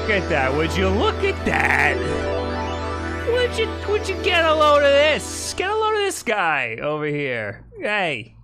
[0.00, 0.54] Look at that.
[0.54, 1.96] Would you look at that?
[3.30, 5.52] Would you would you get a load of this?
[5.54, 7.66] Get a load of this guy over here.
[7.78, 8.34] Hey.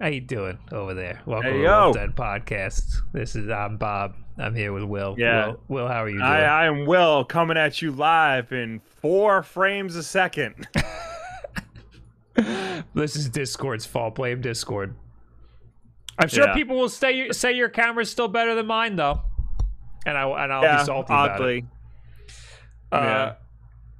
[0.00, 1.20] How you doing over there?
[1.24, 1.92] Welcome Hey, to the yo.
[1.92, 2.96] Wulff Podcast.
[3.12, 4.16] This is I'm Bob.
[4.38, 5.14] I'm here with Will.
[5.18, 5.46] Yeah.
[5.48, 6.24] Will, Will how are you doing?
[6.28, 10.66] I, I am Will coming at you live in four frames a second.
[12.94, 14.14] This is Discord's fault.
[14.16, 14.94] Blame Discord.
[16.18, 16.54] I'm sure Yeah.
[16.54, 19.22] people will say say your camera's still better than mine though,
[20.08, 21.64] and I and I'll yeah, be salty about it.
[22.90, 23.34] Uh, Yeah.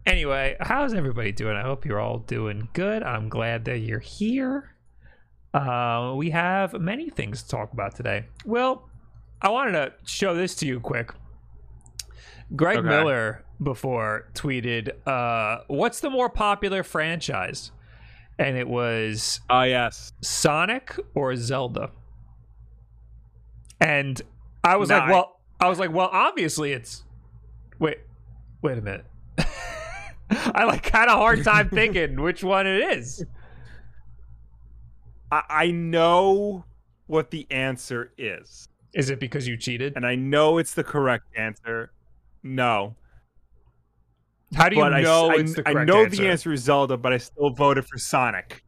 [0.07, 1.55] Anyway, how's everybody doing?
[1.55, 3.03] I hope you're all doing good.
[3.03, 4.75] I'm glad that you're here.
[5.53, 8.25] Uh, we have many things to talk about today.
[8.47, 8.89] Well,
[9.43, 11.13] I wanted to show this to you quick.
[12.57, 12.89] Greg Okay.
[12.89, 17.71] Miller before tweeted, uh, "What's the more popular franchise?"
[18.39, 20.13] And it was Oh yes.
[20.23, 21.91] Sonic or Zelda.
[23.81, 24.21] And
[24.65, 27.05] I was like, well, I was like, well, obviously it's.
[27.79, 27.99] Wait,
[28.63, 29.05] wait a minute.
[30.31, 33.25] I like had a hard time thinking which one it is.
[35.31, 36.65] I, I know
[37.07, 39.95] what the answer is, Is it because you cheated?
[39.97, 41.93] and I know it's the correct answer.
[42.43, 42.95] No,
[44.55, 46.17] How do you but know I, it's the I correct know answer?
[46.23, 48.63] the answer is Zelda, but I still voted for Sonic.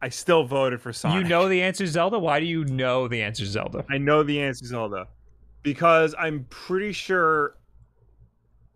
[0.00, 1.22] I still voted for Sonic.
[1.22, 2.18] You know the answer is Zelda.
[2.18, 3.84] Why do you know the answer is Zelda?
[3.90, 5.08] I know the answer is Zelda
[5.62, 7.56] because I'm pretty sure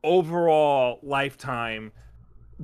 [0.05, 1.93] overall lifetime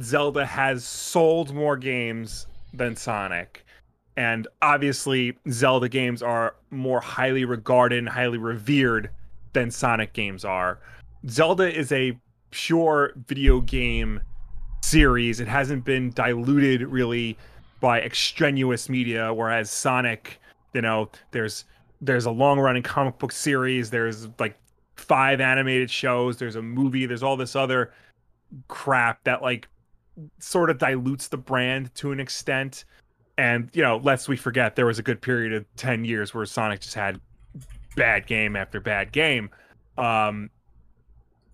[0.02, 3.64] Zelda has sold more games than Sonic.
[4.16, 9.10] And obviously Zelda games are more highly regarded and highly revered
[9.52, 10.80] than Sonic games are.
[11.28, 12.18] Zelda is a
[12.50, 14.20] pure video game
[14.82, 15.40] series.
[15.40, 17.36] It hasn't been diluted really
[17.80, 20.40] by extraneous media whereas Sonic,
[20.74, 21.64] you know, there's
[22.00, 24.56] there's a long running comic book series, there's like
[24.96, 27.92] five animated shows, there's a movie, there's all this other
[28.68, 29.68] crap that like
[30.38, 32.84] sort of dilutes the brand to an extent.
[33.36, 36.44] And you know, lest we forget, there was a good period of ten years where
[36.44, 37.20] Sonic just had
[37.94, 39.50] bad game after bad game.
[39.96, 40.50] Um,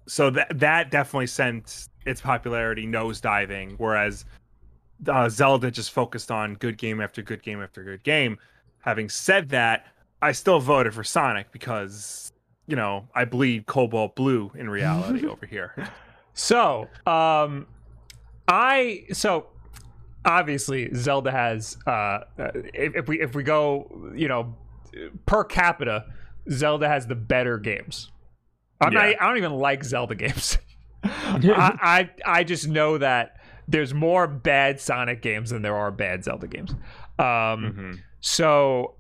[0.07, 4.25] so that that definitely sent its popularity nosediving, whereas
[5.09, 8.39] uh, Zelda just focused on good game after good game after good game.
[8.81, 9.87] Having said that,
[10.25, 12.33] I still voted for Sonic because
[12.67, 15.75] you know I bleed Cobalt Blue in reality over here.
[16.33, 17.67] So, um,
[18.49, 19.47] I so
[20.25, 22.25] obviously Zelda has uh, uh,
[22.73, 24.57] if, if we if we go you know
[25.27, 26.07] per capita,
[26.51, 28.11] Zelda has the better games.
[28.81, 29.05] I'm not.
[29.21, 30.59] I don't even like Zelda games.
[31.05, 33.37] I, I I just know that
[33.69, 36.73] there's more bad Sonic games than there are bad Zelda games.
[37.19, 37.99] Um, Mhm.
[38.21, 38.97] so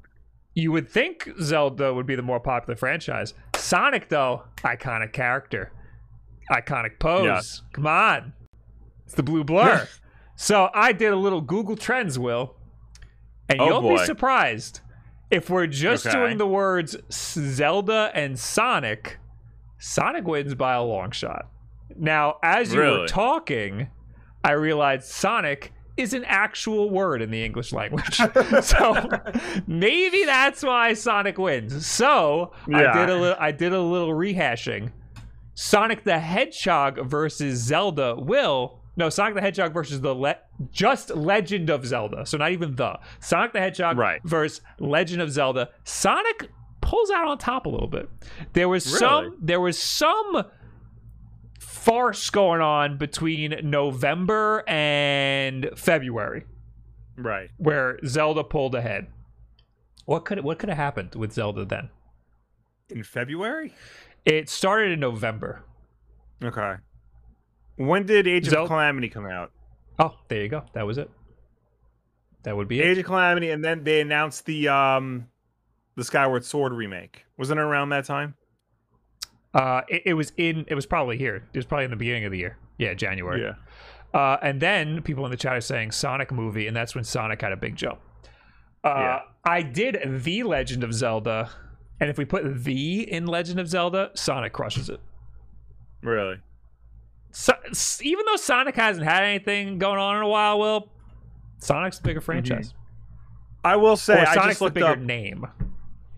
[0.54, 3.34] you would think Zelda would be the more popular franchise.
[3.56, 5.72] Sonic, though, iconic character,
[6.50, 7.24] iconic pose.
[7.24, 7.62] Yes.
[7.72, 8.32] Come on,
[9.04, 9.88] it's the blue blur.
[10.36, 12.56] so I did a little Google Trends, Will,
[13.48, 14.80] and Oh, you'll be surprised
[15.30, 16.16] if we're just Okay.
[16.16, 19.18] doing the words Zelda and Sonic.
[19.78, 21.46] Sonic wins by a long shot.
[21.96, 23.88] Now, as you were talking,
[24.42, 28.16] I realized Sonic is an actual word in the English language.
[28.62, 29.08] so
[29.66, 31.86] maybe that's why Sonic wins.
[31.86, 34.90] So I did a little I did a little rehashing.
[35.54, 40.36] Sonic the Hedgehog versus Zelda will no Sonic the Hedgehog versus the le-
[40.72, 42.26] just Legend of Zelda.
[42.26, 44.20] So not even the Sonic the Hedgehog Right.
[44.24, 45.70] versus Legend of Zelda.
[45.84, 46.50] Sonic
[46.80, 48.08] pulls out on top a little bit.
[48.52, 48.98] There was Really?
[48.98, 50.44] some there was some
[51.84, 56.44] farce going on between November and February
[57.16, 57.50] Right.
[57.58, 59.08] where Zelda pulled ahead.
[60.06, 61.90] What could what could have happened with Zelda then?
[62.88, 63.74] In February?
[64.24, 65.62] It started in November.
[66.42, 66.74] Okay.
[67.76, 69.50] When did Age Zel- of Calamity come out?
[69.98, 70.64] Oh, there you go.
[70.74, 71.10] That was it.
[72.44, 72.84] That would be it.
[72.86, 75.28] Age of Calamity, and then they announced the um
[75.96, 77.24] the Skyward Sword remake.
[77.38, 78.34] Wasn't it around that time?
[79.54, 80.64] Uh, it, it was in.
[80.68, 81.36] It was probably here.
[81.52, 82.58] It was probably in the beginning of the year.
[82.78, 83.42] Yeah, January.
[83.42, 83.54] Yeah.
[84.18, 87.40] Uh, and then people in the chat are saying Sonic movie, and that's when Sonic
[87.40, 88.00] had a big jump.
[88.82, 89.20] Uh, Yeah.
[89.44, 91.50] I did the Legend of Zelda,
[92.00, 95.00] and if we put the in Legend of Zelda, Sonic crushes it.
[96.02, 96.36] Really?
[97.30, 97.52] So,
[98.02, 100.88] even though Sonic hasn't had anything going on in a while, Will
[101.58, 102.72] Sonic's the bigger franchise,
[103.64, 104.98] I will say, or I Sonic's just the looked bigger up.
[104.98, 105.46] name.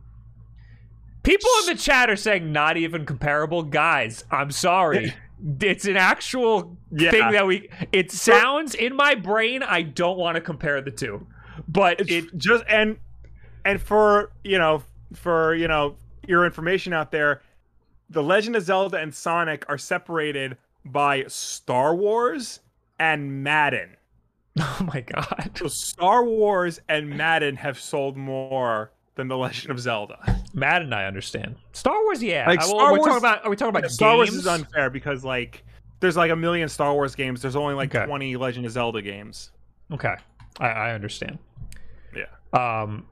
[1.23, 3.63] People in the chat are saying not even comparable.
[3.65, 5.15] Guys, I'm sorry.
[5.61, 7.11] It's an actual Yeah.
[7.11, 7.69] thing that we.
[7.93, 9.63] It sounds in my brain.
[9.63, 11.27] I don't want to compare the two,
[11.69, 12.37] but It's it.
[12.39, 12.99] just and
[13.65, 15.97] and for you know for you know
[16.27, 17.43] your information out there,
[18.11, 22.61] the Legend of Zelda and Sonic are separated by Star Wars
[22.99, 23.91] and Madden.
[24.59, 25.51] Oh my god.
[25.59, 30.43] So Star Wars and Madden have sold more than the Legend of Zelda.
[30.55, 31.57] Madden, I understand.
[31.73, 32.47] Star Wars, yeah.
[32.47, 33.45] Like, I- well, Star we're talking Wars- about.
[33.45, 35.65] Are we talking about Star Wars is unfair because like
[36.01, 37.43] there's like a million Star Wars games.
[37.43, 38.07] There's only like Okay.
[38.07, 39.51] 20 Legend of Zelda games.
[39.93, 40.15] Okay,
[40.61, 41.39] I, I understand.
[42.15, 42.27] Yeah.
[42.83, 43.07] Um,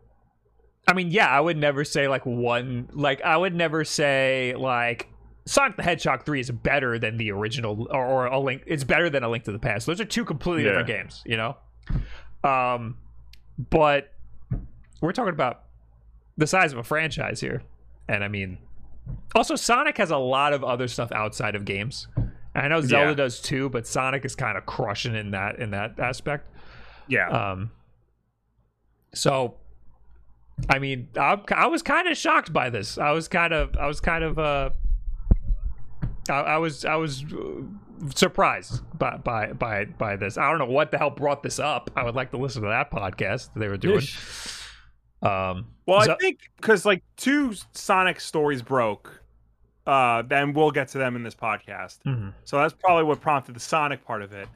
[0.87, 2.89] I mean, yeah, I would never say like one.
[2.93, 5.09] Like, I would never say like
[5.47, 8.63] Sonic the Hedgehog three is better than the original, or, or a link.
[8.67, 9.87] It's better than a Link to the Past.
[9.87, 11.57] Those are two completely different games, you know.
[12.49, 12.99] Um,
[13.71, 14.13] but
[15.01, 15.64] we're talking about
[16.37, 17.63] the size of a franchise here,
[18.09, 18.59] and I mean,
[19.35, 22.09] also Sonic has a lot of other stuff outside of games.
[22.17, 23.15] And I know Zelda Yeah.
[23.15, 26.49] does too, but Sonic is kind of crushing in that in that aspect.
[27.09, 27.29] Yeah.
[27.29, 27.71] Um,
[29.13, 29.57] so,
[30.69, 32.97] I mean, I, I was kind of shocked by this.
[32.97, 34.71] I was kind of, I was kind of, uh,
[36.31, 37.63] I, I was, I was uh,
[38.15, 40.39] surprised by, by, by, by this.
[40.39, 41.91] I don't know what the hell brought this up.
[41.97, 44.03] I would like to listen to that podcast they were doing.
[45.25, 49.21] Um, Well, I think because like two Sonic stories broke,
[49.87, 51.99] uh, then we'll get to them in this podcast.
[52.07, 52.33] Mhm.
[52.45, 54.49] So that's probably what prompted the Sonic part of it.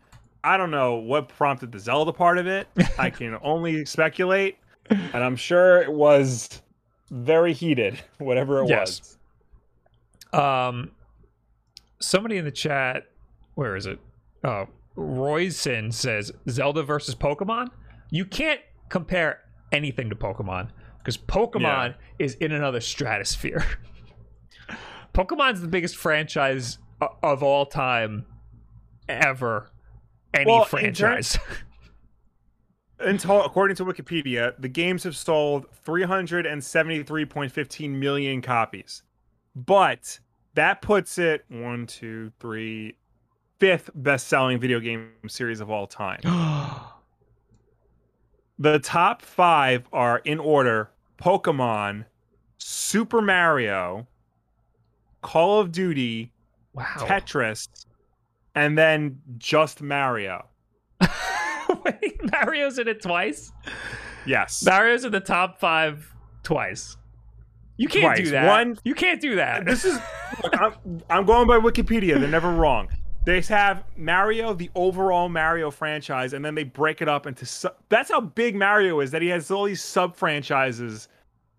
[0.44, 2.68] I don't know what prompted the Zelda part of it.
[2.98, 4.58] I can only speculate,
[4.90, 6.62] and I'm sure it was
[7.10, 9.16] very heated, whatever it Yes.
[10.32, 10.40] was.
[10.40, 10.92] Um,
[12.00, 13.06] somebody in the chat,
[13.54, 13.98] where is it?
[14.44, 14.66] Oh,
[14.96, 17.68] Royson says Zelda versus Pokemon.
[18.10, 19.40] You can't compare
[19.72, 20.68] anything to Pokemon
[20.98, 23.64] because Pokemon is in another stratosphere.
[25.14, 28.26] Pokemon's the biggest franchise uh, of all time,
[29.08, 29.70] ever.
[30.34, 31.38] Any Well, in franchise.
[33.00, 39.04] Until, according to Wikipedia, the games have sold 373.15 million copies.
[39.54, 40.18] But
[40.54, 42.96] that puts it one, two, three,
[43.58, 46.18] fifth best selling video game series of all time.
[48.58, 52.04] The top five are in order Pokemon,
[52.58, 54.06] Super Mario,
[55.22, 56.32] Call of Duty,
[56.74, 56.84] wow.
[56.98, 57.68] Tetris,
[58.54, 60.46] and then just Mario.
[61.84, 63.52] Wait, Mario's in it twice.
[64.26, 64.64] Yes.
[64.64, 66.12] Mario's in the top five
[66.42, 66.96] twice.
[67.76, 68.46] You can't do that.
[68.46, 69.64] One- You can't do that.
[69.64, 69.98] this is
[70.42, 70.72] look, I'm,
[71.08, 72.88] I'm going by wikipedia they're never wrong
[73.28, 77.68] they have mario the overall mario franchise and then they break it up into su-
[77.88, 81.08] that's how big mario is that he has all these sub franchises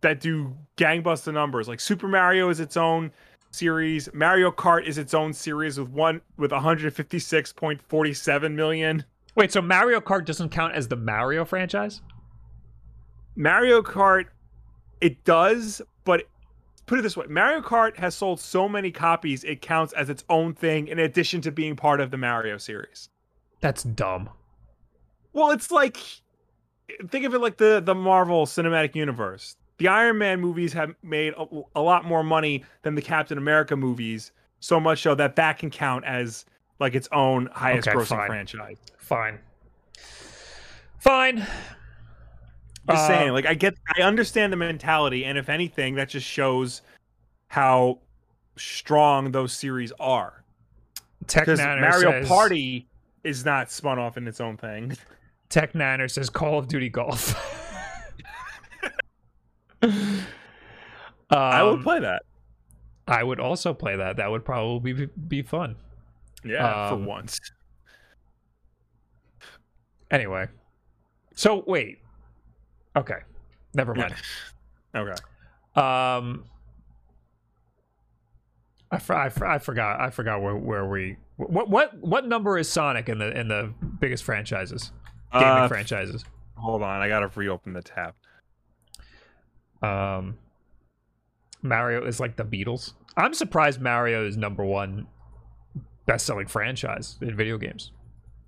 [0.02, 1.68] that do gangbuster numbers.
[1.68, 3.12] Like super mario is its own
[3.52, 4.10] series.
[4.14, 9.04] Mario kart is its own series with one with 156.47 million.
[9.36, 12.02] Wait, so Mario Kart doesn't count as the Mario franchise?
[13.36, 14.26] mario kart
[15.00, 16.24] it does but
[16.90, 20.24] put it this way mario kart has sold so many copies it counts as its
[20.30, 23.10] own thing in addition to being part of the mario series
[23.62, 24.30] That's dumb.
[25.32, 25.98] well it's like
[27.08, 31.34] think of it like the the marvel cinematic universe the iron man movies have made
[31.38, 35.58] a, a lot more money than the captain america movies so much so that that
[35.60, 36.46] can count as
[36.80, 38.28] like its own highest Okay, grossing fine.
[38.28, 39.40] franchise Fine.
[41.00, 41.46] Fine.
[42.90, 46.26] Just Uh, saying like i get i understand the mentality and if anything that just
[46.28, 46.82] shows
[47.48, 48.00] how
[48.58, 50.44] strong those series are
[51.28, 52.88] Tech because mario says, party
[53.24, 54.94] is not spun off in its own thing
[55.50, 57.34] Tech Niner says Call of Duty Golf.
[59.82, 62.22] i would Um, play that
[63.08, 64.18] I would also play that.
[64.18, 65.76] That would probably be, be fun.
[66.44, 67.40] yeah um, for once
[70.12, 70.48] Anyway.
[71.36, 72.00] So wait.
[72.96, 73.20] Okay.
[73.74, 74.16] Never mind.
[74.96, 75.14] okay
[75.76, 76.44] Um
[78.92, 80.00] I, I, I forgot.
[80.00, 81.18] I forgot where, where we.
[81.38, 84.92] What what what number is Sonic in the in the biggest franchises,
[85.32, 86.26] gaming Uh, franchises?
[86.56, 88.16] Hold on, I gotta reopen the tab.
[89.82, 90.38] Um,
[91.62, 92.94] Mario is like the Beatles.
[93.16, 95.08] I'm surprised Mario is number one
[96.06, 97.92] best-selling franchise in video games.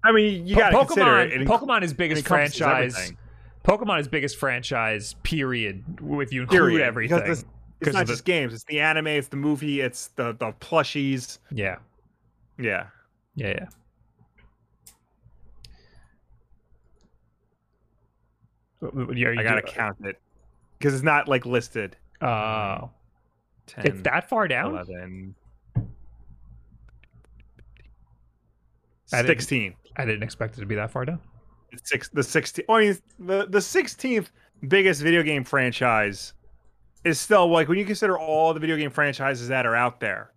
[0.03, 1.25] I mean, you gotta consider Pokemon.
[1.27, 1.41] it.
[1.43, 2.95] it Pokemon is biggest franchise.
[2.95, 3.17] everything.
[3.63, 5.13] Pokemon is biggest franchise.
[5.23, 5.83] Period.
[6.01, 6.77] If you include Period.
[6.95, 7.23] Because everything.
[7.27, 7.45] this-
[7.81, 8.53] It's not the- just games.
[8.53, 9.07] It's the anime.
[9.07, 9.81] It's the movie.
[9.81, 11.39] It's the the plushies.
[11.51, 11.77] yeah.
[12.59, 12.87] Yeah.
[13.35, 13.47] Yeah.
[13.47, 13.65] Yeah.
[19.13, 20.19] Yeah, I gotta uh, count it
[20.79, 21.95] because it's not like listed.
[22.21, 22.89] Oh,
[23.67, 24.71] 10, it's that far down.
[24.71, 25.35] 11,
[29.13, 29.75] I didn't- 16.
[29.97, 31.19] I didn't expect it to be that far down.
[31.83, 32.65] Six, the 16.
[32.69, 34.27] I mean, the the 16th
[34.67, 36.33] biggest video game franchise
[37.03, 40.31] is still like when you consider all the video game franchises that are out there.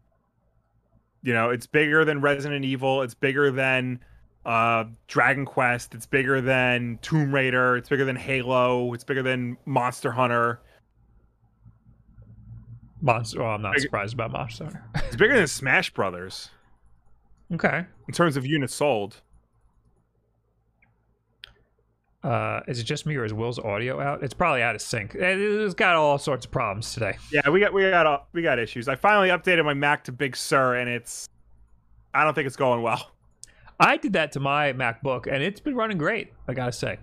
[1.23, 3.03] You know, it's bigger than Resident Evil.
[3.03, 4.01] It's bigger than
[4.45, 5.95] uh, Dragon Quest.
[5.95, 7.77] It's bigger than Tomb Raider.
[7.77, 8.93] It's bigger than Halo.
[8.93, 10.61] It's bigger than Monster Hunter.
[13.01, 13.41] Monster.
[13.41, 14.65] Well, I'm not surprised about Monster.
[14.65, 14.85] Hunter.
[15.07, 16.51] It's bigger than Smash Brothers
[17.55, 17.87] okay.
[18.07, 19.21] in terms of units sold.
[22.25, 24.23] Uh, is it just me or is Will's audio out?
[24.23, 25.15] It's probably out of sync.
[25.15, 27.19] It- It's got all sorts of problems today.
[27.31, 28.89] Yeah, we got we got uh, we got issues.
[28.89, 31.29] I finally updated my Mac to Big Sur, and it's
[32.15, 33.11] I don't think it's going well.
[33.79, 36.33] I did that to my MacBook, and it's been running great.
[36.49, 36.99] I gotta say.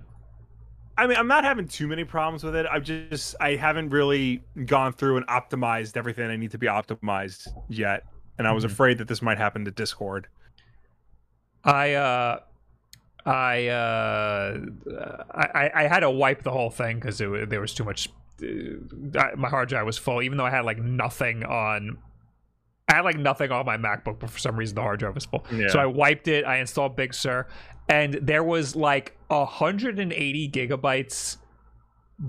[0.98, 2.66] I mean, I'm not having too many problems with it.
[2.66, 7.48] I've just I haven't really gone through and optimized everything I need to be optimized
[7.70, 8.06] yet,
[8.40, 8.72] and I was Mhm.
[8.72, 10.28] afraid that this might happen to Discord.
[11.64, 12.40] I uh,
[13.26, 14.58] I uh,
[15.32, 18.10] I I- had to wipe the whole thing because there was too much.
[18.44, 21.98] Uh, my hard drive was full, even though I had like nothing on.
[22.90, 25.26] I had like nothing on my MacBook, but for some reason the hard drive was
[25.26, 25.46] full.
[25.52, 25.68] Yeah.
[25.70, 26.44] So I wiped it.
[26.46, 27.48] I installed Big Sur,
[27.88, 31.38] and there was like 180 gigabytes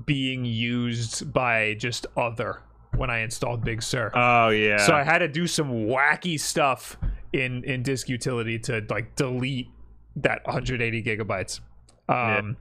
[0.06, 2.60] being used by just other
[2.96, 4.10] when I installed Big Sur.
[4.14, 4.78] Oh yeah.
[4.78, 6.96] So I had to do some wacky stuff
[7.32, 9.68] in in disk utility to like delete
[10.16, 11.60] that 180 gigabytes.
[12.08, 12.56] Um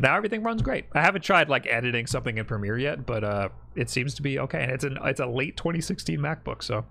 [0.00, 0.86] now everything runs great.
[0.94, 4.38] I haven't tried like editing something in Premiere yet, but uh it seems to be
[4.38, 4.62] okay.
[4.62, 6.84] And it's an it's a late 2016 MacBook, so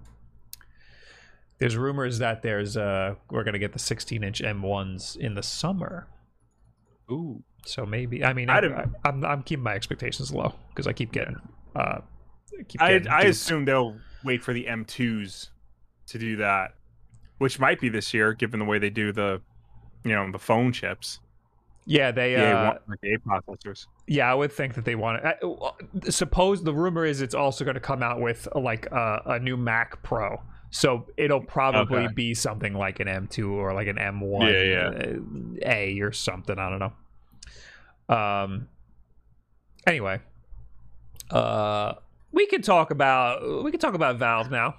[1.60, 6.08] there's rumors that there's uh we're gonna get the 16 inch M1s in the summer.
[7.12, 7.44] Ooh.
[7.66, 10.88] So maybe I mean I I, don't- I, I'm I'm keeping my expectations low because
[10.88, 11.38] I keep getting
[11.76, 12.00] uh
[12.68, 13.32] keep I getting I duped.
[13.32, 15.50] assume they'll wait for the M2s
[16.08, 16.76] to do that,
[17.38, 19.42] which might be this year, given the way they do the,
[20.04, 21.20] you know, the phone chips.
[21.86, 23.88] yeah they The uh, A1 the processors.
[24.08, 26.12] Yeah, I would think that they want to.
[26.12, 29.40] Suppose the rumor is it's also going to come out with uh, like a, a
[29.40, 30.42] new Mac Pro,
[30.72, 32.14] so it'll probably Okay.
[32.14, 34.90] be something like an M2 or like an M1 Yeah,
[35.64, 36.60] uh, A or something.
[36.60, 36.80] I don't
[38.10, 38.16] know.
[38.16, 38.68] Um.
[39.88, 40.20] Anyway,
[41.32, 41.94] uh,
[42.32, 44.76] we can talk about we can talk about Valve now.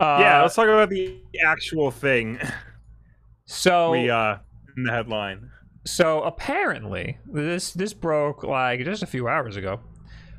[0.00, 2.38] Uh, yeah, let's talk about the actual thing.
[3.50, 4.36] so we uh
[4.76, 5.50] in the headline.
[5.84, 9.80] so apparently this this broke like just a few hours ago.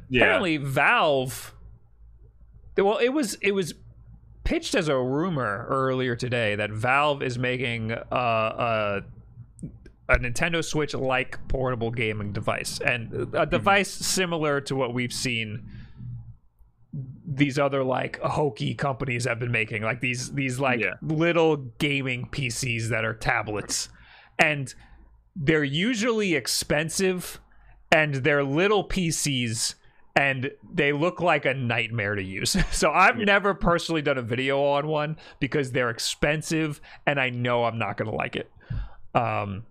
[0.10, 0.22] Yeah.
[0.24, 1.54] apparently valve
[2.78, 3.74] well it was it was
[4.44, 9.02] pitched as a rumor earlier today that valve is making uh, a
[10.08, 13.36] a nintendo switch like portable gaming device and Mm-hmm.
[13.36, 15.70] a device similar to what we've seen
[17.32, 20.96] these other like hokey companies have been making like these these like Yeah.
[21.02, 23.90] little gaming pcs that are tablets
[24.40, 24.74] and
[25.36, 27.40] they're usually expensive
[27.92, 29.76] and they're little PCs
[30.16, 32.56] and they look like a nightmare to use.
[32.72, 37.64] So I've never personally done a video on one because they're expensive and I know
[37.66, 38.52] I'm not going to like it.
[39.14, 39.64] Um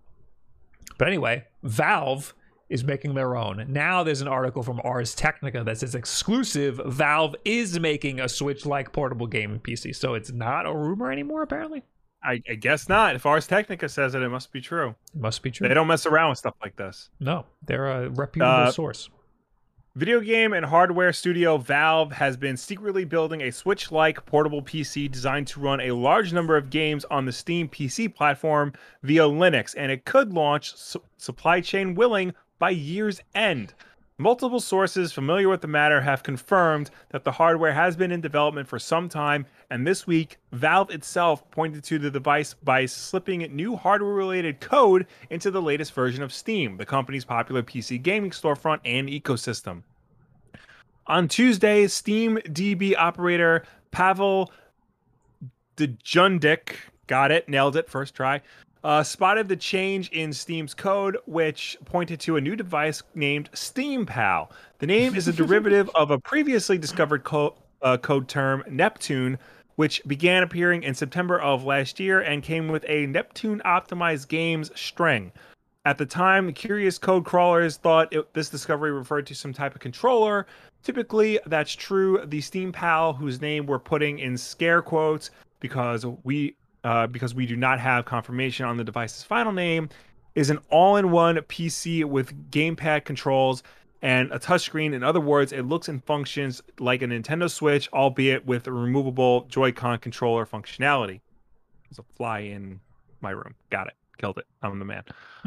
[0.96, 2.34] but anyway, Valve
[2.68, 3.64] is making their own.
[3.68, 8.66] Now there's an article from Ars Technica that says exclusive Valve is making a Switch
[8.66, 9.94] like portable gaming PC.
[9.96, 11.82] So it's not a rumor anymore apparently.
[12.22, 13.14] I, I guess not.
[13.14, 14.96] If Ars Technica says it, it must be true.
[15.14, 15.68] It must be true.
[15.68, 17.10] They don't mess around with stuff like this.
[17.20, 19.08] No, they're a reputable Uh, source.
[19.94, 25.10] Video game and hardware studio Valve has been secretly building a Switch like portable PC
[25.10, 28.72] designed to run a large number of games on the Steam PC platform
[29.02, 33.74] via Linux, and it could launch su- supply chain willing by year's end.
[34.20, 38.66] Multiple sources familiar with the matter have confirmed that the hardware has been in development
[38.66, 43.76] for some time, and this week, Valve itself pointed to the device by slipping new
[43.76, 48.80] hardware related code into the latest version of Steam, the company's popular PC gaming storefront
[48.84, 49.82] and ecosystem.
[51.06, 53.62] On Tuesday, Steam DB operator
[53.92, 54.52] Pavel
[55.76, 56.74] Dejundik,
[57.06, 58.42] got it, nailed it, first try,
[58.84, 64.50] uh, spotted the change in Steam's code, which pointed to a new device named SteamPal.
[64.78, 69.38] The name is a derivative of a previously discovered co- uh, code term, Neptune,
[69.76, 74.70] which began appearing in September of last year and came with a Neptune optimized games
[74.74, 75.32] string.
[75.84, 79.80] At the time, curious code crawlers thought it, this discovery referred to some type of
[79.80, 80.46] controller.
[80.82, 82.24] Typically, that's true.
[82.26, 85.30] The SteamPal, whose name we're putting in scare quotes
[85.60, 89.88] because we uh, because we do not have confirmation on the device's final name,
[90.34, 93.62] is an all-in-one PC with gamepad controls
[94.02, 94.92] and a touchscreen.
[94.92, 99.42] In other words, it looks and functions like a Nintendo Switch, albeit with a removable
[99.48, 101.20] Joy-Con controller functionality.
[101.88, 102.80] There's a fly in
[103.20, 103.54] my room.
[103.70, 103.94] Got it.
[104.18, 104.46] Killed it.
[104.62, 105.04] I'm the man.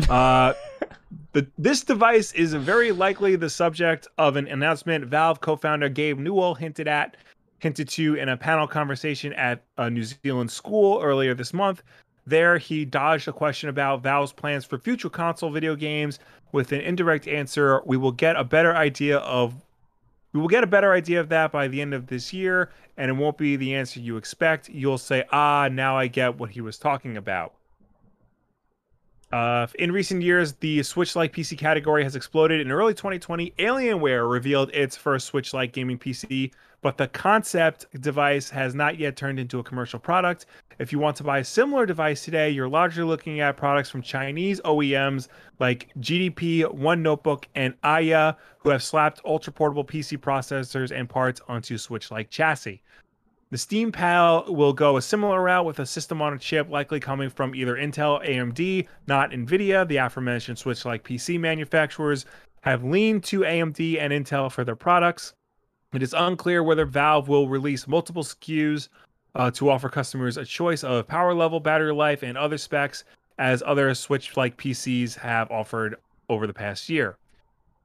[0.10, 0.54] Uh,
[1.34, 6.56] the, this device is very likely the subject of an announcement Valve co-founder Gabe Newell
[6.56, 7.18] hinted at
[7.62, 11.84] hinted to in a panel conversation at a New Zealand school earlier this month.
[12.25, 16.20] There, he dodged a question about Valve's plans for future console video games
[16.51, 17.82] with an indirect answer.
[17.86, 19.53] We will get a better idea of
[20.34, 23.10] we will get a better idea of that by the end of this year, and
[23.10, 24.70] it won't be the answer you expect.
[24.70, 27.53] You'll say, "Ah, now I get what he was talking about."
[29.32, 32.60] Uh, in recent years, the Switch-like PC category has exploded.
[32.60, 38.76] In early 2020, Alienware revealed its first Switch-like gaming PC, but the concept device has
[38.76, 40.48] not yet turned into a commercial product.
[40.80, 44.02] If you want to buy a similar device today, you're largely looking at products from
[44.02, 50.92] Chinese OEMs like GPD, One Notebook, and Aya, who have slapped ultra portable PC processors
[50.92, 52.82] and parts onto Switch-like chassis.
[53.51, 57.01] The Steam Pal will go a similar route with a system on a chip likely
[57.01, 59.86] coming from either Intel, AMD, not Nvidia.
[59.86, 62.25] The aforementioned Switch like PC manufacturers
[62.62, 65.34] have leaned to AMD and Intel for their products.
[65.93, 68.88] It is unclear whether Valve will release multiple SKUs
[69.36, 73.03] uh, to offer customers a choice of power level, battery life, and other specs,
[73.38, 75.98] as other Switch like PCs have offered
[76.29, 77.18] over the past year.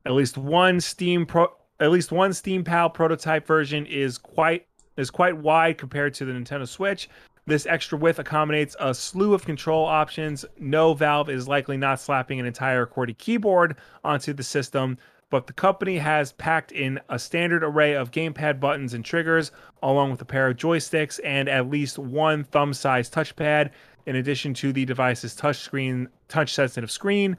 [0.04, 1.48] At least one Steam Pro.
[1.80, 6.32] At least one Steam Pal prototype version is quite is quite wide compared to the
[6.32, 7.08] Nintendo Switch.
[7.46, 10.44] This extra width accommodates a slew of control options.
[10.58, 14.98] No, Valve is likely not slapping an entire QWERTY keyboard onto the system,
[15.30, 20.10] but the company has packed in a standard array of gamepad buttons and triggers, along
[20.10, 23.70] with a pair of joysticks and at least one thumb-sized touchpad,
[24.06, 27.36] in addition to the device's touchscreen, touch-sensitive screen.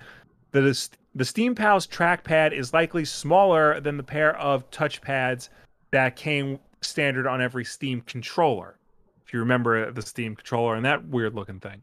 [0.52, 5.50] The, the Steam Pal's trackpad is likely smaller than the pair of touchpads
[5.92, 8.78] that came standard on every Steam controller.
[9.26, 11.82] If you remember uh, the Steam controller and that weird looking thing.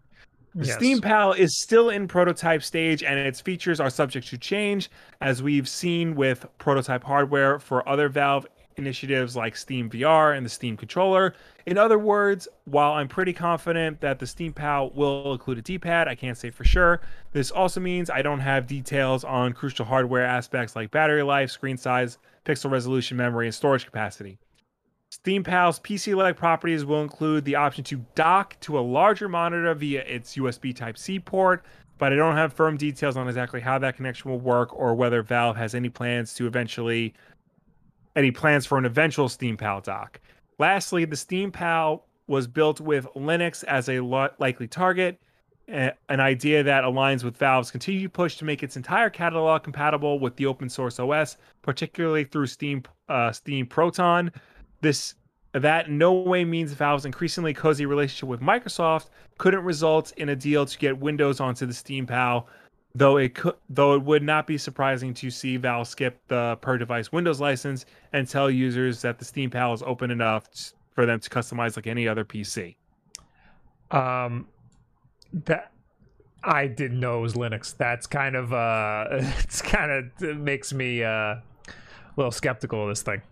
[0.54, 0.76] The yes.
[0.76, 4.88] Steam Pal is still in prototype stage and its features are subject to change,
[5.20, 10.50] as we've seen with prototype hardware for other Valve initiatives like Steam VR and the
[10.50, 11.34] Steam controller.
[11.66, 15.78] In other words, while I'm pretty confident that the Steam Pal will include a D
[15.78, 17.00] pad, I can't say for sure.
[17.32, 21.76] This also means I don't have details on crucial hardware aspects like battery life, screen
[21.76, 24.38] size, pixel resolution, memory, and storage capacity.
[25.24, 30.36] SteamPal's PC-like properties will include the option to dock to a larger monitor via its
[30.36, 31.64] USB Type-C port,
[31.96, 35.22] but I don't have firm details on exactly how that connection will work or whether
[35.22, 37.14] Valve has any plans to eventually
[38.16, 40.20] any plans for an eventual SteamPal dock.
[40.58, 45.18] Lastly, the SteamPal was built with Linux as a likely target,
[45.66, 50.36] an idea that aligns with Valve's continued push to make its entire catalog compatible with
[50.36, 54.30] the open source OS, particularly through Steam uh, Steam Proton.
[54.84, 55.14] This
[55.52, 59.06] that in no way means Valve's increasingly cozy relationship with Microsoft
[59.38, 62.46] couldn't result in a deal to get Windows onto the Steam Pal,
[62.94, 66.76] though it could though it would not be surprising to see Valve skip the per
[66.76, 70.46] device Windows license and tell users that the Steam Pal is open enough
[70.94, 72.76] for them to customize like any other PC.
[73.90, 74.48] Um
[75.32, 75.72] that
[76.42, 77.74] I didn't know it was Linux.
[77.74, 81.42] That's kind of uh it's kind of it makes me uh a
[82.16, 83.22] little skeptical of this thing.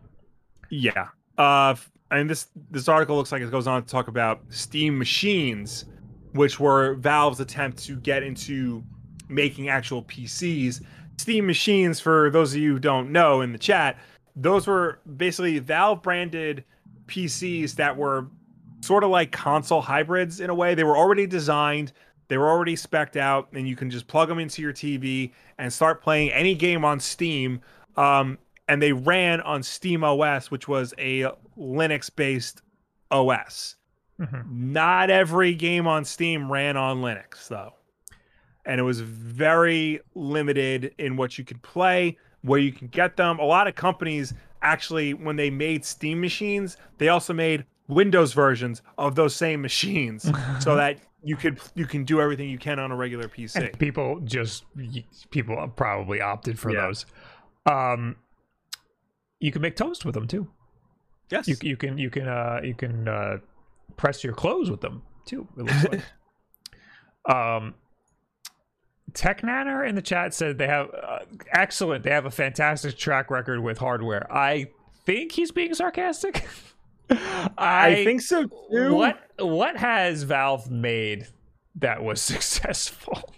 [0.70, 1.74] Yeah, uh,
[2.10, 5.86] and this this article looks like it goes on to talk about Steam machines,
[6.32, 8.82] which were Valve's attempt to get into
[9.28, 10.82] making actual PCs.
[11.18, 13.98] Steam machines, for those of you who don't know in the chat,
[14.36, 16.64] those were basically Valve branded
[17.06, 18.26] PCs that were
[18.80, 20.74] sort of like console hybrids in a way.
[20.74, 21.92] They were already designed,
[22.28, 25.72] they were already specced out, and you can just plug them into your TV and
[25.72, 27.60] start playing any game on Steam.
[27.96, 28.38] Um,
[28.72, 31.24] and they ran on Steam OS, which was a
[31.58, 32.62] Linux based
[33.10, 33.76] OS.
[34.18, 34.72] Mm-hmm.
[34.72, 37.74] Not every game on Steam ran on Linux, though.
[38.64, 43.38] And it was very limited in what you could play, where you can get them.
[43.40, 44.32] A lot of companies
[44.62, 50.22] actually, when they made Steam machines, they also made Windows versions of those same machines
[50.60, 53.56] so that you could you can do everything you can on a regular PC.
[53.56, 54.64] And people just
[55.30, 56.86] people probably opted for Yeah.
[56.86, 57.04] those.
[57.66, 58.16] Um,
[59.42, 60.48] you can make toast with them too.
[61.28, 61.48] Yes.
[61.48, 63.38] You, you can you can uh, you can uh,
[63.96, 65.46] press your clothes with them too.
[65.58, 66.02] It looks like.
[67.36, 67.74] um,
[69.12, 71.18] TechNanner in the chat said they have uh,
[71.52, 72.04] excellent.
[72.04, 74.32] They have a fantastic track record with hardware.
[74.32, 74.68] I
[75.04, 76.46] think he's being sarcastic.
[77.10, 78.94] I, I think so too.
[78.94, 81.26] What what has Valve made
[81.76, 83.34] that was successful,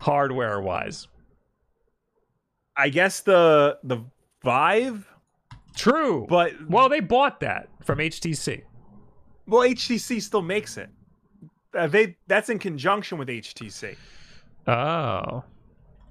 [0.00, 1.06] hardware wise?
[2.76, 4.04] I guess the the
[4.44, 5.08] Vive,
[5.74, 8.62] True, but well, they bought that from HTC.
[9.46, 10.88] well, HTC still makes it.
[11.76, 13.96] Uh, they that's in conjunction with HTC.
[14.66, 15.42] Oh,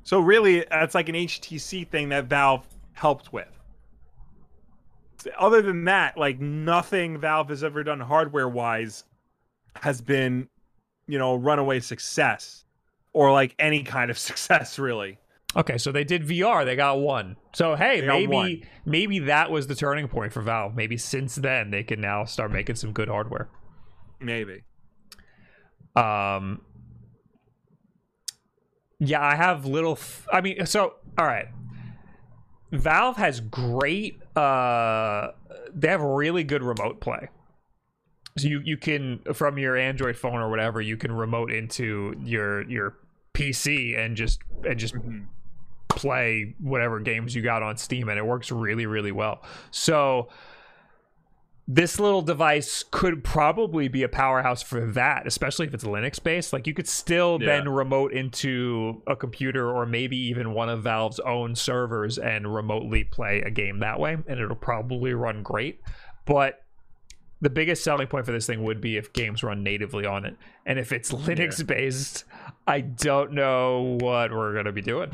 [0.04, 3.48] So really, that's like an HTC thing that Valve helped with.
[5.40, 9.06] Other than that, like nothing Valve has ever done hardware wise
[9.78, 10.50] has been,
[11.08, 12.66] you know, runaway success
[13.14, 15.18] or like any kind of success really.
[15.56, 15.78] Okay.
[15.78, 16.66] So they did VR.
[16.66, 17.38] They got one.
[17.54, 20.76] So hey, They maybe maybe that was the turning point for Valve.
[20.76, 23.50] Maybe since then they can now start making some good hardware.
[24.20, 24.64] Maybe.
[25.96, 26.62] Um,
[29.00, 29.94] yeah, I have little.
[29.94, 31.48] F- I mean, so all right.
[32.72, 34.20] Valve has great.
[34.36, 35.28] Uh,
[35.74, 37.30] they have really good remote play.
[38.38, 42.68] So you you can from your Android phone or whatever you can remote into your
[42.68, 42.98] your
[43.36, 45.26] PC and just and just Mhm.
[45.96, 49.44] Play whatever games you got on Steam, and it works really, really well.
[49.72, 50.30] So
[51.66, 56.52] this little device could probably be a powerhouse for that, especially if it's Linux based.
[56.52, 57.48] Like you could still Yeah.
[57.48, 63.06] then remote into a computer or maybe even one of Valve's own servers and remotely
[63.06, 65.80] play a game that way, and it'll probably run great.
[66.26, 66.60] But
[67.40, 70.36] the biggest selling point for this thing would be if games run natively on it.
[70.66, 72.26] And if it's Linux based,
[72.68, 75.12] I don't know what we're gonna be doing.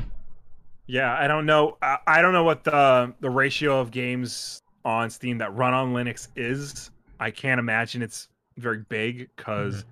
[0.90, 1.76] Yeah, I don't know.
[1.80, 5.94] I, I don't know what the the ratio of games on Steam that run on
[5.94, 6.90] Linux is.
[7.20, 9.90] I can't imagine it's very big because mm-hmm.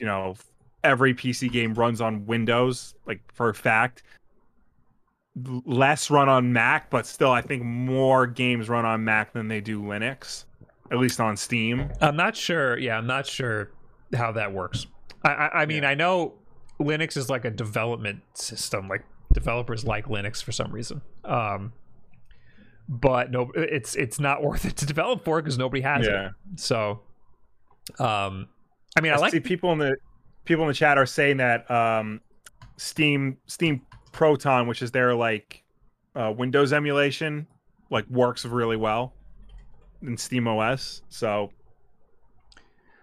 [0.00, 0.34] you know
[0.82, 4.02] every PC game runs on Windows, like for a fact.
[5.64, 9.60] Less run on Mac, but still, I think more games run on Mac than they
[9.60, 10.44] do Linux,
[10.90, 11.88] at least on Steam.
[12.00, 12.76] I'm not sure.
[12.78, 13.70] Yeah, I'm not sure
[14.12, 14.88] how that works.
[15.24, 16.34] I, I, I mean, I know
[16.80, 18.88] Linux is like a development system.
[18.88, 21.02] Like developers like Linux for some reason.
[21.24, 21.72] Um,
[22.88, 26.26] but no, it's it's not worth it to develop for because nobody has Yeah.
[26.28, 26.60] it.
[26.60, 27.00] So,
[27.98, 28.48] um,
[28.96, 29.96] I mean, I I like see people in the
[30.44, 32.20] people in the chat are saying that um,
[32.76, 35.62] Steam Steam Proton, which is their like
[36.14, 37.46] uh, Windows emulation,
[37.90, 39.14] like works really well
[40.02, 41.02] in Steam OS.
[41.08, 41.50] So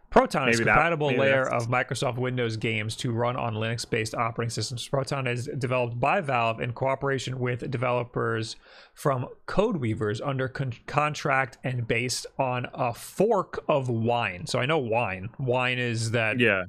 [0.10, 4.16] Proton is a Maybe that- compatible layer of Microsoft Windows games to run on Linux-based
[4.16, 4.88] operating systems.
[4.88, 8.56] Proton is developed by Valve in cooperation with developers
[8.96, 14.48] from Codeweavers under con- contract and based on a fork of Wine.
[14.48, 15.30] So I know Wine.
[15.38, 16.64] Wine is that yeah,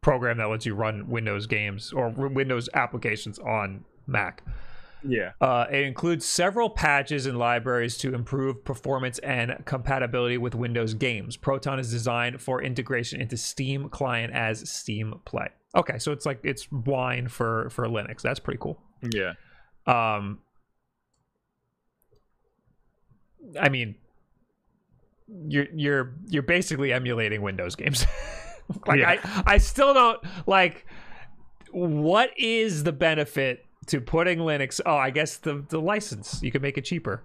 [0.00, 4.42] program that lets you run Windows games or Windows applications on Mac.
[5.02, 10.94] Yeah, Uh, it includes several patches and libraries to improve performance and compatibility with Windows
[10.94, 11.36] games.
[11.36, 15.48] Proton is designed for integration into Steam client as Steam Play.
[15.74, 18.22] Okay, so it's like it's wine for for Linux.
[18.22, 18.80] That's pretty cool.
[19.12, 19.32] yeah.
[19.86, 20.40] Um,
[23.58, 23.94] I mean,
[25.48, 28.04] you're you're you're basically emulating Windows games.
[28.86, 29.20] like Yeah.
[29.24, 30.86] I I still don't like.
[31.72, 34.80] What is the benefit to putting Linux?
[34.84, 37.22] Oh, I guess the the license you can make it cheaper.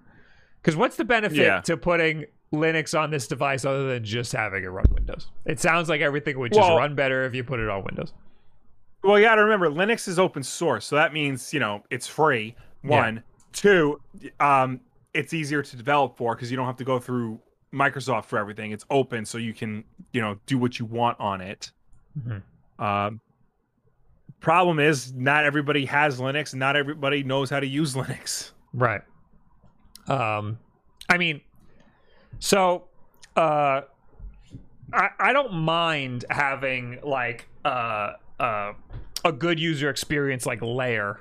[0.61, 1.61] Because what's the benefit Yeah.
[1.61, 5.27] to putting Linux on this device other than just having it run Windows?
[5.45, 8.13] It sounds like everything would just Well- run better if you put it on Windows.
[9.03, 12.07] Well, you got to remember Linux is open source, so that means you know it's
[12.07, 12.55] free.
[12.83, 12.89] Yeah.
[12.89, 14.01] One, two,
[14.39, 14.79] um,
[15.13, 17.39] it's easier to develop for because you don't have to go through
[17.71, 18.71] Microsoft for everything.
[18.71, 21.71] It's open, so you can you know do what you want on it.
[22.19, 22.41] Mhm.
[22.79, 23.21] Um,
[24.39, 28.51] problem is, not everybody has Linux, not everybody knows how to use Linux.
[28.73, 29.01] Right.
[30.07, 30.59] Um,
[31.09, 31.41] I mean,
[32.39, 32.85] so
[33.35, 33.81] uh,
[34.93, 38.73] I I don't mind having like uh uh
[39.23, 41.19] a good user experience like layer,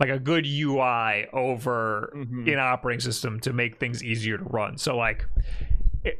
[0.00, 2.52] like a good UI over Mhm.
[2.52, 4.76] an operating system to make things easier to run.
[4.78, 5.26] So like.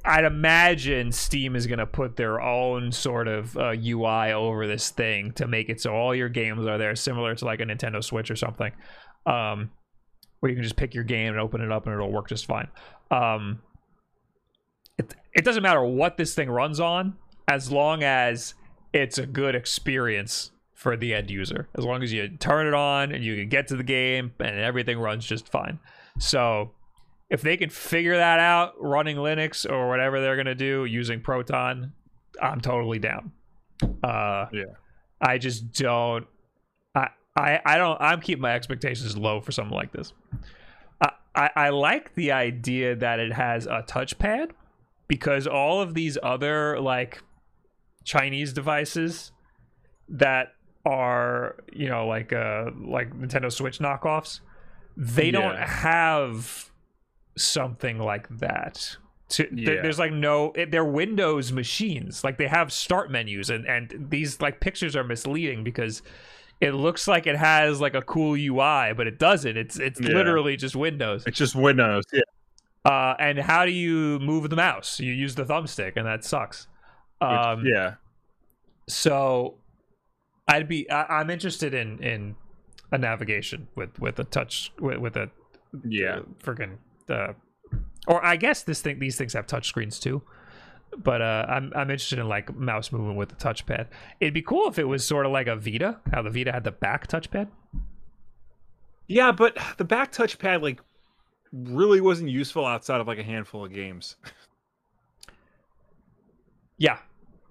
[0.05, 4.90] I'd imagine Steam is going to put their own sort of uh, UI over this
[4.90, 8.03] thing to make it so all your games are there, similar to like a Nintendo
[8.03, 8.72] Switch or something.
[9.27, 9.70] Um,
[10.40, 12.46] where you can just pick your game and open it up and it'll work just
[12.46, 12.68] fine.
[13.11, 13.61] Um,
[14.99, 17.16] it, it doesn't matter what this thing runs on
[17.49, 18.55] as long as
[18.92, 23.12] it's a good experience for the end user as long as you turn it on
[23.12, 25.79] and you can get to the game and everything runs just fine
[26.18, 26.70] so
[27.29, 31.21] if they can figure that out running linux or whatever they're going to do using
[31.21, 31.93] proton
[32.41, 33.33] i'm totally down.
[34.03, 34.65] Uh Yeah.
[35.21, 36.27] i just don't
[36.95, 40.12] I, I i don't i'm keeping my expectations low for something like this.
[41.01, 44.51] I, I i like the idea that it has a touchpad
[45.09, 47.23] because all of these other like
[48.05, 49.33] chinese devices
[50.09, 50.53] that
[50.85, 54.41] are you know like uh like nintendo switch knockoffs
[54.97, 56.71] they don't have
[57.37, 58.96] something like that
[59.29, 59.83] to, there- Yeah.
[59.83, 64.40] there's like no it, they're windows machines like they have start menus and and these
[64.40, 66.03] like pictures are misleading because
[66.61, 70.14] it looks like it has like a cool ui but it doesn't it's it's Yeah.
[70.14, 72.05] literally just windows It's just Windows.
[72.12, 72.20] Yeah.
[72.85, 76.68] uh and how do you move the mouse you use the thumbstick and that sucks
[77.20, 77.94] Which- um yeah.
[78.88, 79.57] so
[80.49, 82.37] i'd be I, i'm interested in in
[82.92, 85.31] a navigation with with a touch with, with a
[85.87, 86.20] Yeah.
[86.42, 86.77] freaking
[87.11, 87.33] uh
[88.07, 90.23] or i guess this thing these things have touch screens too
[90.99, 93.87] but uh i'm i'm interested in like mouse movement with the touchpad.
[94.21, 96.64] It'd be cool if it was sort of like a vita how the vita had
[96.64, 97.49] the back touchpad.
[99.09, 100.81] Yeah, but the back touchpad like
[101.53, 104.16] really wasn't useful outside of like a handful of games.
[106.79, 106.99] yeah.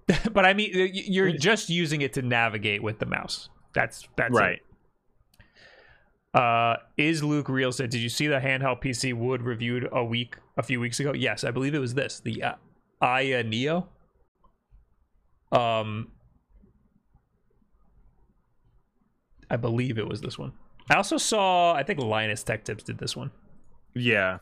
[0.32, 3.48] But i mean you're just using it to navigate with the mouse.
[3.74, 4.62] That's that's it.
[6.36, 7.72] Uh, is Luke real?
[7.72, 11.12] Said, did you see the handheld PC Wood reviewed a week, a few weeks ago?
[11.14, 12.54] Yes, I believe it was this, the uh,
[13.00, 13.88] Aya Neo.
[15.50, 16.12] Um,
[19.50, 20.52] I believe it was this one.
[20.90, 23.30] I also saw, I think Linus Tech Tips did this one.
[23.94, 24.38] Yeah.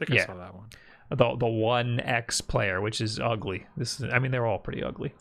[0.00, 0.22] I think Yeah.
[0.22, 0.68] I saw that one.
[1.10, 3.66] The the One X player, which is ugly.
[3.76, 5.12] This is, I mean, they're all pretty ugly.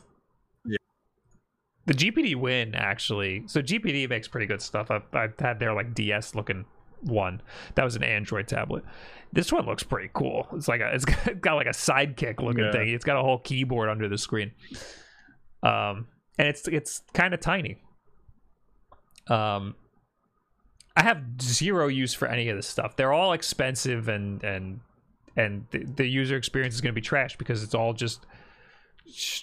[1.88, 3.44] The GPD Win actually.
[3.48, 4.92] So GPD makes pretty good stuff.
[4.92, 6.66] I've, I've had their like DS looking
[7.02, 7.42] one.
[7.76, 8.84] That was an Android tablet.
[9.34, 10.48] This one looks pretty cool.
[10.54, 12.72] It's like a it's got, got like a sidekick looking Yeah.
[12.72, 12.90] thing.
[12.90, 14.52] It's got a whole keyboard under the screen.
[15.64, 17.82] Um, and it's it's kind of tiny.
[19.28, 19.76] Um,
[20.96, 22.96] I have zero use for any of this stuff.
[22.96, 24.82] They're all expensive and and
[25.38, 28.26] and the, the user experience is going to be trash because it's all just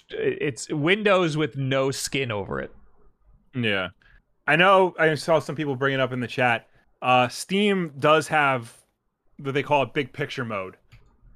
[0.09, 2.73] it's Windows with no skin over it.
[3.55, 3.89] Yeah.
[4.47, 6.67] I know I saw some people bring it up in the chat.
[7.01, 8.73] Uh Steam does have
[9.37, 10.75] what they call it big picture mode,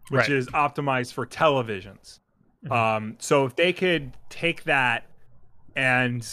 [0.10, 0.30] which Right.
[0.32, 2.20] is optimized for televisions.
[2.72, 5.06] Um so if they could take that
[5.76, 6.28] and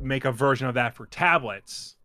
[0.00, 1.96] make a version of that for tablets,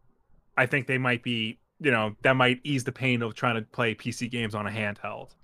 [0.57, 3.61] I think they might be, you know, that might ease the pain of trying to
[3.61, 5.35] play PC games on a handheld.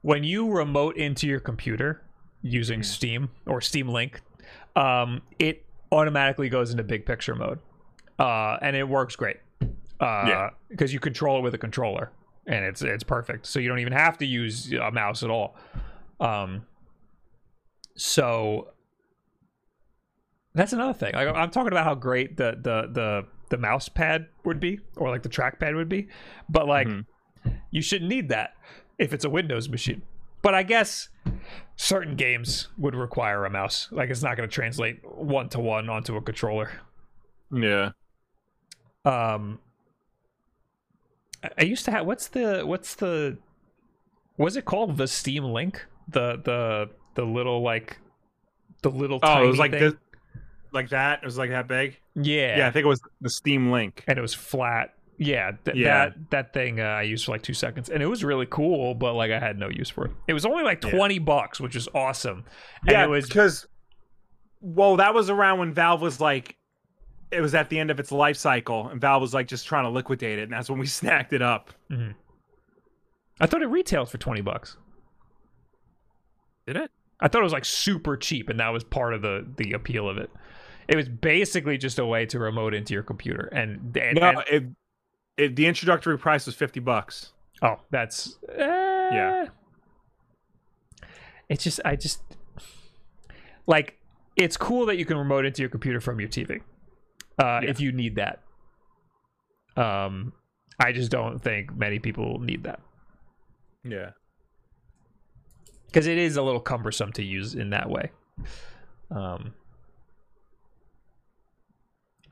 [0.00, 2.02] When you remote into your computer
[2.42, 4.20] using Steam or Steam Link,
[4.76, 7.58] um, it automatically goes into big picture mode,
[8.18, 9.36] uh, and it works great.
[10.00, 10.50] Uh, Yeah.
[10.68, 12.10] because you control it with a controller,
[12.46, 13.46] and it's it's perfect.
[13.46, 15.54] So you don't even have to use a mouse at all.
[16.18, 16.66] Um,
[17.96, 18.68] so
[20.54, 21.12] that's another thing.
[21.14, 25.10] Like, I'm talking about how great the the the the mouse pad would be, or
[25.10, 26.08] like the trackpad would be,
[26.48, 27.04] but like Mhm.
[27.70, 28.54] you shouldn't need that
[28.98, 30.02] if it's a Windows machine.
[30.42, 31.08] But I guess
[31.76, 33.88] certain games would require a mouse.
[33.92, 36.70] Like it's not going to translate one to one onto a controller.
[37.52, 37.90] Yeah.
[39.04, 39.60] Um,
[41.58, 43.38] I- used to have what's the what's the
[44.36, 45.84] was it called the Steam Link?
[46.08, 47.98] The the the little like
[48.82, 49.80] the little Oh, tiny it was like thing?
[49.80, 49.94] this
[50.72, 51.20] like that.
[51.22, 51.98] It was like that big.
[52.14, 54.04] yeah Yeah, I think it was the Steam Link.
[54.06, 54.94] and it was flat.
[55.18, 56.06] Yeah, th- Yeah.
[56.08, 58.94] that that thing uh, I used for like two seconds, and it was really cool.
[58.94, 60.12] But like I had no use for it.
[60.26, 60.90] It was only like Yeah.
[60.90, 62.44] twenty bucks, which is awesome.
[62.82, 63.66] And yeah, it was because
[64.60, 66.56] well, that was around when Valve was like,
[67.30, 69.84] it was at the end of its life cycle, and Valve was like just trying
[69.84, 71.70] to liquidate it, and that's when we snacked it up.
[73.40, 74.76] I thought it retailed for twenty bucks.
[76.66, 76.90] Did it?
[77.20, 80.08] I thought it was like super cheap, and that was part of the the appeal
[80.08, 80.30] of it.
[80.88, 84.38] It was basically just a way to remote into your computer, and, and, No, and-
[84.50, 84.64] it,
[85.36, 85.56] it.
[85.56, 87.32] The introductory price was fifty bucks.
[87.62, 89.46] oh, that's yeah.
[91.48, 92.22] It's just I just
[93.66, 93.98] like
[94.36, 96.60] it's cool that you can remote into your computer from your TV,
[97.38, 98.40] uh, if you need that.
[99.76, 100.32] Um,
[100.80, 102.80] I just don't think many people need that.
[103.84, 104.10] Yeah.
[105.86, 108.10] because it is a little cumbersome to use in that way.
[109.10, 109.52] Um,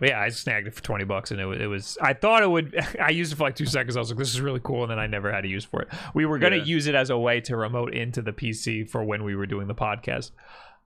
[0.00, 1.96] but yeah, I snagged it for twenty bucks, and it was, it was.
[2.02, 2.74] I thought it would.
[3.00, 3.96] I used it for like two seconds.
[3.96, 5.82] I was like, "This is really cool," and then I never had a use for
[5.82, 5.88] it.
[6.14, 6.64] We were gonna Yeah.
[6.64, 9.68] use it as a way to remote into the PC for when we were doing
[9.68, 10.32] the podcast,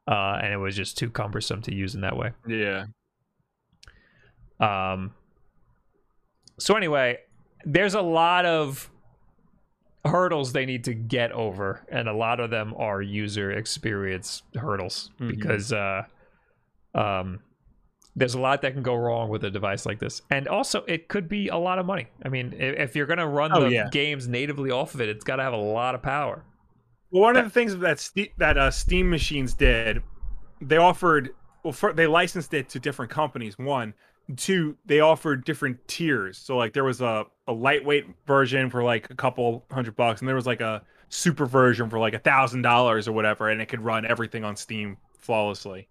[0.07, 2.33] uh, and it was just too cumbersome to use in that way.
[2.47, 2.87] Yeah.
[4.61, 5.15] Um.
[6.59, 7.19] So anyway,
[7.65, 8.91] there's a lot of
[10.05, 15.11] hurdles they need to get over, and a lot of them are user experience hurdles
[15.19, 15.29] Mhm.
[15.29, 16.03] because uh,
[16.95, 17.41] um,
[18.17, 21.09] there's a lot that can go wrong with a device like this, and also it
[21.09, 22.07] could be a lot of money.
[22.25, 23.89] I mean, if, if you're gonna run Oh, the yeah.
[23.91, 26.45] games natively off of it, it's got to have a lot of power.
[27.11, 30.03] Well, one of the things that Ste- that uh, Steam machines did,
[30.61, 31.31] they offered
[31.63, 33.59] well, for, they licensed it to different companies.
[33.59, 33.95] One,
[34.37, 36.39] two, they offered different tiers.
[36.39, 40.29] So like there was a a lightweight version for like a couple hundred bucks, and
[40.29, 43.67] there was like a super version for like a thousand dollars or whatever, and it
[43.67, 45.89] could run everything on Steam flawlessly.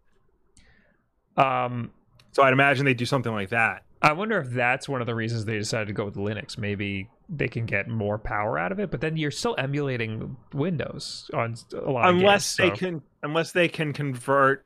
[1.37, 1.91] Um,
[2.33, 3.83] So I'd imagine they do something like that.
[4.01, 6.57] I wonder if that's one of the reasons they decided to go with Linux.
[6.57, 11.29] Maybe they can get more power out of it, but then you're still emulating Windows
[11.33, 14.65] on a lot of unless games, they so- can unless they can convert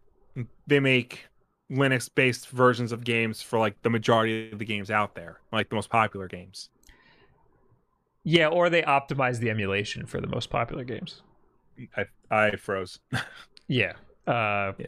[0.66, 1.28] they make
[1.70, 5.68] linux based versions of games for like the majority of the games out there like
[5.68, 6.70] the most popular games
[8.24, 11.22] Yeah, or they optimize the emulation for the most popular games.
[11.98, 13.00] i i froze
[13.68, 13.94] Yeah.
[14.26, 14.86] Uh, Yeah.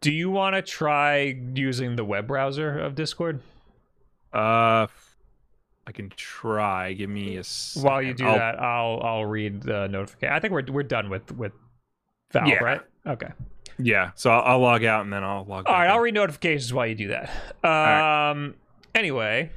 [0.00, 3.40] Do you want to try using the web browser of Discord
[4.32, 4.86] uh
[5.86, 7.88] i can try give me a second.
[7.88, 8.60] while you do I'll- that?
[8.60, 10.34] I'll I'll read the notification.
[10.34, 11.52] I think we're we're done with with
[12.32, 12.58] Valve, Yeah.
[12.62, 12.80] right?
[13.06, 13.28] Okay.
[13.78, 15.90] yeah so I'll, I'll log out and then i'll log All right, in.
[15.90, 17.30] I'll read notifications while you do that.
[17.64, 18.30] right.
[18.30, 18.54] Um.
[18.94, 19.50] Anyway,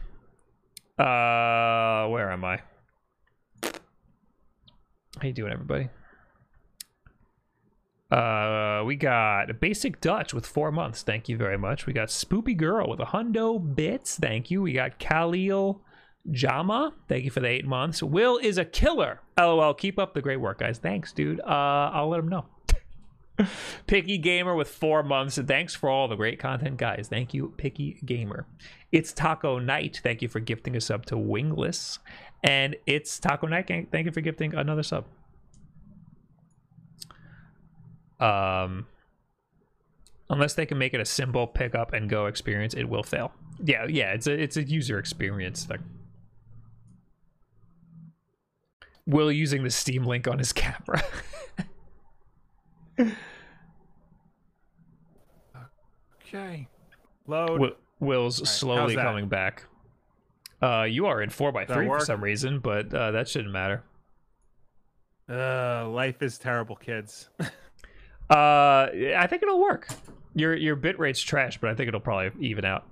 [0.98, 2.62] uh, where am I?
[3.64, 5.90] How you doing, everybody?
[8.12, 11.02] Uh, we got Basic Dutch with four months.
[11.02, 11.86] Thank you very much.
[11.86, 14.17] We got Spoopy Girl with a hundo bits.
[14.17, 14.62] Thank you.
[14.62, 15.82] We got Khalil
[16.30, 16.93] Jama.
[17.08, 18.04] Thank you for the eight months.
[18.04, 19.21] Will is a killer.
[19.38, 19.74] LOL.
[19.74, 20.78] Keep up the great work, guys.
[20.78, 21.39] Thanks, dude.
[21.39, 22.45] Uh, I'll let him know.
[23.88, 25.38] Picky Gamer with four months.
[25.38, 27.08] Thanks for all the great content, guys.
[27.10, 28.45] Thank you, Picky Gamer.
[28.91, 30.02] It's Taco Night.
[30.04, 32.00] Thank you for gifting a sub to Wingless.
[32.43, 33.67] And it's Taco Night.
[33.67, 35.06] Thank you for gifting another sub.
[38.22, 38.86] Um,
[40.30, 43.34] unless they can make it a simple pick up and go experience, it will fail.
[43.64, 44.14] Yeah, yeah.
[44.14, 45.84] It's a it's a user experience thing.
[49.08, 51.04] Will using the Steam link on his camera.
[56.28, 56.68] okay
[57.28, 59.66] load Wi- Will's how's slowly coming back.
[60.62, 63.84] Uh, you are in four by three for some reason, but uh, that shouldn't matter.
[65.30, 67.30] uh life is terrible kids
[68.32, 69.88] Uh, I think it'll work.
[70.34, 72.86] Your your bit rate's trash, but I think it'll probably even out.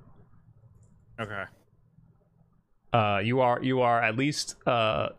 [1.20, 1.46] okay
[2.92, 5.10] Uh, you are you are at least uh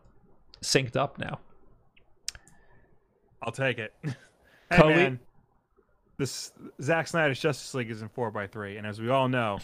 [0.62, 1.38] synced up now.
[3.42, 3.94] i'll take it
[4.70, 5.18] hey man
[6.20, 9.58] this Zack Snyder's Justice League is in four by three, and as we all know,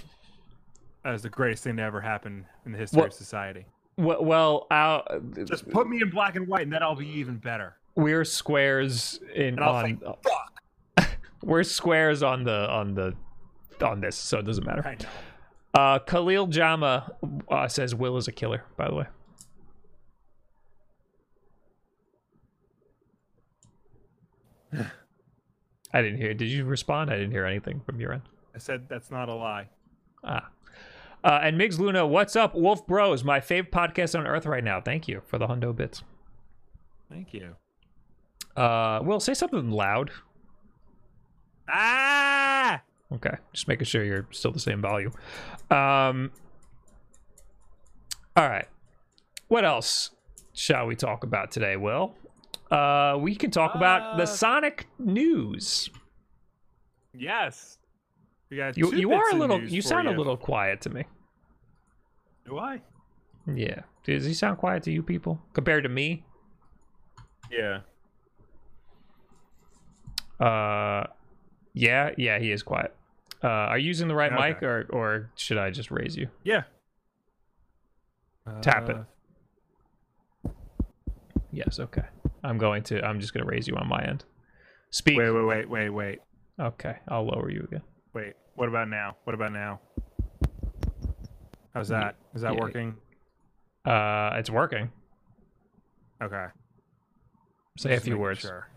[1.05, 3.66] that is the greatest thing to ever happen in the history of society.
[3.99, 5.03] Well, well uh,
[5.45, 7.77] Just put me in black and white, and that'll be even better.
[7.97, 10.63] We're squares in on "Fuck."
[11.43, 13.15] we're squares on the on the
[13.83, 14.87] on this, so it doesn't matter.
[14.87, 15.09] I know.
[15.75, 17.13] Uh, Khalil Jama
[17.51, 18.65] uh, says Will is a killer.
[18.77, 19.07] By the way,
[25.93, 26.35] I didn't hear.
[26.35, 27.11] Did you respond?
[27.11, 28.23] I didn't hear anything from your end.
[28.55, 29.69] I said that's not a lie.
[30.23, 30.49] Ah.
[31.25, 33.25] Uh, and Migs Luna, what's up, Wulff Bros?
[33.25, 34.81] My favorite podcast on earth right now.
[34.81, 36.05] Thank you for the hundo bits.
[37.11, 37.57] Thank you.
[38.57, 40.11] Uh, Will, say something loud.
[41.69, 42.81] Ah!
[43.12, 45.12] Okay, just making sure you're still the same volume.
[45.71, 46.31] Um,
[48.37, 48.66] all right.
[49.49, 50.11] What else
[50.55, 52.14] shall we talk about today, Will?
[52.71, 55.88] Uh, we can talk about the Uh, Sonic news.
[57.14, 57.79] Yes.
[58.51, 59.62] We got You you are a little.
[59.62, 61.05] You sound a little quiet to me.
[62.45, 62.81] Do I?
[63.47, 63.83] Yeah.
[64.05, 66.24] Does he sound quiet to you people compared to me?
[67.51, 67.81] Yeah.
[70.41, 71.05] Uh,
[71.72, 72.95] yeah, yeah, he is quiet.
[73.45, 76.28] Uh, are you using the right mic, or or should I just raise you?
[76.45, 76.62] Yeah.
[78.62, 78.97] Tap it.
[78.97, 79.05] Uh,
[81.53, 81.78] Yes.
[81.80, 82.03] Okay.
[82.45, 83.03] I'm going to.
[83.05, 84.24] I'm just going to raise you on my end.
[84.91, 85.16] Speak.
[85.16, 86.18] Wait, wait, wait, wait, wait,
[86.61, 86.97] Okay.
[87.09, 87.82] I'll lower you again.
[88.12, 88.34] wait.
[88.57, 89.16] What about now?
[89.24, 89.80] What about now?
[91.74, 92.16] How's that?
[92.34, 92.61] Is that Yeah.
[92.61, 92.97] working?
[93.84, 94.91] Uh, it's working.
[96.22, 96.47] Okay.
[97.78, 98.41] Say Just a few words.
[98.41, 98.68] Sure.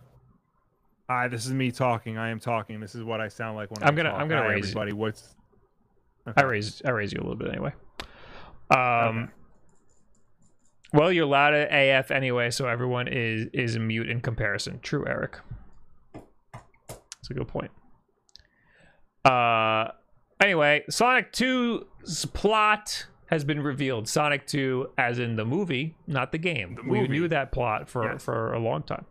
[1.10, 2.18] Hi, this is me talking.
[2.18, 2.80] I am talking.
[2.80, 4.22] This is what I sound like when I'm gonna- talk.
[4.22, 4.80] I'm gonna Hi, raise you.
[4.80, 4.94] everybody.
[4.94, 5.36] What's
[6.38, 7.74] I raised I raised you a little bit anyway.
[8.70, 8.78] Um.
[9.24, 9.32] Okay.
[10.94, 14.80] Well, you're loud at AF anyway, so everyone is is mute in comparison.
[14.82, 15.38] True, Eric.
[16.14, 17.72] That's a good point.
[19.26, 19.88] Uh.
[20.42, 24.08] Anyway, Sonic 2's plot has been revealed.
[24.08, 26.76] Sonic 2, as in the movie, not the game.
[26.76, 27.02] We movie.
[27.02, 28.24] We knew that plot for Yes.
[28.24, 29.06] for a long time.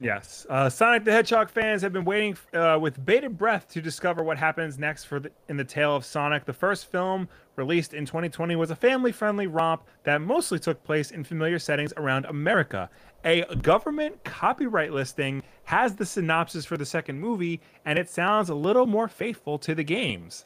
[0.00, 0.44] Yes.
[0.50, 4.36] Uh, Sonic the Hedgehog fans have been waiting uh, with bated breath to discover what
[4.36, 6.44] happens next for the, in the tale of Sonic.
[6.44, 11.22] The first film, released in 2020, was a family-friendly romp that mostly took place in
[11.22, 12.90] familiar settings around America.
[13.24, 18.54] A government copyright listing has the synopsis for the second movie, and it sounds a
[18.54, 20.44] little more faithful to the games.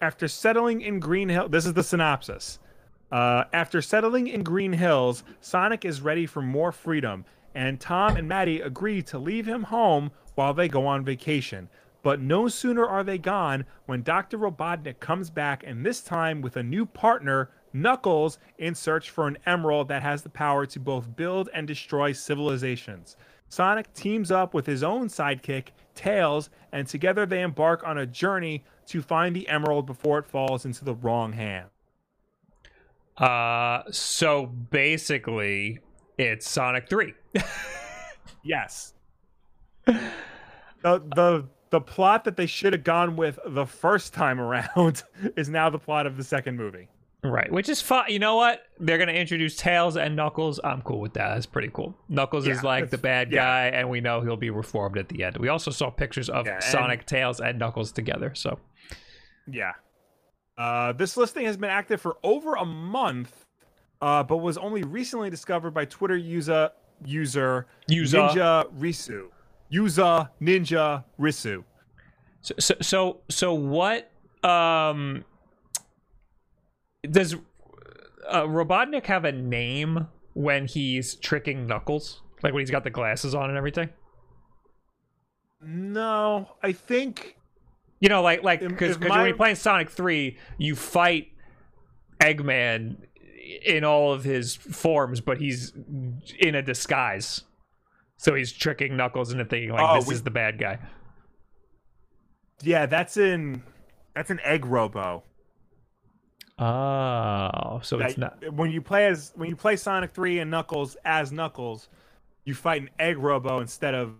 [0.00, 2.58] After settling in Green Hill, this is the synopsis.
[3.12, 7.24] Uh, after settling in Green Hills, Sonic is ready for more freedom,
[7.54, 11.68] and Tom and Maddie agree to leave him home while they go on vacation.
[12.02, 14.38] But no sooner are they gone when Dr.
[14.38, 19.36] Robotnik comes back, and this time with a new partner, Knuckles, in search for an
[19.44, 23.16] emerald that has the power to both build and destroy civilizations.
[23.48, 28.64] Sonic teams up with his own sidekick, Tails, and together they embark on a journey
[28.86, 31.66] to find the emerald before it falls into the wrong hand.
[33.18, 35.80] Uh, so basically,
[36.20, 37.14] it's Sonic 3.
[38.42, 38.94] Yes.
[39.86, 40.02] the
[40.82, 45.02] the the plot that they should have gone with the first time around
[45.36, 46.88] is now the plot of the second movie.
[47.22, 48.06] Right, which is fun.
[48.08, 48.62] You know what?
[48.78, 50.58] They're gonna introduce Tails and Knuckles.
[50.64, 51.34] I'm cool with that.
[51.34, 51.94] That's pretty cool.
[52.08, 53.44] Knuckles is like the bad yeah.
[53.44, 55.36] guy, and we know he'll be reformed at the end.
[55.36, 58.34] We also saw pictures of Yeah, and- Sonic, Tails, and Knuckles together.
[58.34, 58.58] So
[59.46, 59.72] Yeah.
[60.56, 63.44] Uh, this listing has been active for over a month,
[64.00, 66.70] uh, but was only recently discovered by Twitter user
[67.04, 68.18] user User.
[68.18, 69.28] Ninja Risu.
[69.68, 71.64] User Ninja Risu.
[72.42, 74.10] So, so, so, so what?
[74.42, 75.24] Um,
[77.10, 77.34] does
[78.28, 82.22] uh, Robotnik have a name when he's tricking Knuckles?
[82.42, 83.90] Like when he's got the glasses on and everything?
[85.62, 87.36] No, I think
[88.00, 91.28] You know, like like because when you're playing Sonic Three, you fight
[92.18, 92.96] Eggman
[93.64, 95.72] in all of his forms, but he's
[96.38, 97.42] in a disguise.
[98.16, 100.78] So he's tricking Knuckles into thinking like Oh, this we- is the bad guy.
[102.62, 103.62] yeah, that's in
[104.14, 105.22] that's an egg robo.
[106.58, 108.52] Oh, so it's not.
[108.52, 111.88] when you play as when you play Sonic 3 and Knuckles as Knuckles,
[112.44, 114.14] you fight an egg robo instead of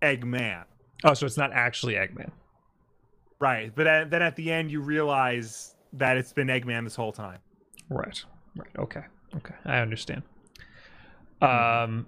[0.00, 0.64] Eggman.
[1.04, 2.30] Oh, so it's not actually Eggman.
[3.38, 3.72] Right.
[3.74, 7.40] But at, then at the end you realize that it's been Eggman this whole time.
[7.90, 8.24] Right.
[8.56, 8.68] Right.
[8.78, 9.02] Okay.
[9.36, 9.54] Okay.
[9.64, 10.22] I understand.
[11.40, 12.06] Um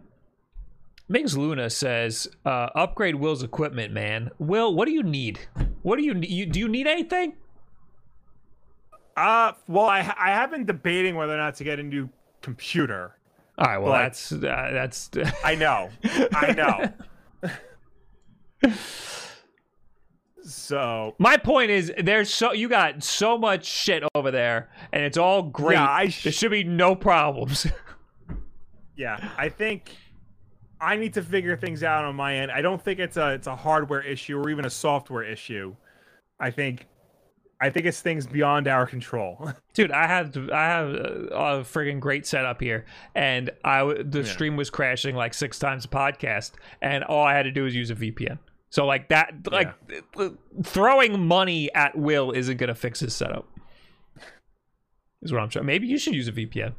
[1.11, 4.31] Mings Luna says, uh, upgrade Will's equipment, man.
[4.39, 5.41] Will, what do you need?
[5.81, 6.29] What do you need?
[6.29, 7.35] You, do you need anything?
[9.17, 12.09] Uh well I I have been debating whether or not to get a new
[12.43, 13.17] computer.
[13.59, 15.11] All right, well that's uh, that's
[15.43, 15.91] I know.
[16.33, 16.93] I know.
[20.49, 25.19] so My point is there's so you got so much shit over there and it's
[25.19, 25.75] all great.
[25.75, 27.67] Yeah, sh- there should be no problems.
[28.97, 29.91] yeah, I think
[30.81, 32.51] I need to figure things out on my end.
[32.51, 35.75] I don't think it's a it's a hardware issue or even a software issue.
[36.41, 36.87] I think
[37.61, 39.53] I think it's things beyond our control.
[39.75, 44.57] Dude, I have I have a, a friggin' great setup here, and I the stream
[44.57, 47.91] was crashing like six times a podcast, and all I had to do was use
[47.91, 48.39] a VPN.
[48.71, 53.49] So like that, like th- throwing money at Will isn't gonna fix his setup.
[55.23, 55.67] Is what I'm trying.
[55.67, 56.75] Maybe you should use a VPN.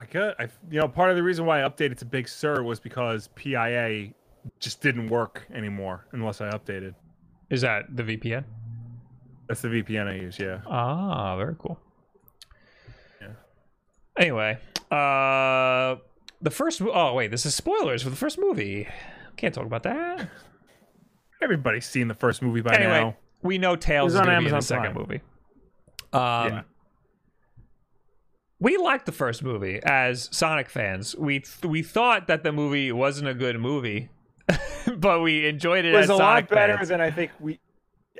[0.00, 2.62] I could, I, you know, part of the reason why I updated to Big Sur
[2.62, 4.12] was because PIA
[4.60, 6.94] just didn't work anymore unless I updated.
[7.50, 8.44] Is that the VPN?
[9.48, 10.38] That's the VPN I use.
[10.38, 10.60] Yeah.
[10.66, 11.78] Ah, very cool.
[13.20, 13.28] Yeah.
[14.18, 14.58] Anyway,
[14.90, 15.96] uh,
[16.40, 16.80] the first.
[16.82, 18.88] Oh wait, this is spoilers for the first movie.
[19.36, 20.28] Can't talk about that.
[21.42, 23.16] Everybody's seen the first movie by anyway, now.
[23.42, 25.06] we know Tails is on going to be the Amazon second Prime.
[25.08, 25.20] movie.
[26.12, 26.62] Um, Yeah.
[28.60, 31.14] we liked the first movie as Sonic fans.
[31.16, 34.08] We we thought that the movie wasn't a good movie,
[34.96, 36.88] but we enjoyed it, It was as a Sonic lot better fans.
[36.88, 37.58] than I think we.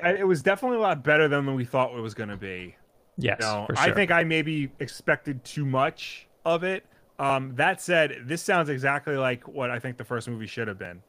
[0.03, 2.75] It was definitely a lot better than we thought it was going to be.
[3.17, 3.93] yes, No, for sure.
[3.93, 6.85] I think I maybe expected too much of it.
[7.19, 10.79] Um, that said, this sounds exactly like what I think the first movie should have
[10.79, 11.03] been.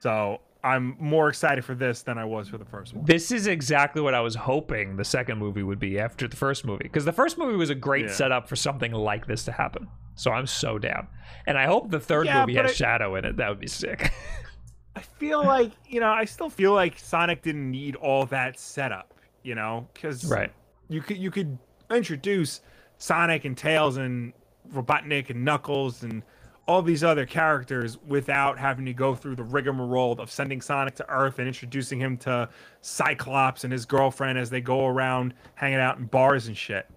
[0.00, 3.04] So I'm more excited for this than I was for the first one.
[3.04, 6.64] This is exactly what I was hoping the second movie would be after the first
[6.64, 6.84] movie.
[6.84, 8.12] Because the first movie was a great Yeah.
[8.12, 9.88] setup for something like this to happen.
[10.16, 11.06] So I'm so down.
[11.46, 13.36] And I hope the third Yeah, movie has I- Shadow in it.
[13.36, 14.12] That would be sick.
[14.96, 19.14] I feel like you know, I still feel like Sonic didn't need all that setup,
[19.42, 20.52] you know, because Right.
[20.88, 21.58] you could you could
[21.90, 22.60] introduce
[22.98, 24.32] Sonic and Tails and
[24.72, 26.22] Robotnik and Knuckles and
[26.66, 31.08] all these other characters without having to go through the rigmarole of sending Sonic to
[31.08, 32.48] Earth and introducing him to
[32.80, 36.88] Cyclops and his girlfriend as they go around hanging out in bars and shit.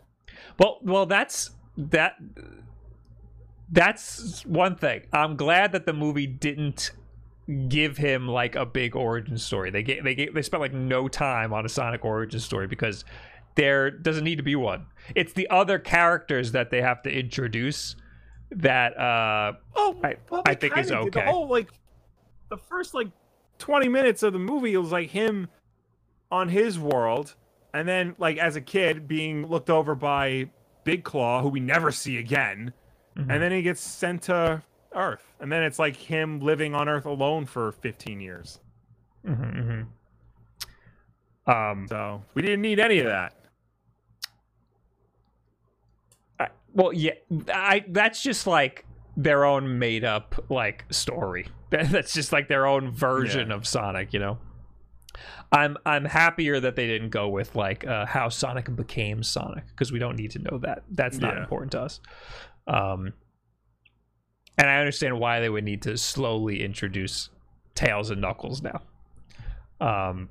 [0.60, 2.16] Well, well, that's that.
[3.72, 5.08] That's one thing.
[5.12, 6.92] I'm glad that the movie didn't
[7.68, 9.72] give him like a big origin story.
[9.72, 13.06] They get they get they spent like no time on a Sonic origin story because
[13.56, 14.88] there doesn't need to be one.
[15.16, 17.96] It's the other characters that they have to introduce
[18.52, 21.10] that uh Oh, I- well, I think is kinda.
[21.12, 21.30] The okay.
[21.32, 21.70] whole like
[22.50, 23.08] the first like
[23.58, 25.48] twenty minutes of the movie it was like him
[26.32, 27.36] on his world,
[27.74, 30.50] and then like as a kid being looked over by
[30.84, 32.74] Big Claw, who we never see again,
[33.16, 33.32] Mhm.
[33.32, 34.62] and then he gets sent to
[34.94, 38.60] Earth, and then it's like him living on Earth alone for fifteen years.
[39.26, 39.88] mhm,
[41.48, 41.52] mhm.
[41.52, 43.34] um So we didn't need any of that.
[46.40, 47.14] I- well yeah
[47.52, 48.86] i that's just like
[49.18, 51.48] their own made up like story.
[51.70, 54.38] That's just like their own version of sonic you know?
[55.54, 59.92] I'm i'm happier that they didn't go with like uh, how sonic became sonic because
[59.94, 60.84] we don't need to know that.
[60.92, 61.42] That's not Yeah.
[61.44, 62.02] important to us.
[62.68, 63.14] Um
[64.58, 67.30] and i understand why they would need to slowly introduce
[67.74, 68.82] tails and knuckles now.
[69.80, 70.30] Um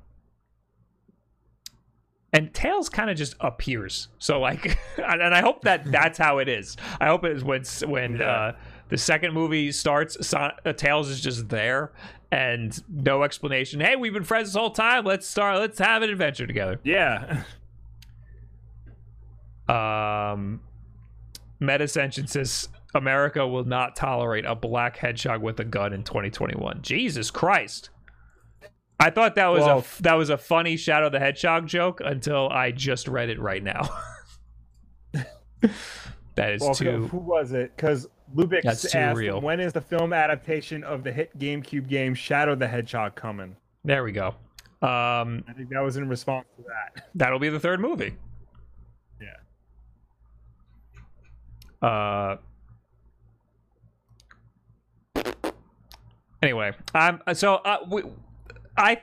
[2.35, 6.47] and tails kind of just appears so like and i hope that that's how it
[6.49, 8.25] is i hope it is when when Yeah.
[8.31, 8.51] uh
[8.89, 11.91] the second movie starts Son- uh, tails is just there
[12.31, 16.09] and no explanation hey we've been friends this whole time let's start let's have an
[16.09, 17.43] adventure together Yeah,
[19.69, 20.61] um
[21.61, 26.81] Metascension says America will not tolerate a black hedgehog with a gun in 2021.
[26.81, 27.89] Jesus Christ.
[28.99, 32.71] I thought that was a that was a funny Shadow the Hedgehog joke until I
[32.71, 33.89] just read it right now.
[36.35, 37.75] that is well, too who was it?
[37.75, 38.65] Because Lubix
[38.95, 39.41] asked, real.
[39.41, 43.55] when is the film adaptation of the hit GameCube game Shadow the Hedgehog coming?
[43.83, 44.29] There we go.
[44.81, 47.07] Um I think that was in response to that.
[47.15, 48.15] that'll be the third movie.
[51.81, 51.87] Yeah.
[51.87, 52.37] Uh
[56.45, 58.03] Anyway, I'm so uh, we,
[58.77, 59.01] I,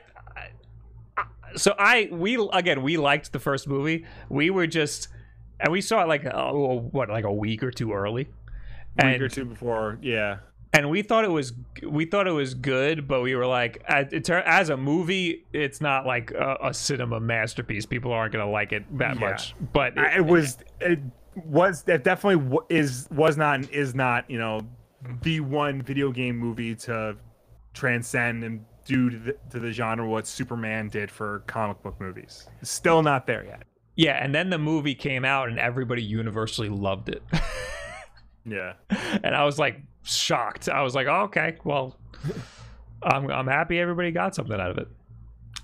[1.17, 1.23] I
[1.55, 4.05] so I we again we liked the first movie.
[4.29, 5.07] We were just
[5.59, 8.29] and we saw it like oh, what like a week or two early.
[8.99, 10.37] A And week or two before, yeah.
[10.71, 11.53] and we thought it was
[11.87, 15.45] we thought it was good but we were like as, it tur- as a movie
[15.51, 19.29] it's not like a, a cinema masterpiece people aren't gonna like it that Yeah.
[19.29, 20.99] much but I- it was it
[21.35, 24.61] was that definitely is was not and is not you know
[25.23, 27.15] the one video game movie to
[27.73, 32.47] transcend and do to the, to the genre what Superman did for comic book movies.
[32.61, 33.63] It's still not there yet.
[33.95, 37.21] yeah and then the movie came out and everybody universally loved it
[38.45, 38.73] Yeah.
[39.23, 41.97] and i was like shocked i was like oh, okay well
[43.01, 44.87] I'm, I'm happy everybody got something out of it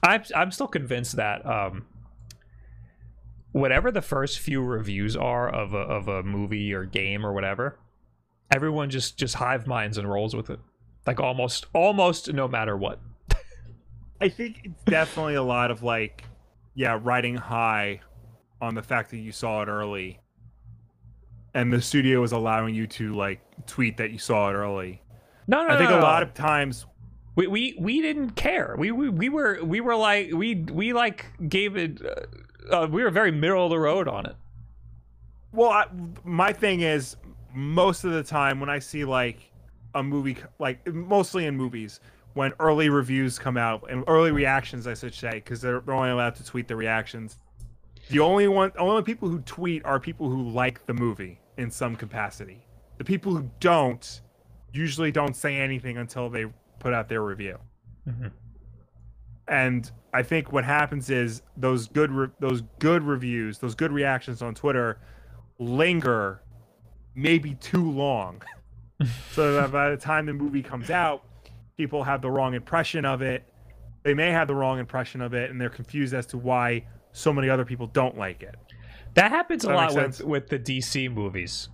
[0.03, 1.85] I'm, I'm still convinced that um
[3.51, 7.79] whatever the first few reviews are of a, of a movie or game or whatever
[8.51, 10.59] everyone just just hive minds and rolls with it
[11.07, 12.99] like almost almost no matter what
[14.21, 16.23] I think it's definitely a lot of like,
[16.75, 18.01] yeah, riding high
[18.61, 20.19] on the fact that you saw it early,
[21.53, 25.01] and the studio was allowing you to like tweet that you saw it early.
[25.47, 26.85] no no I think no, a lot of times,
[27.35, 28.75] we, we we didn't care.
[28.77, 33.03] We, we we were we were like we we like gave it uh, uh, we
[33.03, 34.35] were very middle of the road on it.
[35.51, 35.87] Well, I,
[36.23, 37.15] my thing is
[37.53, 39.51] most of the time when I see like
[39.95, 41.99] a movie, like mostly in movies,
[42.33, 46.09] when early reviews come out and early reactions, I should say, because they're they're only
[46.09, 47.37] allowed to tweet the reactions.
[48.09, 51.95] The only one, only people who tweet are people who like the movie in some
[51.95, 52.65] capacity.
[52.97, 54.21] The people who don't
[54.73, 56.45] usually don't say anything until they
[56.79, 57.57] put out their review.
[58.07, 58.31] Mhm.
[59.47, 64.41] And I think what happens is those good re- those good reviews, those good reactions
[64.41, 64.99] on Twitter
[65.57, 66.41] linger
[67.15, 68.41] maybe too long.
[69.31, 71.23] so that by the time the movie comes out,
[71.79, 73.41] people have the wrong impression of it.
[74.03, 77.31] They may have the wrong impression of it and they're confused as to why so
[77.31, 78.55] many other people don't like it.
[79.13, 81.69] that happens a lot with with the dc movies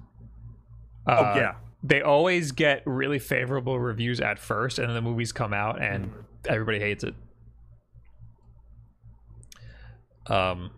[1.07, 1.55] Oh Uh, yeah.
[1.83, 6.11] they always get really favorable reviews at first and then the movies come out and
[6.47, 7.15] everybody hates it
[10.27, 10.71] um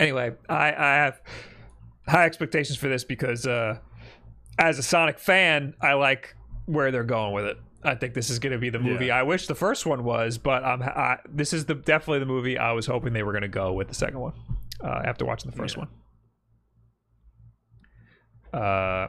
[0.00, 1.20] anyway i i have
[2.08, 3.78] high expectations for this because uh
[4.58, 6.34] as a sonic fan i like
[6.66, 9.18] where they're going with it I think this is going to be the movie Yeah.
[9.18, 12.56] I wish the first one was, but I'm I, this is the definitely the movie
[12.56, 14.32] I was hoping they were going to go with the second one
[14.84, 15.84] uh, after watching the first Yeah.
[18.52, 18.62] one.
[18.62, 19.08] Uh,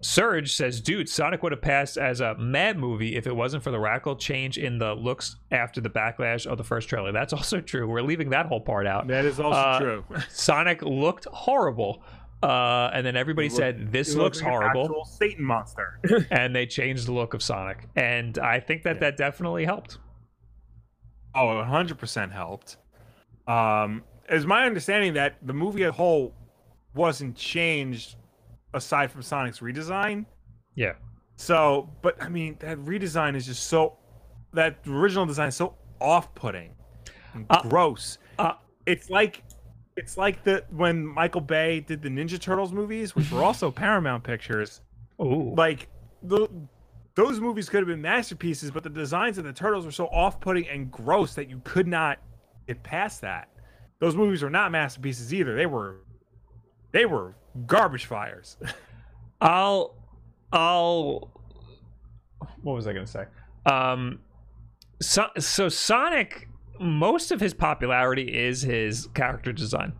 [0.00, 3.70] Surge says, "Dude, Sonic would have passed as a mad movie if it wasn't for
[3.72, 7.60] the radical change in the looks after the backlash of the first trailer." That's also
[7.60, 7.88] true.
[7.88, 9.08] We're leaving that whole part out.
[9.08, 10.04] That is also Uh, true.
[10.30, 12.02] Sonic looked horrible.
[12.42, 15.98] Uh, and then everybody said this looks like horrible, Satan monster.
[16.30, 19.98] and they changed the look of Sonic, and I think that that definitely helped.
[21.34, 22.76] Oh, 100% helped.
[23.46, 26.34] Um, it's my understanding that the movie as a whole
[26.94, 28.16] wasn't changed
[28.74, 30.26] aside from Sonic's redesign.
[30.74, 30.94] Yeah,
[31.36, 33.98] So, but I mean, that redesign is just so.
[34.52, 36.70] That original design is so off-putting,
[37.34, 38.18] and Uh, gross.
[38.38, 38.54] uh,
[38.86, 39.42] it's like,
[39.98, 44.22] it's like the when Michael Bay did the Ninja Turtles movies, which were also Paramount
[44.22, 44.80] Pictures.
[45.20, 45.88] ooh, Like
[46.22, 46.48] the,
[47.16, 50.68] those movies could have been masterpieces, but the designs of the turtles were so off-putting
[50.68, 52.18] and gross that you could not
[52.68, 53.48] get past that.
[53.98, 55.56] Those movies were not masterpieces either.
[55.56, 56.02] They were,
[56.92, 57.34] they were
[57.66, 58.56] garbage fires.
[59.40, 59.96] I'll,
[60.52, 61.30] I'll.
[62.62, 63.24] What was I gonna say?
[63.66, 64.20] Um,
[65.02, 66.48] so, so Sonic,
[66.80, 69.92] most of his popularity is his character design.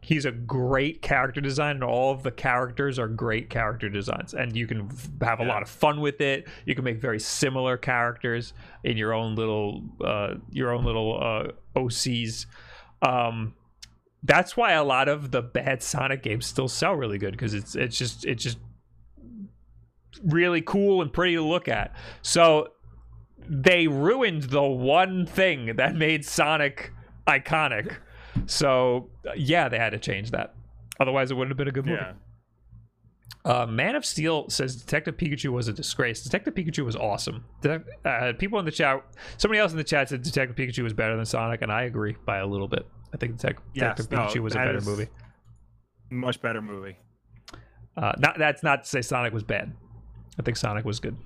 [0.00, 4.56] He's a great character design, and all of the characters are great character designs, and
[4.56, 4.90] you can
[5.20, 6.48] have a lot of fun with it.
[6.64, 8.54] You can make very similar characters
[8.84, 12.46] in your own little, uh, your own little uh, OCs.
[13.02, 13.54] Um,
[14.22, 17.74] that's why a lot of the bad Sonic games still sell really good because it's
[17.74, 18.58] it's just it's just
[20.24, 21.94] really cool and pretty to look at.
[22.22, 22.68] So
[23.48, 26.92] they ruined the one thing that made Sonic
[27.26, 27.96] iconic.
[28.46, 30.54] So yeah, they had to change that.
[31.00, 32.00] Otherwise, it wouldn't have been a good movie.
[32.00, 32.12] Yeah.
[33.44, 36.22] Uh, Man of Steel says Detective Pikachu was a disgrace.
[36.22, 37.44] Detective Pikachu was awesome.
[37.62, 39.02] Detec- uh, people in the chat,
[39.38, 42.16] somebody else in the chat said Detective Pikachu was better than Sonic, and I agree
[42.26, 42.86] by a little bit.
[43.14, 45.08] I think Detec- Yes, Detective no, Pikachu was a better movie.
[46.10, 46.98] Much better movie.
[47.96, 49.74] Uh, not that's not to say Sonic was bad.
[50.38, 51.16] I think Sonic was good.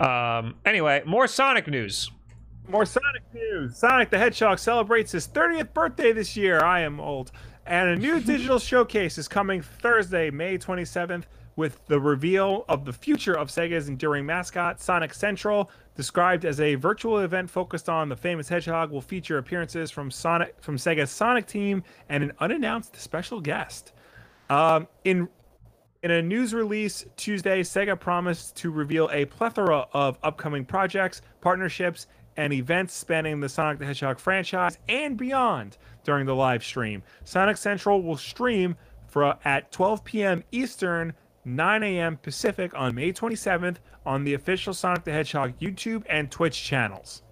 [0.00, 0.56] Um.
[0.64, 2.10] Anyway, more Sonic news.
[2.68, 3.76] More Sonic news.
[3.76, 6.62] Sonic the Hedgehog celebrates his 30th birthday this year.
[6.62, 7.30] I am old.
[7.64, 11.24] And a new digital showcase is coming Thursday, May 27th,
[11.54, 15.70] with the reveal of the future of Sega's enduring mascot, Sonic Central.
[15.94, 20.54] Described as a virtual event focused on the famous Hedgehog, will feature appearances from Sonic
[20.60, 23.92] from Sega's Sonic team and an unannounced special guest.
[24.50, 25.28] Um, in
[26.06, 32.06] in a news release Tuesday, Sega promised to reveal a plethora of upcoming projects, partnerships,
[32.36, 37.02] and events spanning the Sonic the Hedgehog franchise and beyond during the live stream.
[37.24, 38.76] Sonic Central will stream
[39.08, 40.44] for at 12 p.m.
[40.52, 41.12] Eastern,
[41.44, 42.18] 9 a.m.
[42.18, 47.22] Pacific on May 27th on the official Sonic the Hedgehog YouTube and Twitch channels.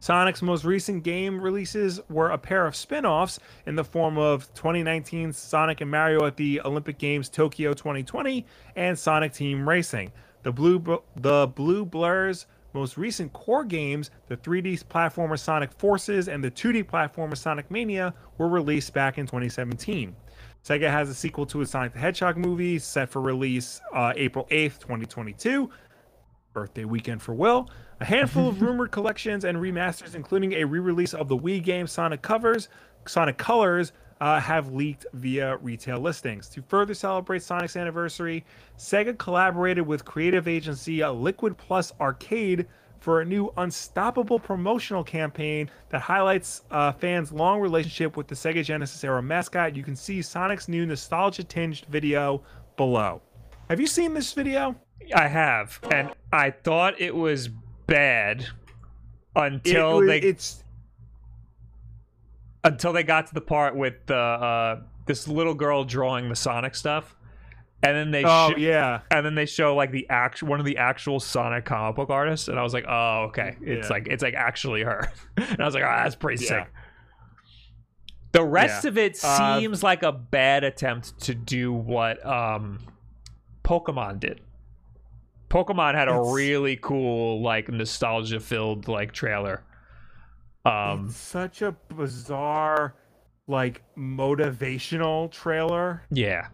[0.00, 4.52] Sonic's most recent game releases were a pair of spin offs in the form of
[4.54, 8.46] 2019's Sonic and Mario at the Olympic Games Tokyo 2020
[8.76, 10.12] and Sonic Team Racing.
[10.44, 16.44] The Blue, the Blue Blur's most recent core games, the 3D platformer Sonic Forces and
[16.44, 20.14] the 2D platformer Sonic Mania, were released back in 2017.
[20.64, 24.46] Sega has a sequel to its Sonic the Hedgehog movie set for release uh, April
[24.50, 25.70] 8th, 2022
[26.58, 27.70] birthday weekend for Will.
[28.00, 32.20] A handful of rumored collections and remasters, including a re-release of the Wii game Sonic
[32.20, 32.68] Covers,
[33.06, 36.48] Sonic Colors, uh, have leaked via retail listings.
[36.48, 38.44] To further celebrate Sonic's anniversary,
[38.76, 42.66] Sega collaborated with creative agency uh, Liquid Plus Arcade
[42.98, 48.64] for a new unstoppable promotional campaign that highlights uh, fans' long relationship with the Sega
[48.64, 49.76] Genesis era mascot.
[49.76, 52.42] You can see Sonic's new nostalgia-tinged video
[52.76, 53.22] below.
[53.70, 54.74] Have you seen this video?
[55.14, 57.48] I have, and I thought it was
[57.86, 58.48] bad It
[59.34, 60.64] until was- they it's
[62.64, 66.74] until they got to the part with the uh, this little girl drawing the Sonic
[66.74, 67.16] stuff,
[67.82, 70.66] and then they oh sho- yeah and then they show like the act one of
[70.66, 73.94] the actual Sonic comic book artists, and I was like, oh okay, it's Yeah.
[73.94, 76.48] like it's like actually her, and I was like, oh, that's pretty Yeah.
[76.64, 76.68] sick.
[78.32, 78.88] The rest Yeah.
[78.90, 82.80] of it Uh, seems like a bad attempt to do what um,
[83.64, 84.40] Pokemon did.
[85.50, 89.64] Pokemon had a It's- really cool, like nostalgia filled like trailer.
[90.64, 92.94] Um, such a bizarre
[93.46, 96.48] like motivational trailer yeah,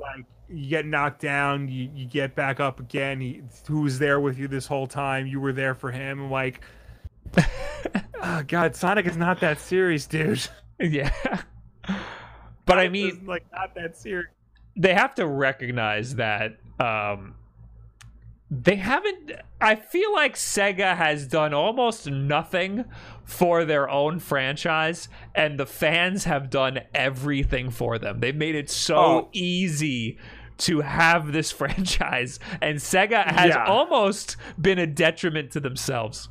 [0.00, 4.18] like you get knocked down you, you get back up again he, who was there
[4.18, 6.60] with you this whole time you were there for him like
[8.20, 10.40] oh god sonic is not that serious dude
[10.80, 11.12] yeah.
[12.64, 14.30] But I mean, like not that serious
[14.76, 17.36] they have to recognize that um
[18.50, 22.84] they haven't i feel like sega has done almost nothing
[23.24, 28.70] for their own franchise and the fans have done everything for them they've made it
[28.70, 29.28] so Oh.
[29.32, 30.16] easy
[30.58, 33.64] to have this franchise and sega has Yeah.
[33.66, 36.28] almost been a detriment to themselves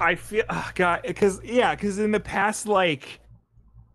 [0.00, 3.20] I feel oh god because yeah because in the past like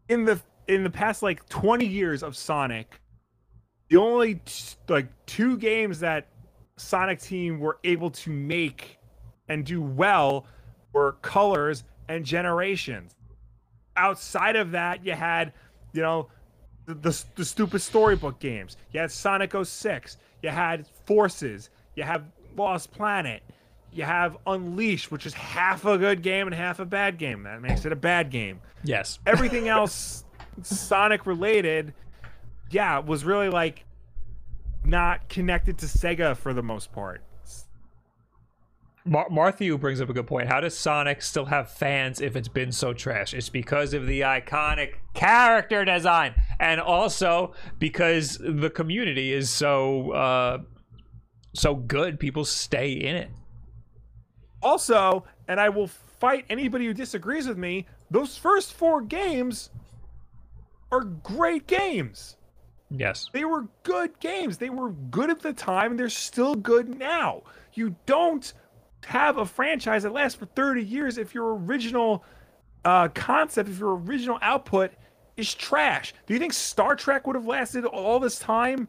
[0.09, 2.99] in the in the past like 20 years of Sonic
[3.89, 6.27] the only t- like two games that
[6.77, 8.97] Sonic team were able to make
[9.47, 10.45] and do well
[10.93, 13.15] were Colors and Generations.
[13.97, 15.53] Outside of that you had
[15.93, 16.27] you know
[16.85, 18.77] the, the, the stupid storybook games.
[18.91, 21.71] You had Sonic 06 you had Forces.
[21.95, 22.23] You have
[22.55, 23.41] Lost Planet.
[23.91, 27.43] You have Unleashed, which is half a good game and half a bad game.
[27.43, 28.59] That makes it a bad game.
[28.83, 29.17] yes.
[29.25, 30.23] Everything else
[30.61, 31.95] Sonic related,
[32.69, 33.84] yeah, was really like
[34.85, 37.23] not connected to Sega for the most part.
[39.07, 40.47] Mar- Marthew brings up a good point.
[40.47, 43.33] How does Sonic still have fans if it's been so trash?
[43.33, 50.57] It's because of the iconic character design, and also because the community is so uh,
[51.53, 52.19] so good.
[52.19, 53.29] People stay in it.
[54.63, 59.69] Also, and I will fight anybody who disagrees with me, those first four games
[60.91, 62.37] are great games.
[62.99, 63.29] Yes.
[63.33, 64.57] They were good games.
[64.57, 67.43] They were good at the time, and they're still good now.
[67.73, 68.53] You don't
[69.05, 72.23] have a franchise that lasts for 30 years if your original
[72.83, 74.91] uh, concept, if your original output
[75.37, 76.13] is trash.
[76.25, 78.87] Do you think Star Trek would have lasted all this time?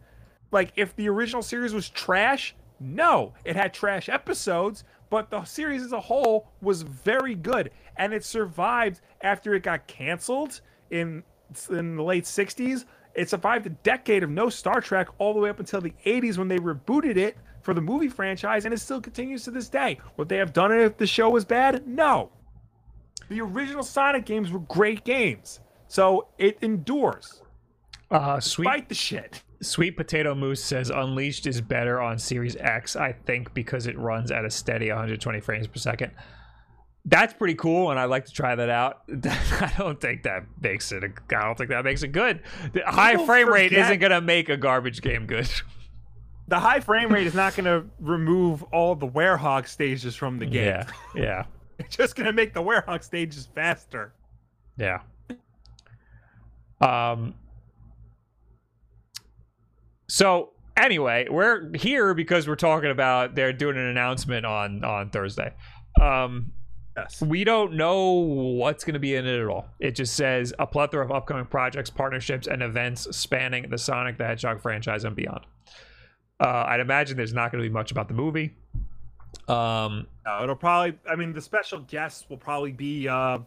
[0.52, 2.54] Like, if the original series was trash?
[2.78, 3.34] No.
[3.44, 7.70] It had trash episodes, but the series as a whole was very good.
[7.96, 11.24] And it survived after it got canceled in,
[11.70, 12.84] in the late 60s.
[13.16, 16.36] It survived a decade of no Star Trek all the way up until the 80s
[16.36, 19.98] when they rebooted it for the movie franchise, and it still continues to this day.
[20.18, 21.86] Would they have done it if the show was bad?
[21.88, 22.30] No.
[23.30, 27.42] The original Sonic games were great games, so it endures.
[28.10, 29.42] Uh, sweet Fight the shit.
[29.62, 34.30] Sweet Potato Moose says Unleashed is better on Series X, I think, because it runs
[34.30, 36.12] at a steady 120 frames per second.
[37.08, 39.02] That's pretty cool, and I'd like to try that out.
[39.24, 41.04] I don't think that makes it.
[41.04, 42.42] A, I don't think that makes it good.
[42.72, 45.48] The high People frame rate forget- isn't gonna make a garbage game good.
[46.48, 50.46] The high frame rate is not going to remove all the Werehog stages from the
[50.46, 50.64] game.
[50.64, 51.44] yeah, yeah,
[51.80, 54.12] It's just going to make the Werehog stages faster.
[54.76, 55.00] yeah.
[56.80, 57.34] Um.
[60.08, 65.52] So anyway, we're here because we're talking about they're doing an announcement on on Thursday.
[66.00, 66.52] Um,
[66.96, 67.20] Yes.
[67.22, 69.66] we don't know what's going to be in it at all.
[69.80, 74.24] It just says a plethora of upcoming projects, partnerships, and events spanning the Sonic the
[74.24, 75.40] Hedgehog franchise and beyond.
[76.40, 78.54] Uh, I'd imagine there's not going to be much about the movie.
[79.48, 80.98] Um, No, it'll probably.
[81.08, 83.38] I mean, the special guests will probably be uh,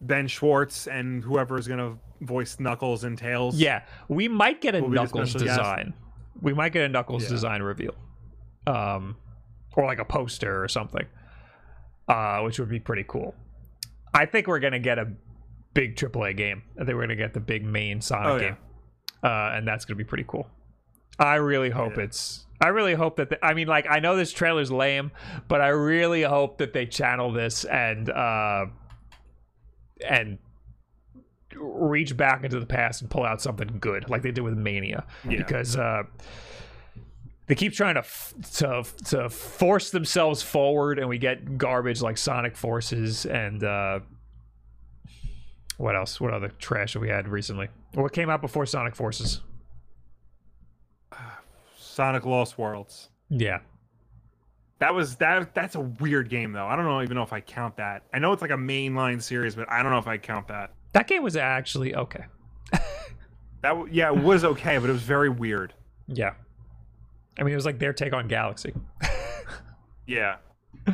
[0.00, 3.56] Ben Schwartz and whoever is going to voice Knuckles and Tails.
[3.56, 5.58] yeah, we might get a Will be the Knuckles special guest.
[5.58, 5.94] design.
[6.40, 7.28] We might get a Knuckles Yeah.
[7.30, 7.94] design reveal,
[8.66, 9.16] um,
[9.76, 11.06] or like a poster or something,
[12.08, 13.34] uh, which would be pretty cool.
[14.14, 15.10] I think we're gonna get a
[15.74, 16.62] big AAA game.
[16.80, 18.42] I think we're gonna get the big main Sonic Oh, yeah.
[18.48, 18.56] game,
[19.22, 20.48] uh, and that's gonna be pretty cool.
[21.18, 22.04] I really hope Yeah.
[22.04, 22.46] it's.
[22.60, 23.30] I really hope that.
[23.30, 25.10] The, I mean, like, I know this trailer's lame,
[25.48, 28.66] but I really hope that they channel this and uh,
[30.08, 30.38] and
[31.54, 35.04] reach back into the past and pull out something good, like they did with Mania,
[35.28, 35.38] Yeah.
[35.38, 36.04] because uh,
[37.52, 42.16] they keep trying to f- to to force themselves forward, and we get garbage like
[42.16, 44.00] Sonic Forces and uh,
[45.76, 46.18] what else?
[46.18, 47.68] What other trash have we had recently?
[47.92, 49.42] What came out before Sonic Forces?
[51.76, 53.10] Sonic Lost Worlds.
[53.28, 53.58] Yeah,
[54.78, 55.54] That was that.
[55.54, 56.66] That's a weird game though.
[56.66, 58.04] I don't know even know if I count that.
[58.14, 60.72] I know it's like a mainline series, but I don't know if I count that.
[60.94, 62.24] that game was actually okay.
[63.60, 65.74] That yeah, it was okay, but it was very weird.
[66.08, 66.32] Yeah,
[67.38, 68.72] I mean, it was like their take on Galaxy.
[70.06, 70.36] Yeah,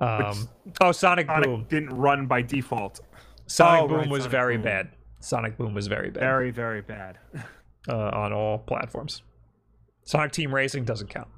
[0.00, 0.48] Um,
[0.80, 1.66] oh, Sonic Sonic Boom.
[1.68, 3.00] didn't run by default.
[3.46, 4.64] Sonic Oh, Boom right, was Sonic very Boom.
[4.64, 4.88] bad.
[5.20, 7.18] Sonic Boom was very bad Very very bad.
[7.88, 9.22] uh, on all platforms.
[10.02, 11.28] Sonic Team Racing doesn't count.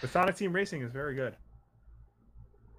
[0.00, 1.36] But Sonic Team Racing is very good.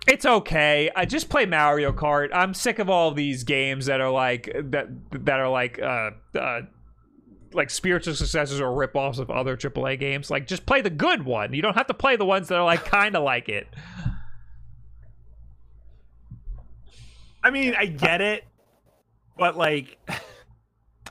[0.08, 0.90] It's okay.
[0.96, 2.30] I just play Mario Kart.
[2.34, 4.88] I'm sick of all these games that are like that
[5.26, 6.62] that are like uh, uh
[7.54, 10.30] like spiritual successors or rip-offs of other AAA games.
[10.30, 11.54] Like just play the good one.
[11.54, 13.68] You don't have to play the ones that are like kind of like it.
[17.43, 18.43] I mean, I get it,
[19.38, 19.97] but like,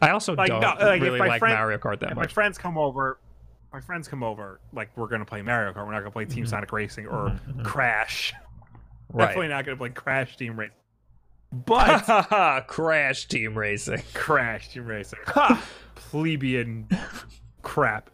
[0.00, 2.34] I also Like, don't no, like, really like friend- Mario Kart that if my much.
[2.34, 3.18] friends come over,
[3.72, 5.86] my friends come over, like we're gonna play Mario Kart.
[5.86, 6.48] We're not gonna play Team Mhm.
[6.48, 7.64] Sonic Racing or Mhm, mhm.
[7.64, 8.34] Crash.
[9.10, 9.26] Right.
[9.28, 10.74] Definitely not gonna play Crash Team Racing.
[11.50, 14.02] But Crash Team Racing.
[14.12, 15.18] Crash Team Racing.
[15.98, 16.88] Plebeian
[17.62, 18.10] crap.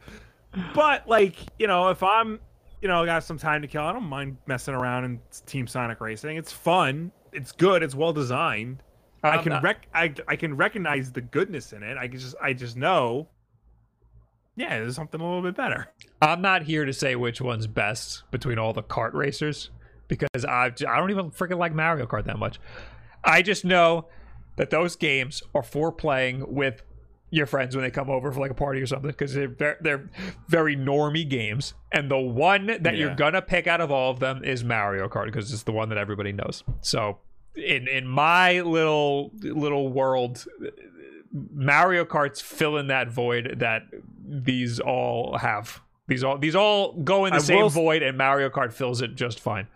[0.74, 2.40] But like, you know, if I'm,
[2.80, 6.00] you know, got some time to kill, I don't mind messing around in Team Sonic
[6.00, 6.36] Racing.
[6.36, 7.12] It's fun.
[7.32, 7.82] It's good.
[7.82, 8.82] It's well designed.
[9.22, 11.96] I I'm can not- rec- I, I can recognize the goodness in it.
[11.96, 13.28] I can just I just know.
[14.56, 15.88] Yeah, there's something a little bit better.
[16.22, 19.70] I'm not here to say which one's best between all the kart racers
[20.08, 22.60] because I I don't even freaking like Mario Kart that much.
[23.24, 24.06] I just know
[24.56, 26.82] that those games are for playing with
[27.34, 29.76] your friends when they come over for like a party or something because they're they're,
[29.80, 30.10] they're
[30.48, 34.44] very normy games and the one that you're gonna pick out of all of them
[34.44, 36.62] is Mario Kart because it's the one that everybody knows.
[36.80, 37.18] So
[37.54, 40.44] in in my little little world
[41.52, 43.82] Mario Kart's fill in that void that
[44.26, 45.80] these all have.
[46.06, 49.00] These all these all go in the I same will void, and Mario Kart fills
[49.00, 49.66] it just fine.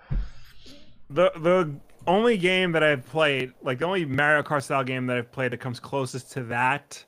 [1.11, 1.75] The the
[2.07, 5.53] only game that I've played, like the only Mario Kart style game that I've played
[5.53, 7.03] that comes closest to that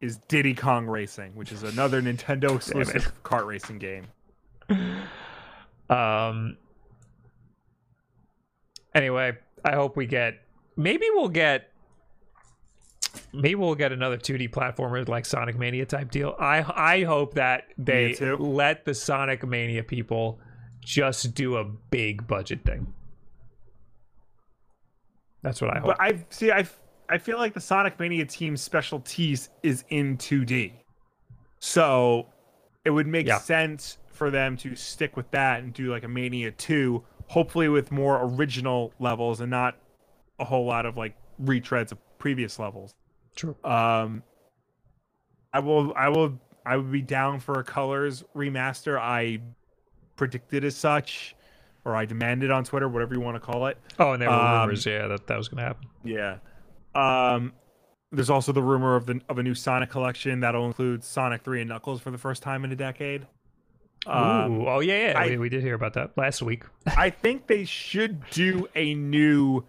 [0.00, 4.06] is Diddy Kong Racing, which is another Nintendo exclusive kart racing game.
[5.88, 6.56] Um.
[8.94, 10.40] Anyway, I hope we get.
[10.76, 11.70] Maybe we'll get.
[13.32, 16.34] Maybe we'll get another 2D platformer like Sonic Mania type deal.
[16.38, 20.38] I I hope that they let the Sonic Mania people
[20.80, 22.92] just do a big budget thing.
[25.42, 25.86] That's what I hope.
[25.88, 26.66] But I see I
[27.08, 30.72] I feel like the Sonic Mania team's specialties is in 2D.
[31.60, 32.26] So
[32.84, 33.38] it would make Yeah.
[33.38, 37.92] sense for them to stick with that and do like a Mania 2, hopefully with
[37.92, 39.76] more original levels and not
[40.38, 42.94] a whole lot of like retreads of previous levels.
[43.34, 43.56] True.
[43.64, 44.22] Um,
[45.52, 48.98] I will, I will, I would be down for a colors remaster.
[48.98, 49.40] I
[50.16, 51.34] predicted as such,
[51.84, 53.78] or I demanded on Twitter, whatever you want to call it.
[53.98, 55.88] Oh, and there were Um, rumors, yeah, that that was gonna happen.
[56.04, 56.38] Yeah.
[56.96, 57.52] Um,
[58.12, 61.60] there's also the rumor of the of a new Sonic collection that'll include Sonic 3
[61.62, 63.26] and Knuckles for the first time in a decade.
[64.06, 66.62] Um, Ooh, oh yeah, yeah, I- we, we did hear about that last week.
[66.96, 69.64] I think they should do a new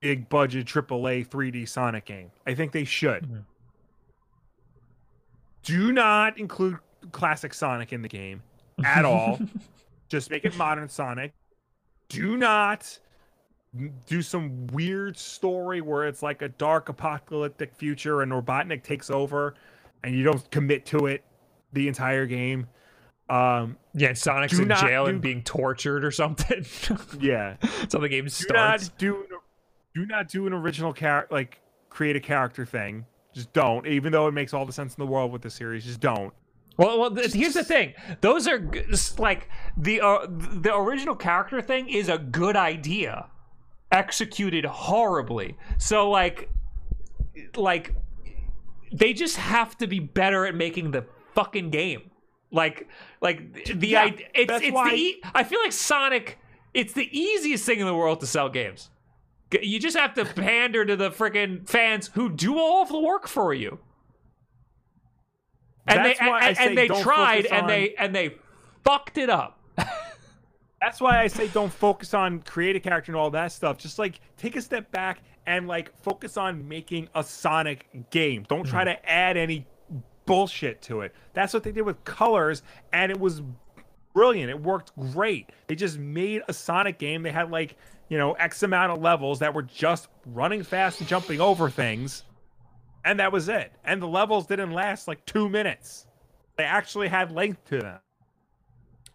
[0.00, 2.30] big budget AAA 3D Sonic game.
[2.46, 3.24] I think they should.
[3.24, 3.44] Mhm.
[5.62, 6.78] Do not include
[7.12, 8.42] classic Sonic in the game
[8.84, 9.40] at all.
[10.08, 11.32] Just make it modern Sonic.
[12.08, 12.98] Do not
[14.06, 19.54] do some weird story where it's like a dark apocalyptic future and Robotnik takes over
[20.02, 21.24] and you don't commit to it
[21.72, 22.66] the entire game.
[23.28, 26.64] Um Yeah, and Sonic's in jail and being tortured or something.
[27.20, 27.56] yeah.
[27.88, 28.90] so the game starts.
[28.90, 29.40] do not do
[29.94, 33.06] do not do an original character like create a character thing.
[33.32, 33.86] Just don't.
[33.86, 36.32] Even though it makes all the sense in the world with the series, just don't.
[36.76, 37.94] Well, well, th- here's the thing.
[38.20, 38.68] Those are
[39.18, 43.26] like the uh, the original character thing is a good idea,
[43.94, 45.56] executed horribly.
[45.78, 46.50] So like,
[47.56, 47.94] like
[48.92, 52.10] they just have to be better at making the fucking game.
[52.50, 52.88] Like,
[53.20, 54.26] like the Yeah, idea.
[54.34, 54.96] It's that's it's why- the.
[54.96, 56.38] E- I feel like Sonic.
[56.74, 58.90] It's the easiest thing in the world to sell games.
[59.62, 63.28] You just have to pander to the freaking fans who do all of the work
[63.28, 63.78] for you
[65.86, 68.34] and That's they I and, and they tried focus and on- they and they
[68.84, 69.60] fucked it up.
[70.84, 73.78] That's why I say don't focus on create a character and all that stuff.
[73.78, 78.44] Just like take a step back and like focus on making a Sonic game.
[78.50, 78.88] Don't try hmm.
[78.90, 79.66] to add any
[80.26, 81.14] bullshit to it.
[81.32, 82.62] That's what they did with Colors,
[82.92, 83.40] and it was
[84.12, 84.50] brilliant.
[84.50, 85.48] It worked great.
[85.68, 87.22] They just made a Sonic game.
[87.22, 87.76] They had like
[88.10, 92.24] you know X amount of levels that were just running fast and jumping over things,
[93.06, 93.72] and that was it.
[93.86, 96.06] And the levels didn't last like two minutes.
[96.58, 98.00] They actually had length to them.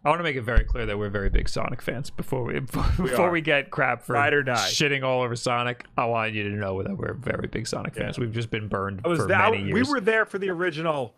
[0.09, 2.59] I want to make it very clear that we're very big Sonic fans before we
[2.61, 3.29] before are.
[3.31, 4.55] we get crap for Ride or die.
[4.55, 5.85] shitting all over Sonic.
[5.95, 8.17] I want you to know that we're very big Sonic fans.
[8.17, 9.73] We've just been burned for there, many years.
[9.73, 11.13] we were there for the original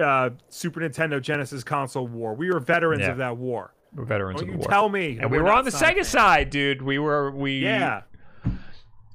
[0.00, 2.34] uh, Super Nintendo Genesis console war.
[2.34, 3.10] We were veterans Yeah.
[3.10, 3.74] of that war.
[3.92, 4.68] We're veterans Don't of the war.
[4.68, 5.18] tell me.
[5.20, 6.08] and we we're on the Sonic Sega fans.
[6.08, 6.80] side, dude.
[6.82, 8.02] We were we Yeah,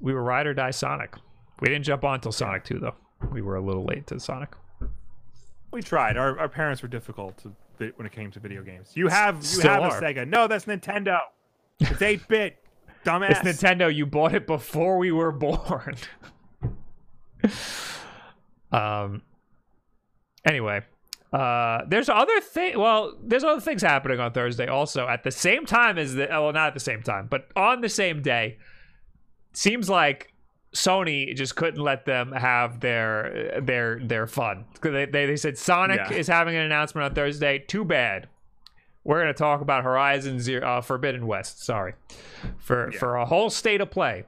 [0.01, 1.15] we were ride or die Sonic.
[1.61, 2.95] We didn't jump on until Sonic 2 though.
[3.32, 4.49] We were a little late to Sonic.
[5.71, 6.17] we tried.
[6.17, 7.53] Our, our parents were difficult to,
[7.96, 8.92] when it came to video games.
[8.96, 9.98] You have you Still have are.
[9.98, 10.28] a Sega.
[10.28, 11.20] No, that's Nintendo.
[11.80, 12.58] It's eight bit.
[13.06, 13.46] Dumbass.
[13.46, 13.94] It's Nintendo.
[13.94, 15.96] You bought it before we were born.
[18.72, 19.22] um.
[20.46, 20.82] Anyway,
[21.32, 22.78] uh, there's other thing.
[22.78, 26.28] Well, there's other things happening on Thursday also at the same time as the.
[26.30, 28.58] Well, not at the same time, but on the same day.
[29.54, 30.33] Seems like
[30.74, 34.65] Sony just couldn't let them have their their their fun.
[34.82, 36.17] They, they, they said Sonic Yeah.
[36.17, 37.59] is having an announcement on Thursday.
[37.59, 38.28] Too bad.
[39.03, 41.63] We're gonna talk about Horizon Zero uh, Forbidden West.
[41.63, 41.93] Sorry,
[42.57, 44.24] for for a whole state of play.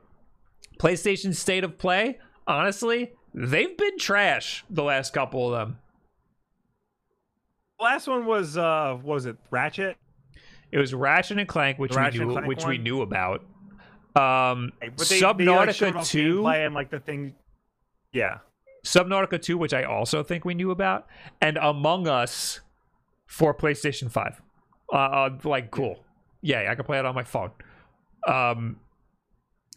[0.80, 2.20] PlayStation State of Play.
[2.46, 5.80] Honestly, they've been trash the last couple of them.
[7.80, 9.98] last one was uh what was it Ratchet?
[10.72, 13.44] It was Ratchet and Clank, which Ratchet we knew, Clank which we knew about.
[14.16, 16.42] Um, But they, they, like, Subnautica Two.
[16.42, 17.36] gameplay and like the thing.
[18.14, 18.38] Yeah,
[18.86, 21.08] Subnautica 2, which I also think we knew about,
[21.42, 22.62] and Among Us
[23.28, 24.42] for PlayStation 5.
[24.94, 26.04] Uh, uh like cool.
[26.42, 27.52] Yeah, I can play it on my phone.
[28.28, 28.80] Um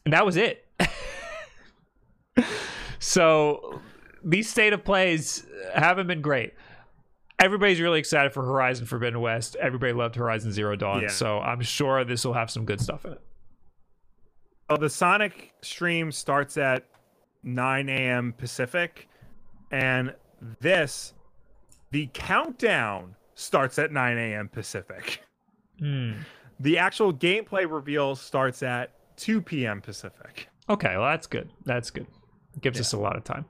[0.05, 0.64] and that was it.
[2.99, 3.80] so
[4.24, 6.55] these state of plays haven't been great.
[7.39, 9.57] Everybody's really excited for Horizon Forbidden West.
[9.61, 11.09] Everybody loved Horizon Zero Dawn, Yeah.
[11.09, 13.20] so I'm sure this will have some good stuff in it.
[14.70, 16.84] Oh, the Sonic stream starts at
[17.42, 18.34] 9 a.m.
[18.36, 19.08] Pacific,
[19.70, 20.14] and
[20.60, 21.14] this,
[21.90, 24.48] the countdown starts at 9 a.m.
[24.48, 25.22] Pacific.
[25.78, 26.12] Hmm.
[26.60, 29.80] The actual gameplay reveal starts at 2 p.m.
[29.80, 30.48] Pacific.
[30.68, 31.48] Okay, well that's good.
[31.64, 32.06] That's good.
[32.56, 33.44] It Gives us a lot of time.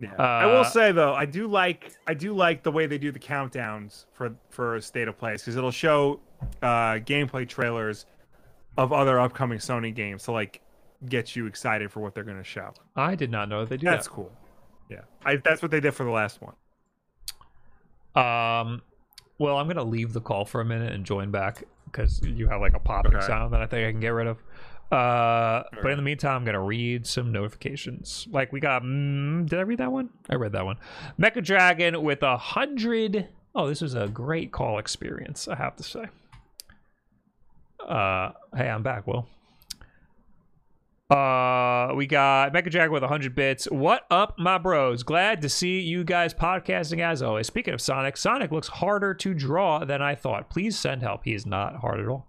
[0.00, 0.14] Yeah.
[0.16, 3.10] I will Uh, say though, I do like I do like the way they do
[3.12, 6.20] the countdowns for for state of plays because it'll show
[6.62, 8.06] uh, gameplay trailers
[8.78, 10.62] of other upcoming Sony games to like
[11.06, 12.72] get you excited for what they're going to show.
[12.96, 14.14] I did not know they do That's that.
[14.14, 14.32] cool.
[14.88, 16.54] Yeah, I, that's what they did for the last one.
[18.14, 18.82] Um,
[19.38, 22.60] well, I'm gonna leave the call for a minute and join back because you have
[22.60, 23.26] like a popping Okay.
[23.26, 24.38] sound that I think I can get rid of.
[24.90, 28.26] Uh, but in the meantime, I'm gonna read some notifications.
[28.30, 30.08] Like we got, mm, did I read that one?
[30.30, 30.78] I read that one.
[31.20, 33.28] Mecha Dragon with a hundred.
[33.54, 35.46] Oh, this was a great call experience.
[35.48, 36.06] I have to say.
[37.88, 39.06] Uh, hey, I'm back.
[39.06, 39.26] Will.
[41.10, 43.64] Uh, we got Mecha Dragon with 100 bits.
[43.64, 45.02] What up, my bros?
[45.02, 47.46] Glad to see you guys podcasting as always.
[47.46, 50.50] Speaking of Sonic, Sonic looks harder to draw than I thought.
[50.50, 51.24] Please send help.
[51.24, 52.26] He is not hard at all.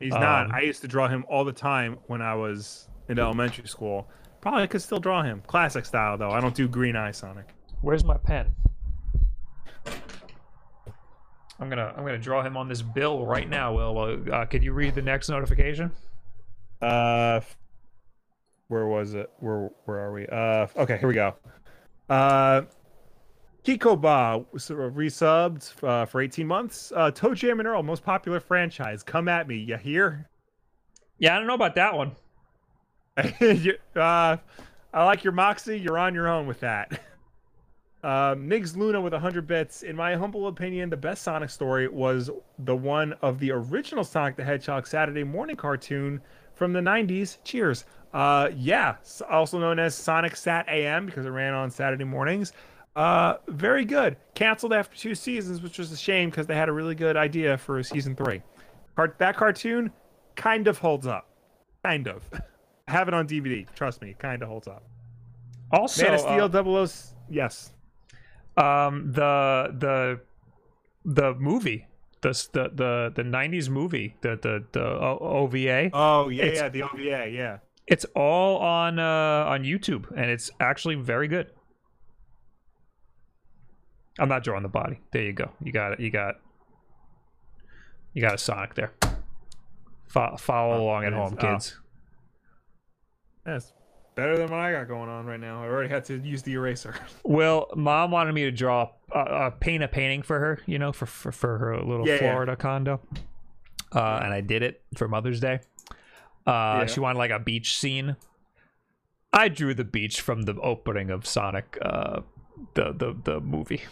[0.00, 0.46] He's not.
[0.46, 4.08] Um, I used to draw him all the time when I was in elementary school.
[4.40, 6.30] Probably could still draw him classic style though.
[6.30, 7.54] I don't do green eye Sonic.
[7.82, 8.54] Where's my pen?
[11.58, 13.74] I'm gonna I'm gonna draw him on this bill right now.
[13.74, 15.90] Will, well, uh, could you read the next notification?
[16.82, 17.40] Uh,
[18.68, 19.30] where was it?
[19.38, 20.26] Where where are we?
[20.26, 21.34] Uh, okay, here we go.
[22.10, 22.62] Uh,
[23.64, 26.92] Kikoba was resubbed uh, for 18 months.
[26.94, 29.02] Uh, ToeJam and Earl, most popular franchise.
[29.02, 30.28] Come at me, you hear?
[31.18, 32.12] Yeah, I don't know about that one.
[33.40, 34.36] You- uh,
[34.94, 35.78] I like your moxie.
[35.80, 37.00] You're on your own with that.
[38.02, 39.82] Uh, Migs Luna with 100 bits.
[39.82, 42.30] In my humble opinion, the best Sonic story was
[42.60, 46.20] the one of the original Sonic the Hedgehog Saturday morning cartoon
[46.54, 47.38] from the 90s.
[47.44, 47.84] Cheers.
[48.12, 48.96] Uh, yeah,
[49.28, 52.52] also known as Sonic SatAM because it ran on Saturday mornings.
[52.94, 54.16] Uh, very good.
[54.34, 57.58] Canceled after two seasons, which was a shame because they had a really good idea
[57.58, 58.42] for season three.
[59.18, 59.92] That cartoon
[60.34, 61.28] kind of holds up.
[61.84, 62.22] Kind of.
[62.32, 62.40] I
[62.92, 63.66] have it on DVD.
[63.74, 64.82] Trust me, kind of holds up.
[65.70, 66.86] Also, Man of uh, Steel, double O.
[67.28, 67.72] Yes.
[68.56, 70.20] Um the the
[71.04, 71.86] the movie
[72.22, 76.82] the the the, the 90s movie the the the ova Oh yeah, It's- yeah, the
[76.82, 77.58] OVA, yeah.
[77.86, 81.50] it's all on uh on youtube and it's actually very good.
[84.18, 85.00] I'm not drawing the body.
[85.12, 85.50] There you go.
[85.62, 86.00] You got it.
[86.00, 86.36] You got
[88.14, 88.92] you got a sonic there.
[90.08, 91.38] Fo- follow along at home is.
[91.38, 91.52] Oh.
[91.52, 91.80] kids.
[93.44, 93.72] That's
[94.16, 95.62] better than what I got going on right now.
[95.62, 96.94] I already had to use the eraser.
[97.22, 100.92] Well, mom wanted me to draw, uh, uh, paint a painting for her, you know,
[100.92, 102.18] for for, for her little Yeah, yeah.
[102.32, 103.00] Florida condo,
[103.94, 105.60] uh, and I did it for Mother's Day.
[106.46, 106.86] Uh, Yeah.
[106.86, 108.16] She wanted like a beach scene.
[109.32, 112.20] I drew the beach from the opening of Sonic, uh,
[112.74, 113.82] the the the movie.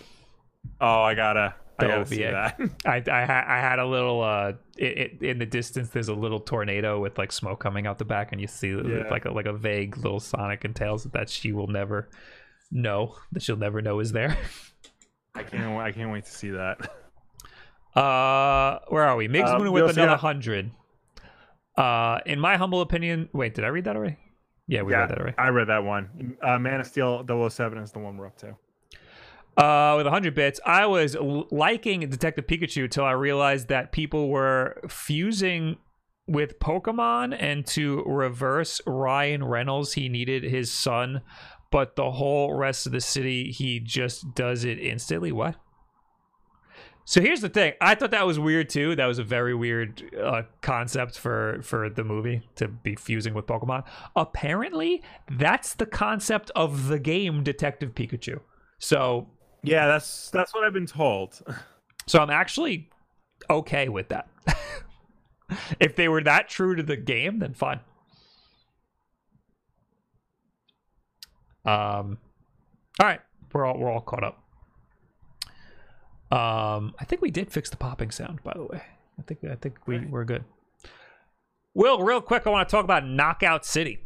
[0.80, 2.54] Oh, I gotta, The gotta see OVA.
[2.56, 2.70] that.
[2.86, 4.84] I I, ha- I had a little uh, it,
[5.20, 5.88] it, in the distance.
[5.88, 9.08] There's a little tornado with like smoke coming out the back, and you see Yeah.
[9.10, 12.08] like a like a vague little Sonic and Tails that she will never
[12.70, 14.36] know that she'll never know is there.
[15.34, 16.78] I can't, I can't wait to see that.
[17.94, 19.28] Uh, where are we?
[19.28, 20.70] Migs Um, with another hundred.
[21.76, 24.16] Uh, in my humble opinion, wait, did I read that already?
[24.68, 25.38] Yeah, we yeah, read that already.
[25.38, 26.36] I read that one.
[26.42, 28.56] Uh, Man of Steel 007 is the one we're up to.
[29.56, 31.16] Uh, with 100 bits, I was
[31.50, 35.76] liking Detective Pikachu until I realized that people were fusing
[36.26, 41.20] with Pokemon and to reverse Ryan Reynolds, he needed his son,
[41.70, 45.32] but the whole rest of the city, he just does it instantly.
[45.32, 45.56] What?
[47.06, 47.74] So here's the thing.
[47.82, 48.96] I thought that was weird too.
[48.96, 53.46] That was a very weird uh, concept for for the movie to be fusing with
[53.46, 53.84] Pokemon.
[54.16, 58.40] Apparently, that's the concept of the game Detective Pikachu.
[58.78, 59.28] So
[59.64, 61.40] Yeah, that's that's what I've been told.
[62.06, 62.90] so I'm actually
[63.48, 64.28] okay with that.
[65.80, 67.80] if they were that true to the game, then fine.
[71.64, 72.18] Um,
[73.00, 73.20] all right,
[73.52, 74.40] we're all we're all caught up.
[76.30, 78.82] Um, I think we did fix the popping sound, by the way.
[79.18, 80.44] I think I think we we're good.
[81.72, 84.00] Will, real quick, I want to talk about Knockout City.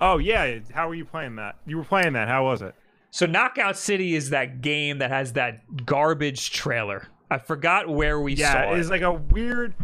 [0.00, 1.56] Oh yeah, how were you playing that?
[1.64, 2.28] You were playing that.
[2.28, 2.74] How was it?
[3.12, 7.08] So Knockout City is that game that has that garbage trailer.
[7.30, 9.74] I forgot where we Yeah, saw it's like a weird.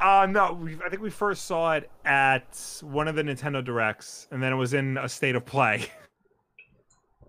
[0.00, 4.28] Uh no, we, I think we first saw it at one of the Nintendo Directs,
[4.30, 5.86] and then it was in a state of play.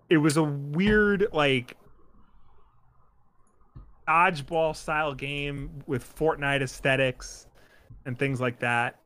[0.08, 1.76] It was a weird like
[4.06, 7.48] dodgeball style game with Fortnite aesthetics
[8.04, 9.00] and things like that.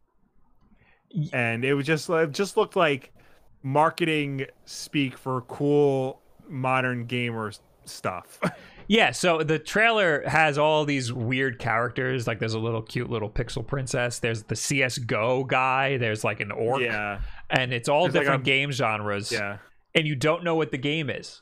[1.33, 3.15] And it was just it just looked like
[3.63, 6.20] marketing speak for cool
[6.51, 7.53] modern gamer
[7.85, 8.39] stuff.
[8.89, 12.27] Yeah, so the trailer has all these weird characters.
[12.27, 14.19] Like there's a little cute little pixel princess.
[14.19, 15.97] There's the CS:GO guy.
[15.97, 16.81] There's like an orc.
[16.83, 17.21] yeah,
[17.51, 19.31] And it's all There's like different a- game genres.
[19.31, 19.59] yeah.
[19.95, 21.41] And you don't know what the game is.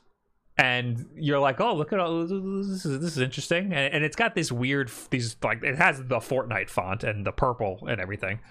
[0.59, 3.73] And you're like, oh, look at all this is this is interesting.
[3.73, 7.31] And, and it's got this weird these like it has the Fortnite font and the
[7.31, 8.41] purple and everything.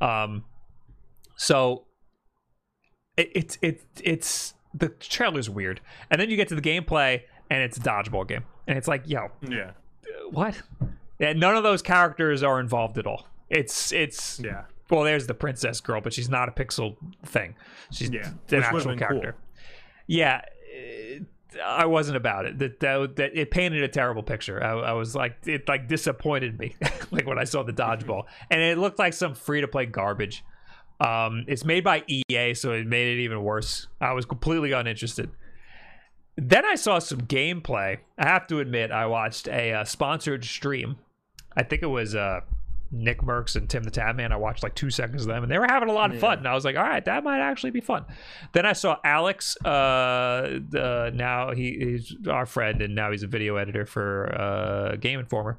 [0.00, 0.44] Um,
[1.36, 1.86] so
[3.16, 5.80] it, it's it, it's the trailer's weird.
[6.10, 8.44] And then you get to the gameplay and it's a dodgeball game.
[8.66, 9.72] And it's like, yo, Yeah.
[10.30, 10.60] what?
[11.18, 13.26] Yeah, none of those characters are involved at all.
[13.50, 14.64] It's it's Yeah.
[14.90, 17.54] well, there's the princess girl, but she's not a pixel thing.
[17.90, 19.08] She's Yeah, an which actual been cool.
[19.08, 19.36] character.
[20.06, 21.24] Yeah, it-
[21.64, 22.58] I wasn't about it.
[22.58, 24.62] That, that that it painted a terrible picture.
[24.62, 26.76] I, I was like, it like disappointed me,
[27.10, 30.44] like when I saw the dodgeball, and it looked like some free to play garbage.
[31.00, 33.86] Um, it's made by EA, so it made it even worse.
[34.00, 35.30] I was completely uninterested.
[36.36, 37.98] Then I saw some gameplay.
[38.18, 40.96] I have to admit, I watched a uh, sponsored stream.
[41.56, 42.40] I think it was uh,
[42.92, 44.30] Nick Mercs and Tim the Tatman.
[44.32, 46.38] I watched like two seconds of them, and they were having a lot of fun.
[46.38, 48.04] And I was like, all right, that might actually be fun.
[48.52, 49.56] Then I saw Alex.
[49.64, 54.96] Uh, the, now he, he's our friend, and now he's a video editor for uh,
[54.96, 55.58] Game Informer.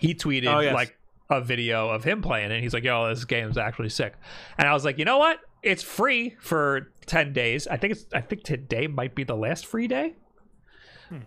[0.00, 0.74] He tweeted Oh, yes.
[0.74, 0.96] like
[1.30, 2.54] a video of him playing it.
[2.54, 4.14] And he's like, yo, this game's actually sick.
[4.56, 5.40] And I was like, you know what?
[5.62, 7.66] It's free for 10 days.
[7.66, 10.14] I think it's I think today might be the last free day.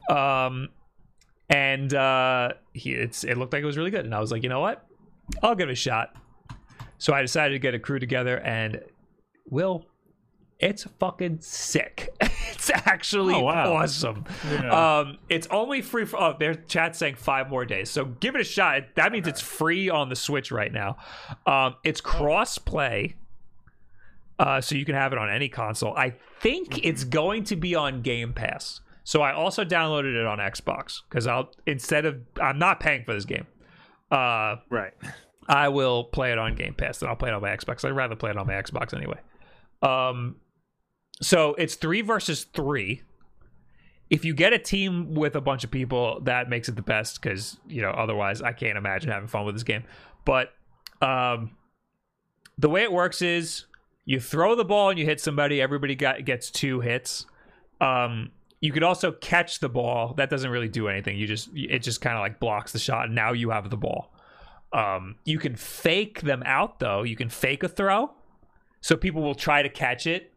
[0.09, 0.69] Um
[1.49, 4.05] and uh he it's it looked like it was really good.
[4.05, 4.85] And I was like, you know what?
[5.43, 6.15] I'll give it a shot.
[6.97, 8.81] So I decided to get a crew together and
[9.49, 9.85] Will
[10.61, 12.15] it's fucking sick.
[12.21, 13.73] it's actually Oh, wow.
[13.73, 14.25] awesome.
[14.49, 14.99] Yeah.
[14.99, 17.89] Um, it's only free for oh, their chat saying five more days.
[17.89, 18.83] So give it a shot.
[18.95, 20.97] That means it's free on the Switch right now.
[21.45, 23.15] Um, it's cross play.
[24.39, 25.95] Uh, so you can have it on any console.
[25.95, 28.81] I think it's going to be on Game Pass.
[29.03, 33.13] So I also downloaded it on Xbox because I'll instead of I'm not paying for
[33.13, 33.45] this game.
[34.09, 34.93] Uh, right.
[35.47, 37.83] I will play it on Game Pass, and I'll play it on my Xbox.
[37.83, 39.19] I'd rather play it on my Xbox anyway.
[39.81, 40.37] Um,
[41.21, 43.03] so it's three versus three.
[44.09, 47.21] If you get a team with a bunch of people, that makes it the best
[47.21, 49.83] because you know otherwise I can't imagine having fun with this game.
[50.25, 50.53] But
[51.01, 51.55] um,
[52.57, 53.65] the way it works is
[54.05, 55.61] you throw the ball and you hit somebody.
[55.61, 57.25] Everybody got, gets two hits.
[57.79, 60.13] Um, you could also catch the ball.
[60.15, 61.17] That doesn't really do anything.
[61.17, 63.05] You just it just kind of like blocks the shot.
[63.05, 64.13] And now you have the ball.
[64.73, 67.03] Um, you can fake them out though.
[67.03, 68.11] You can fake a throw,
[68.81, 70.31] so people will try to catch it.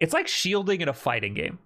[0.00, 1.58] It's like shielding in a fighting game.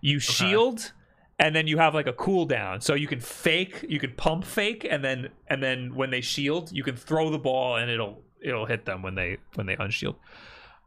[0.00, 0.92] You shield,
[1.38, 4.86] and then you have like a cooldown, so you can fake, you can pump fake,
[4.88, 8.66] and then and then when they shield, you can throw the ball, and it'll it'll
[8.66, 10.16] hit them when they when they unshield.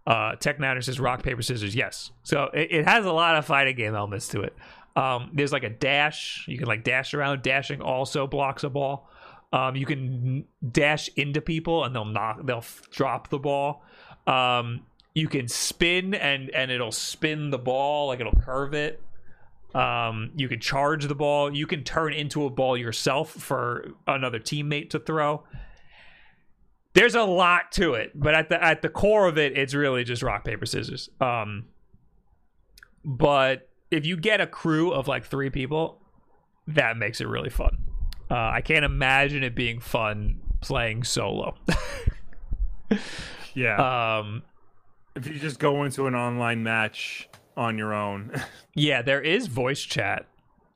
[0.06, 1.76] Uh, Tech Niner says rock paper scissors.
[1.76, 4.56] Yes, so it, it has a lot of fighting game elements to it.
[4.96, 6.46] Um, there's like a dash.
[6.48, 7.42] You can like dash around.
[7.42, 9.10] Dashing also blocks a ball.
[9.52, 12.46] Um, you can dash into people and they'll knock.
[12.46, 13.84] They'll f- drop the ball.
[14.28, 14.82] Um,
[15.20, 19.02] you can spin and and it'll spin the ball like it'll curve it.
[19.76, 21.54] Um, you can charge the ball.
[21.56, 25.44] You can turn into a ball yourself for another teammate to throw.
[26.94, 30.04] There's a lot to it, but at the at the core of it, it's really
[30.04, 31.10] just rock paper scissors.
[31.22, 31.66] Um,
[33.06, 36.02] but if you get a crew of like three people,
[36.68, 37.78] that makes it really fun.
[38.32, 41.56] Uh, I can't imagine it being fun playing solo.
[43.56, 44.20] Yeah.
[44.20, 44.44] um,
[45.20, 48.32] if you just go into an online match on your own.
[48.76, 50.26] yeah, there is voice chat.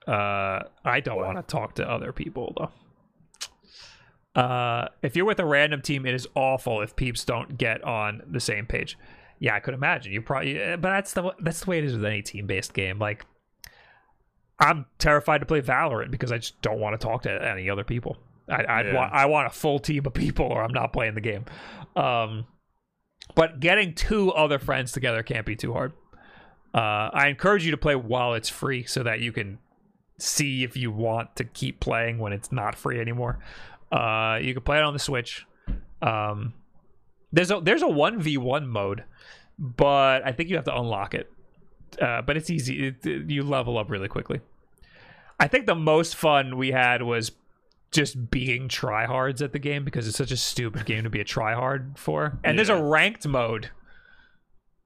[0.07, 2.71] Uh, I don't want to talk to other people though.
[4.35, 8.21] Uh, if you're with a random team, it is awful if peeps don't get on
[8.29, 8.97] the same page.
[9.39, 10.11] Yeah, I could imagine.
[10.11, 12.97] You probably, but that's the that's the way it is with any team based game.
[12.97, 13.25] Like,
[14.59, 17.83] I'm terrified to play Valorant because I just don't want to talk to any other
[17.83, 18.17] people.
[18.49, 18.95] I I'd Yeah.
[18.95, 21.45] want I want a full team of people, or I'm not playing the game.
[21.95, 22.45] Um,
[23.35, 25.93] but getting two other friends together can't be too hard.
[26.73, 29.59] Uh, I encourage you to play while it's free so that you can
[30.17, 33.39] see if you want to keep playing when it's not free anymore.
[33.91, 35.45] Uh, you can play it on the Switch.
[36.01, 36.53] Um,
[37.31, 39.03] there's a there's a one v one mode,
[39.59, 41.31] but I think you have to unlock it.
[42.01, 42.87] Uh, but it's easy.
[42.87, 44.41] It, you level up really quickly.
[45.39, 47.31] I think the most fun we had was
[47.93, 51.25] just being tryhards at the game because it's such a stupid game to be a
[51.25, 52.37] tryhard for.
[52.43, 53.69] And there's a ranked mode.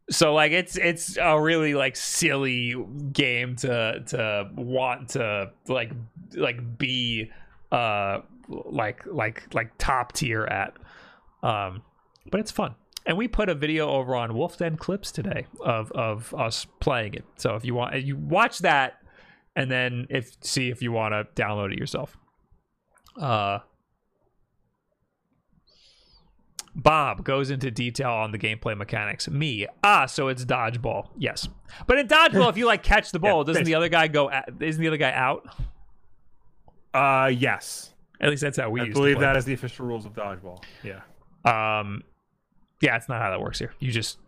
[0.10, 2.76] So like it's it's a really like silly
[3.12, 5.92] game to to want to like
[6.34, 7.32] like be
[7.72, 10.74] uh like like like top tier at.
[11.44, 11.82] Um
[12.30, 12.76] but it's fun.
[13.06, 17.16] And we put a video over on Wulff Den Clips today of of us playing
[17.16, 17.26] it.
[17.38, 19.00] So if you want you watch that
[19.56, 22.18] and then if see if you want to download it yourself.
[23.20, 23.60] Uh
[26.76, 29.28] Bob goes into detail on the gameplay mechanics.
[29.28, 31.08] Me, ah, so it's dodgeball.
[31.18, 31.50] Yes,
[31.88, 34.30] but in dodgeball, if you like catch the ball, Yeah, doesn't the other guy go?
[34.30, 35.48] At, isn't the other guy out?
[36.94, 37.94] Uh, yes.
[38.22, 40.64] At least that's how we I believe that is the official rules of dodgeball.
[40.84, 41.02] Yeah.
[41.46, 42.04] Um,
[42.82, 43.74] yeah, it's not how that works here.
[43.80, 44.20] You just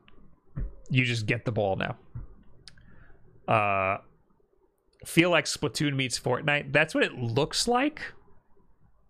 [0.90, 1.98] you just get the ball now.
[3.48, 3.98] Uh,
[5.06, 6.72] feel like Splatoon meets Fortnite.
[6.74, 8.02] That's what it looks like.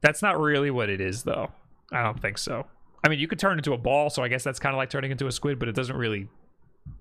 [0.01, 1.51] That's not really what it is, though.
[1.91, 2.65] I don't think so.
[3.03, 4.89] I mean, you could turn into a ball, so I guess that's kind of like
[4.89, 6.27] turning into a squid, but it doesn't really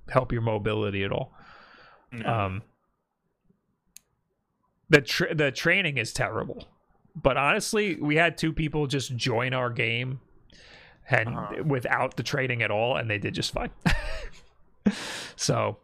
[0.08, 1.32] help your mobility at all.
[2.24, 2.62] Um,
[4.88, 6.64] the tra- the training is terrible,
[7.14, 10.20] but honestly, we had two people just join our game
[11.10, 11.62] and Uh-huh.
[11.64, 13.70] without the training at all, and they did just fine.
[15.36, 15.78] so,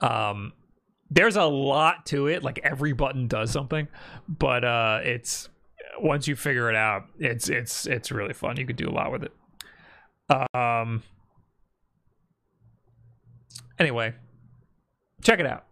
[0.00, 0.52] um,
[1.10, 2.42] there's a lot to it.
[2.42, 3.88] Like every button does something,
[4.28, 5.48] but uh, it's
[6.02, 8.56] once you figure it out, it's it's it's really fun.
[8.56, 9.32] You could do a lot with it.
[10.54, 11.02] Um.
[13.78, 14.14] Anyway,
[15.22, 15.64] check it out.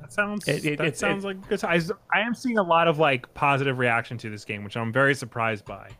[0.00, 0.46] That sounds.
[0.48, 1.62] It- it- that it's- sounds like good.
[1.64, 1.80] I,
[2.14, 5.14] I am seeing a lot of like positive reaction to this game, which I'm very
[5.14, 5.90] surprised by,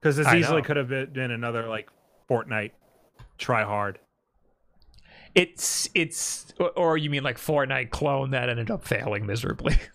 [0.00, 0.66] because this I easily know.
[0.66, 1.88] could have been another like
[2.28, 2.72] Fortnite
[3.38, 3.98] try hard.
[5.34, 9.76] It's it's or you mean like Fortnite clone that ended up failing miserably?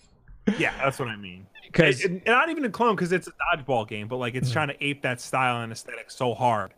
[0.58, 1.46] Yeah, that's what I mean.
[1.72, 4.50] Because It- it- not even a clone because it's a dodgeball game, but like it's
[4.50, 4.54] Hmm.
[4.54, 6.74] trying to ape that style and aesthetic so hard.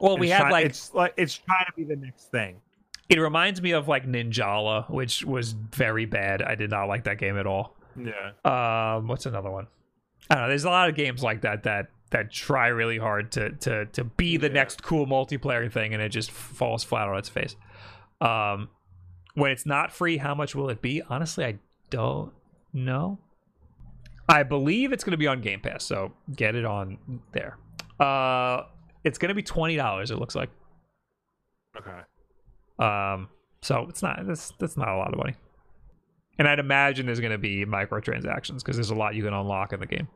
[0.00, 2.60] well, we It's had try- like it's like it's trying to be the next thing.
[3.08, 6.42] it reminds me of like Ninjala, which was very bad.
[6.42, 7.76] I did not like that game at all.
[7.96, 8.32] Yeah.
[8.44, 9.66] Um, what's another one?
[10.30, 10.48] I don't know.
[10.48, 14.04] There's a lot of games like that that that try really hard to to to
[14.04, 14.54] be the Yeah.
[14.54, 17.54] next cool multiplayer thing, and it just falls flat on its face.
[18.20, 18.70] Um,
[19.34, 21.00] when it's not free, how much will it be?
[21.08, 21.58] Honestly, I
[21.90, 22.32] don't
[22.72, 23.18] know.
[24.28, 26.98] I believe it's going to be on Game Pass, so get it on
[27.32, 27.58] there.
[28.00, 28.62] Uh,
[29.04, 30.10] it's going to be twenty dollars.
[30.10, 30.50] It looks like.
[31.76, 32.00] Okay.
[32.78, 33.28] Um,
[33.62, 35.34] so it's not that's that's not a lot of money.
[36.38, 39.72] And I'd imagine there's going to be microtransactions because there's a lot you can unlock
[39.72, 40.08] in the game,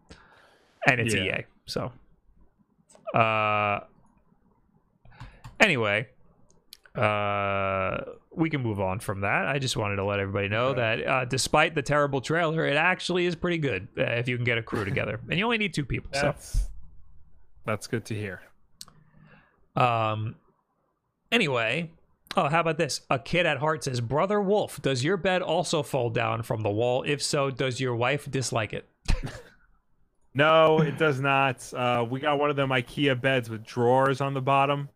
[0.88, 1.40] and it's Yeah.
[1.40, 1.44] EA.
[1.66, 1.92] So,
[3.14, 3.80] uh,
[5.60, 6.08] anyway,
[6.96, 8.04] uh,
[8.34, 9.46] we can move on from that.
[9.46, 13.26] I just wanted to let everybody know that uh, despite the terrible trailer, it actually
[13.26, 15.74] is pretty good uh, if you can get a crew together, and you only need
[15.74, 16.10] two people.
[16.14, 16.22] So.
[16.22, 16.68] That's
[17.64, 18.42] that's good to hear.
[19.74, 20.36] Um.
[21.32, 21.90] Anyway,
[22.36, 23.00] oh, how about this?
[23.10, 26.70] A kid at heart says, "Brother Wulff, does your bed also fall down from the
[26.70, 27.02] wall?
[27.02, 28.88] If so, does your wife dislike it?"
[30.36, 31.72] No, it does not.
[31.72, 34.90] Uh, we got one of them IKEA beds with drawers on the bottom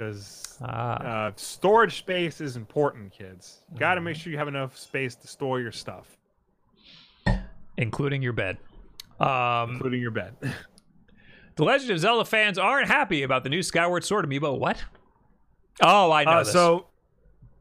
[0.00, 3.60] because Ah, uh, storage space is important, kids.
[3.78, 4.22] Got to make Mm-hmm.
[4.22, 6.16] sure you have enough space to store your stuff,
[7.76, 8.58] including your bed.
[9.18, 10.34] Um, including your bed.
[11.56, 14.58] the Legend of Zelda fans aren't happy about the new Skyward Sword amiibo.
[14.58, 14.82] What?
[15.82, 16.52] Oh, I know Uh, this.
[16.52, 16.86] so,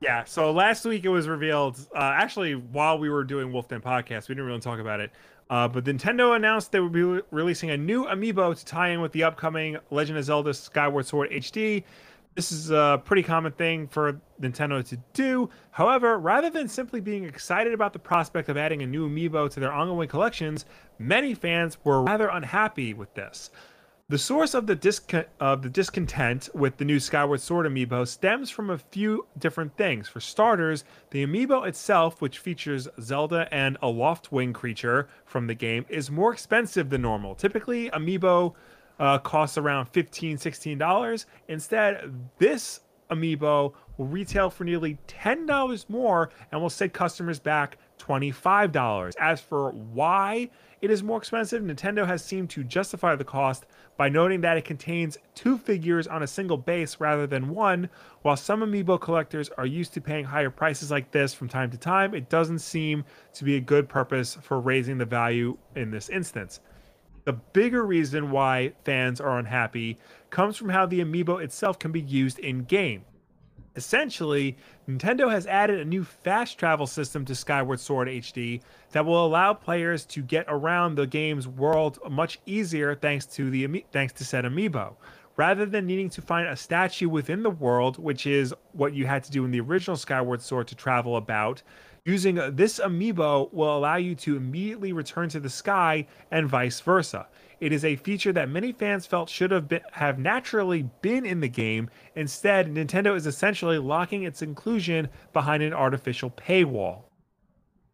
[0.01, 0.23] yeah.
[0.23, 1.77] So last week it was revealed.
[1.93, 5.11] Uh, actually, while we were doing Wulff Den podcast, we didn't really talk about it.
[5.49, 9.01] Uh, but Nintendo announced they would be re- releasing a new amiibo to tie in
[9.01, 11.83] with the upcoming Legend of Zelda Skyward Sword HD.
[12.35, 15.49] This is a pretty common thing for Nintendo to do.
[15.71, 19.59] However, rather than simply being excited about the prospect of adding a new amiibo to
[19.59, 20.65] their ongoing collections,
[20.97, 23.51] many fans were rather unhappy with this.
[24.07, 28.49] The source of the, discon- of the discontent with the new Skyward Sword amiibo stems
[28.49, 30.07] from a few different things.
[30.07, 35.85] For starters, the amiibo itself, which features Zelda and a Loftwing creature from the game,
[35.89, 37.35] is more expensive than normal.
[37.35, 38.55] Typically, amiibo
[38.99, 41.25] uh, costs around $15, $16.
[41.47, 49.13] Instead, this amiibo will retail for nearly $10 more and will set customers back $25.
[49.19, 50.49] As for why
[50.81, 53.65] it is more expensive, Nintendo has seemed to justify the cost
[53.97, 57.89] by noting that it contains two figures on a single base rather than one.
[58.21, 61.77] While some amiibo collectors are used to paying higher prices like this from time to
[61.77, 63.03] time, it doesn't seem
[63.33, 66.61] to be a good purpose for raising the value in this instance.
[67.29, 69.99] The bigger reason why fans are unhappy
[70.31, 73.05] comes from how the amiibo itself can be used in game.
[73.75, 74.57] Essentially,
[74.89, 79.53] Nintendo has added a new fast travel system to Skyward Sword HD that will allow
[79.53, 84.43] players to get around the game's world much easier thanks to the thanks to said
[84.43, 84.95] amiibo.
[85.37, 89.23] Rather than needing to find a statue within the world, which is what you had
[89.23, 91.61] to do in the original Skyward Sword to travel about,
[92.09, 97.27] using this amiibo will allow you to immediately return to the sky and vice versa.
[97.59, 101.39] It is a feature that many fans felt should have been, have naturally been in
[101.39, 101.89] the game.
[102.15, 107.08] Instead, Nintendo is essentially locking its inclusion behind an artificial paywall.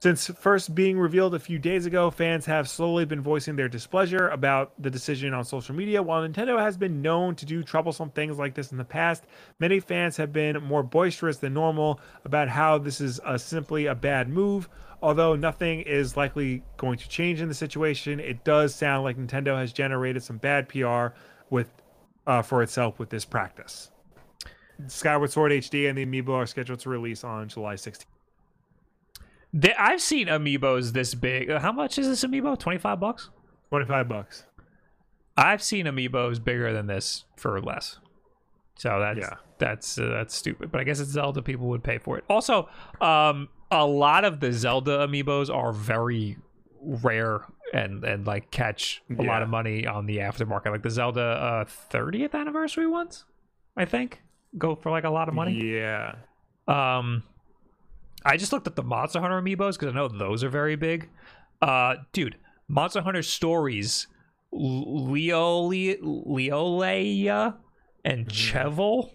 [0.06, 4.27] Since first being revealed a few days ago, fans have slowly been voicing their displeasure
[4.27, 6.03] about the decision on social media.
[6.03, 9.23] While Nintendo has been known to do troublesome things like this in the past,
[9.57, 13.95] many fans have been more boisterous than normal about how this is a, simply a
[13.95, 14.69] bad move.
[15.02, 19.57] Although nothing is likely going to change in the situation, it does sound like Nintendo
[19.57, 21.18] has generated some bad PR
[21.49, 21.72] with
[22.27, 23.90] uh, for itself with this practice.
[24.86, 28.06] Skyward Sword HD and the Amiibo are scheduled to release on July 16th.
[29.77, 31.52] I've seen amiibos this big.
[31.52, 32.57] How much is this amiibo?
[32.57, 33.30] Twenty five bucks.
[33.69, 34.45] Twenty five bucks.
[35.38, 37.99] I've seen amiibos bigger than this for less.
[38.77, 39.36] So that's yeah.
[39.57, 40.72] that's uh, that's stupid.
[40.72, 41.41] But I guess it's Zelda.
[41.41, 42.23] People would pay for it.
[42.30, 42.69] Also,
[43.02, 46.38] um, a lot of the Zelda amiibos are very
[46.82, 49.30] rare and and like catch a yeah.
[49.30, 50.72] lot of money on the aftermarket.
[50.72, 53.26] Like the Zelda uh, 30th anniversary ones,
[53.76, 54.22] I think,
[54.57, 55.53] go for like a lot of money.
[55.53, 56.15] Yeah.
[56.68, 57.23] Um,
[58.26, 61.10] I just looked at the Monster Hunter amiibos because I know those are very big.
[61.62, 62.38] Uh, dude,
[62.68, 64.08] Monster Hunter Stories,
[64.52, 67.56] Leo Leoleia
[68.04, 68.30] and mm-hmm.
[68.30, 69.12] Cheval.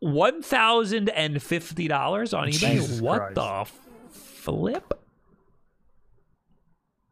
[0.00, 2.72] One thousand and fifty dollars on eBay.
[2.74, 3.34] Jesus what Christ.
[3.34, 3.64] the
[4.10, 4.92] flip?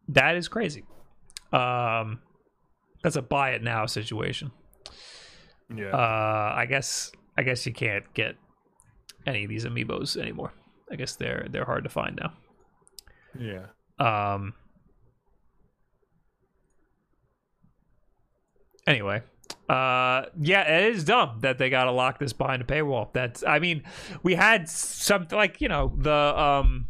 [0.09, 0.85] That is crazy.
[1.51, 2.21] Um,
[3.03, 4.51] that's a buy it now situation.
[5.75, 5.93] Yeah.
[5.93, 8.37] Uh, I guess I guess you can't get
[9.26, 10.52] any of these amiibos anymore.
[10.90, 12.32] I guess they're they're hard to find now.
[13.38, 13.66] Yeah.
[13.98, 14.55] Um.
[18.86, 19.22] Anyway,
[19.68, 23.10] uh, yeah, it is dumb that they got to lock this behind a paywall.
[23.14, 23.82] That's, I mean,
[24.22, 26.88] we had something like you know the um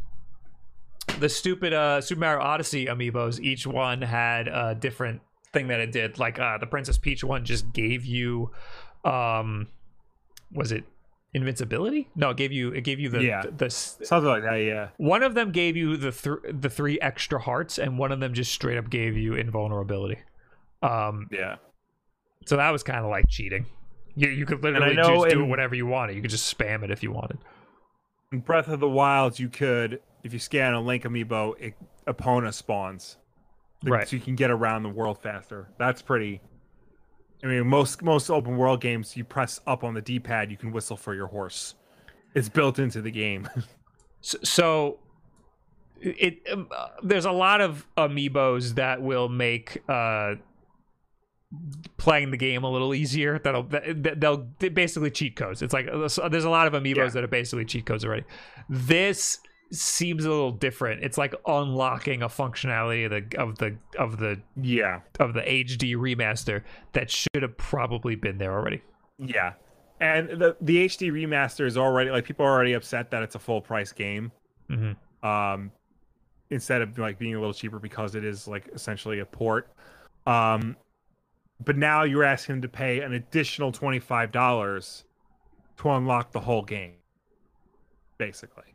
[1.21, 3.39] the stupid uh Super Mario Odyssey amiibos.
[3.41, 5.21] Each one had a different
[5.53, 6.19] thing that it did.
[6.19, 8.51] Like uh the Princess Peach one just gave you
[9.05, 9.69] um
[10.53, 10.85] was it
[11.35, 12.09] invincibility?
[12.15, 14.57] No, it gave you it gave you the yeah the, the something like that.
[14.57, 14.89] Yeah.
[14.97, 18.33] One of them gave you the th- the three extra hearts, and one of them
[18.33, 20.19] just straight up gave you invulnerability.
[20.83, 21.57] Um, yeah.
[22.47, 23.67] So that was kind of like cheating.
[24.15, 26.17] You you could literally just do whatever you wanted.
[26.17, 27.39] You could just spam it if you wanted.
[28.33, 31.75] In Breath of the Wild, you could if you scan a Link amiibo, it,
[32.07, 33.17] Epona spawns.
[33.85, 34.09] Right.
[34.09, 35.69] So you can get around the world faster.
[35.79, 36.41] That's pretty
[37.43, 40.57] I mean, most most open world games, you press up on the D pad, you
[40.57, 41.75] can whistle for your horse.
[42.35, 43.49] It's built into the game.
[44.21, 44.99] so, so,
[46.01, 50.35] it um, uh, there's a lot of amiibos that will make uh,
[51.97, 53.39] playing the game a little easier.
[53.39, 55.63] That'll that, they'll basically cheat codes.
[55.63, 57.09] It's like uh, there's a lot of amiibos yeah.
[57.09, 58.25] that are basically cheat codes already.
[58.69, 59.39] This
[59.73, 61.03] seems a little different.
[61.03, 65.97] It's like unlocking a functionality of the of the of the yeah of the HD
[65.97, 66.63] remaster
[66.93, 68.83] that should have probably been there already.
[69.19, 69.55] Yeah.
[70.01, 73.39] And the the HD remaster is already like people are already upset that it's a
[73.39, 74.33] full price game.
[74.71, 75.27] Mm-hmm.
[75.27, 75.73] Um
[76.51, 79.73] instead of like being a little cheaper because it is like essentially a port.
[80.27, 80.77] Um
[81.65, 85.05] but now you're asking them to pay an additional $25
[85.77, 86.95] to unlock the whole game
[88.19, 88.74] basically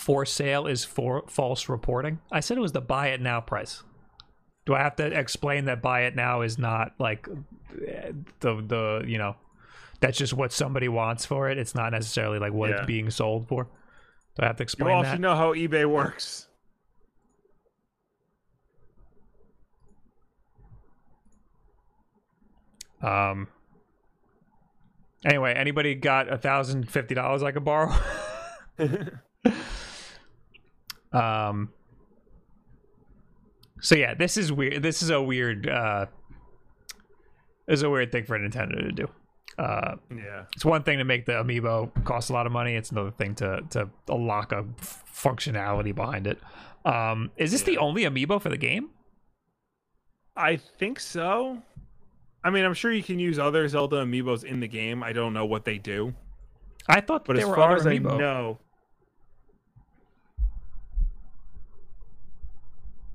[0.00, 2.20] for sale is for false reporting.
[2.32, 3.82] I said it was the buy it now price.
[4.64, 7.28] Do I have to explain that buy it now is not like
[8.40, 9.36] the the you know
[10.00, 11.58] that's just what somebody wants for it.
[11.58, 12.76] It's not necessarily like what yeah.
[12.76, 13.64] it's being sold for.
[14.36, 15.12] Do I have to explain you all that?
[15.12, 16.46] should know how eBay works.
[23.02, 23.48] Um.
[25.26, 27.94] Anyway, anybody got a thousand fifty dollars I could borrow?
[31.12, 31.70] um.
[33.80, 34.82] So yeah, this is weird.
[34.82, 35.68] This is a weird.
[35.68, 36.06] uh
[37.68, 39.08] is a weird thing for Nintendo to do.
[39.58, 40.44] Uh, yeah.
[40.54, 42.74] it's one thing to make the amiibo cost a lot of money.
[42.74, 46.38] It's another thing to to lock a f- functionality behind it.
[46.84, 48.90] Um, is this the only amiibo for the game?
[50.36, 51.62] I think so.
[52.42, 55.02] I mean, I'm sure you can use other Zelda amiibos in the game.
[55.02, 56.14] I don't know what they do,
[56.88, 58.58] I thought but as were far as I know,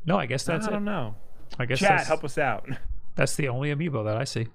[0.06, 0.69] No, I guess that's it.
[0.69, 0.76] I it.
[0.76, 1.15] don't know.
[1.60, 2.68] I guess Chat, help us out.
[3.15, 4.48] that's the only amiibo that I see.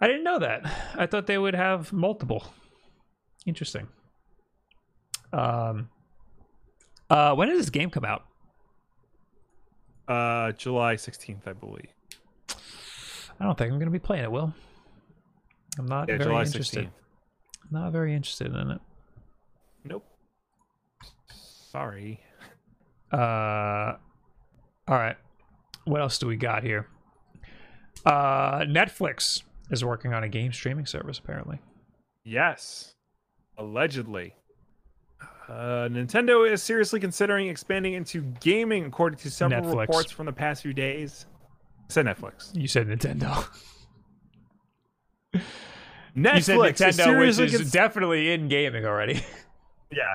[0.00, 0.62] I didn't know that.
[0.96, 2.44] I thought they would have multiple.
[3.46, 3.88] Interesting.
[5.32, 5.88] Um.
[7.08, 8.24] Uh, when did this game come out?
[10.06, 11.90] Uh, July 16th, I believe.
[13.40, 14.30] I don't think I'm going to be playing it.
[14.30, 14.52] Will
[15.78, 16.84] I'm not Yeah, very July interested.
[16.86, 16.90] 16th.
[17.72, 18.80] Not very interested in it.
[19.84, 20.04] Nope.
[21.70, 22.20] Sorry.
[23.12, 23.96] Uh,
[24.88, 25.16] all right.
[25.84, 26.86] What else do we got here?
[28.06, 31.18] Uh, Netflix is working on a game streaming service.
[31.18, 31.58] Apparently,
[32.24, 32.94] Yes.
[33.58, 34.34] Allegedly.
[35.48, 39.80] Uh, Nintendo is seriously considering expanding into gaming, according to several Netflix.
[39.80, 41.26] reports from the past few days.
[41.88, 42.54] I said Netflix.
[42.56, 43.46] you said Nintendo.
[46.16, 49.20] Netflix you said is Nintendo, which is cons- definitely in gaming already.
[49.90, 50.14] Yeah.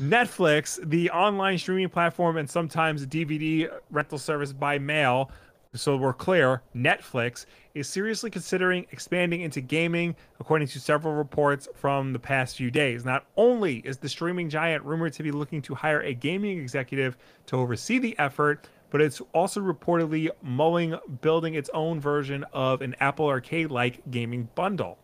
[0.00, 5.30] Netflix, the online streaming platform and sometimes DVD rental service by mail.
[5.74, 12.12] So we're clear, Netflix is seriously considering expanding into gaming, according to several reports from
[12.12, 13.04] the past few days.
[13.04, 17.16] Not only is the streaming giant rumored to be looking to hire a gaming executive
[17.46, 22.94] to oversee the effort, but it's also reportedly mulling building its own version of an
[23.00, 24.98] Apple Arcade like gaming bundle.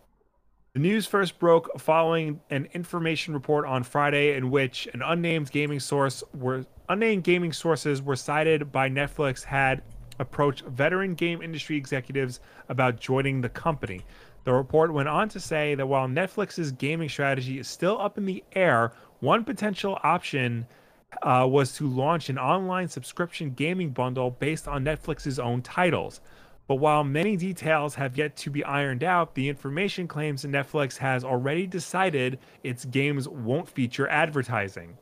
[0.73, 5.81] The news first broke following an information report on Friday in which an unnamed gaming
[5.81, 9.83] source were unnamed gaming sources were cited by Netflix had
[10.17, 12.39] approached veteran game industry executives
[12.69, 14.05] about joining the company.
[14.45, 18.25] The report went on to say that while Netflix's gaming strategy is still up in
[18.25, 20.65] the air, one potential option
[21.21, 26.21] uh, was to launch an online subscription gaming bundle based on Netflix's own titles.
[26.71, 30.95] But while many details have yet to be ironed out, the information claims that Netflix
[30.95, 34.97] has already decided its games won't feature advertising.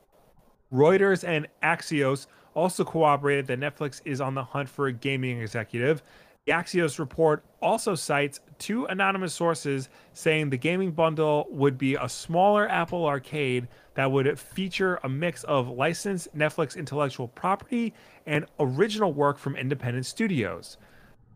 [0.73, 2.25] Reuters and Axios
[2.55, 6.01] also corroborated that Netflix is on the hunt for a gaming executive.
[6.47, 12.09] The Axios report also cites two anonymous sources saying the gaming bundle would be a
[12.09, 17.93] smaller Apple Arcade that would feature a mix of licensed Netflix intellectual property
[18.25, 20.79] and original work from independent studios.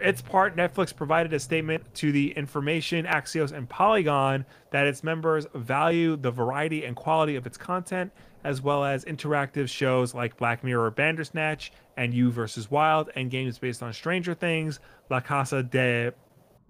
[0.04, 5.48] Its part, Netflix provided a statement to the Information, Axios, and Polygon that its members
[5.56, 8.12] value the variety and quality of its content,
[8.44, 12.70] as well as interactive shows like Black Mirror Bandersnatch and You vs.
[12.70, 16.12] Wild, and games based on Stranger Things, La Casa de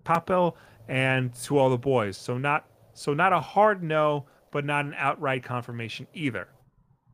[0.06, 0.54] Papel,
[0.88, 2.16] and To All the Boys.
[2.16, 6.50] So not so not a hard no, but not an outright confirmation either.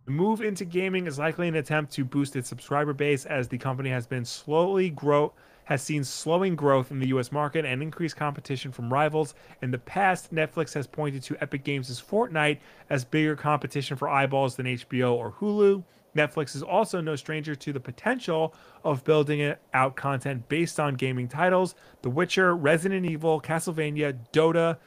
[0.04, 3.58] The move into gaming is likely an attempt to boost its subscriber base as the
[3.58, 5.34] company has been slowly grow
[5.70, 9.36] has seen slowing growth in the US market and increased competition from rivals.
[9.62, 12.58] In the past, Netflix has pointed to Epic Games' Fortnite
[12.90, 15.84] as bigger competition for eyeballs than HBO or Hulu.
[16.16, 21.28] Netflix is also no stranger to the potential of building out content based on gaming
[21.28, 21.76] titles.
[22.02, 24.78] The Witcher, Resident Evil, Castlevania, Dota,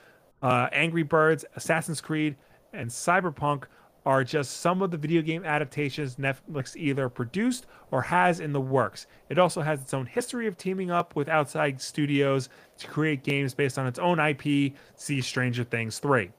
[0.42, 2.34] uh, Angry Birds, Assassin's Creed,
[2.72, 3.66] and Cyberpunk
[4.04, 8.60] are just some of the video game adaptations Netflix either produced or has in the
[8.60, 9.06] works.
[9.28, 12.48] It also has its own history of teaming up with outside studios
[12.78, 14.74] to create games based on its own IP.
[14.96, 16.30] See Stranger Things 3.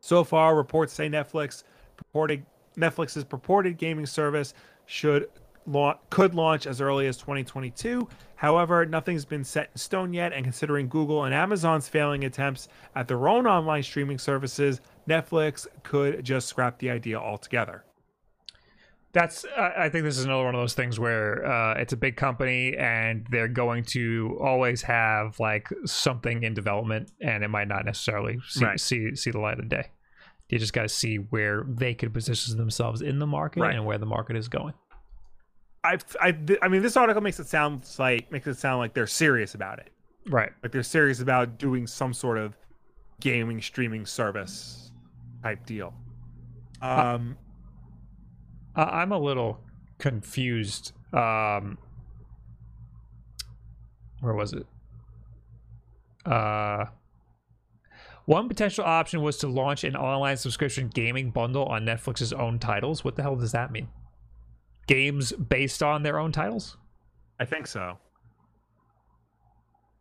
[0.00, 1.64] So far, reports say Netflix
[1.96, 2.44] purported
[2.76, 4.52] Netflix's purported gaming service
[4.86, 5.28] should
[5.66, 8.08] la- could launch as early as 2022.
[8.36, 13.08] However, nothing's been set in stone yet, and considering Google and Amazon's failing attempts at
[13.08, 17.84] their own online streaming services, Netflix could just scrap the idea altogether.
[19.12, 19.44] That's.
[19.56, 22.76] I think this is another one of those things where uh, it's a big company
[22.76, 28.38] and they're going to always have like something in development, and it might not necessarily
[28.48, 28.80] see Right.
[28.80, 29.90] see, see the light of day.
[30.48, 33.74] You just got to see where they could position themselves in the market Right.
[33.76, 34.74] and where the market is going.
[35.84, 39.06] I, I, I mean, this article makes it sound like makes it sound like they're
[39.06, 39.90] serious about it.
[40.26, 40.50] Right.
[40.62, 42.56] Like they're serious about doing some sort of
[43.20, 44.83] gaming streaming service
[45.44, 45.92] type deal.
[46.80, 47.36] Um,
[48.74, 49.60] I- I'm a little
[49.98, 50.92] confused.
[51.12, 51.78] Um,
[54.20, 54.66] where was it?
[56.24, 56.86] Uh,
[58.24, 63.04] one potential option was to launch an online subscription gaming bundle on Netflix's own titles.
[63.04, 63.88] What the hell does that mean?
[64.86, 66.78] Games based on their own titles?
[67.38, 67.98] I think so.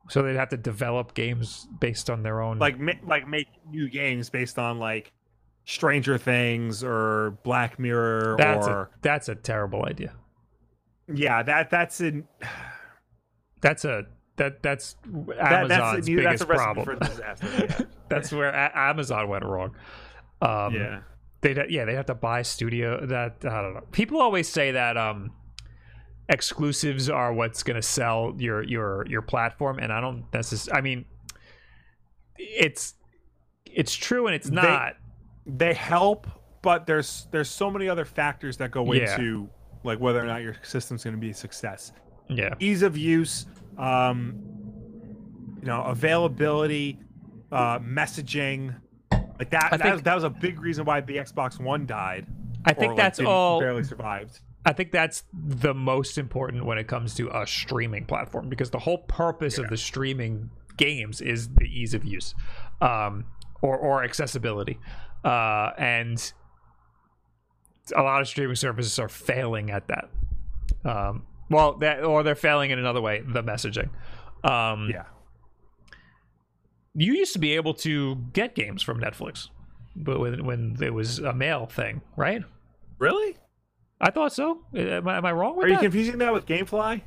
[0.10, 2.60] So they'd have to develop games based on their own.
[2.60, 5.12] Like like make new games based on like
[5.66, 10.14] Stranger Things or Black Mirror that's or a, that's a terrible idea.
[11.14, 12.28] yeah, that that's in
[13.62, 16.86] That's a that that's that, Amazon's that's a, biggest that's a problem.
[16.86, 17.90] for disaster.
[18.10, 19.76] that's where a- Amazon went wrong.
[20.42, 20.80] Um, Yeah.
[20.80, 21.00] yeah.
[21.40, 23.84] They'd yeah they'd have to buy studio that I don't know.
[23.92, 25.32] People always say that um
[26.30, 30.78] exclusives are what's going to sell your your your platform, and I don't necessarily.
[30.78, 31.06] I mean,
[32.38, 32.96] it's
[33.66, 34.94] it's true and it's not.
[34.94, 35.03] They
[35.74, 36.28] help,
[36.62, 39.14] but there's there's so many other factors that go Yeah.
[39.16, 39.50] into
[39.84, 41.92] like whether or not your system's going to be a success.
[42.30, 43.46] yeah, Ease of use,
[43.78, 44.34] um,
[45.60, 46.98] you know, availability,
[47.52, 48.74] uh, messaging,
[49.12, 49.72] like that.
[49.72, 52.26] That, think- was, that was a big reason why the Xbox One died.
[52.66, 53.60] I think or, that's didn't- all.
[53.60, 54.40] Barely survived.
[54.66, 58.80] I think that's the most important when it comes to a streaming platform because the
[58.80, 62.34] whole purpose of the streaming games is the ease of use,
[62.80, 63.26] um,
[63.62, 64.80] or or accessibility,
[65.24, 66.34] uh, and
[67.96, 70.10] a lot of streaming services are failing at that.
[70.86, 73.90] Um, well, that or they're failing in another way, the messaging.
[74.44, 75.04] Um, Yeah.
[76.94, 79.50] you used to be able to get games from Netflix,
[79.96, 82.44] but when when it was a mail thing, right?
[83.00, 83.38] Really?
[84.02, 84.62] I thought so.
[84.76, 85.82] Am I, am I wrong with Are you that?
[85.82, 87.02] confusing that with GameFly?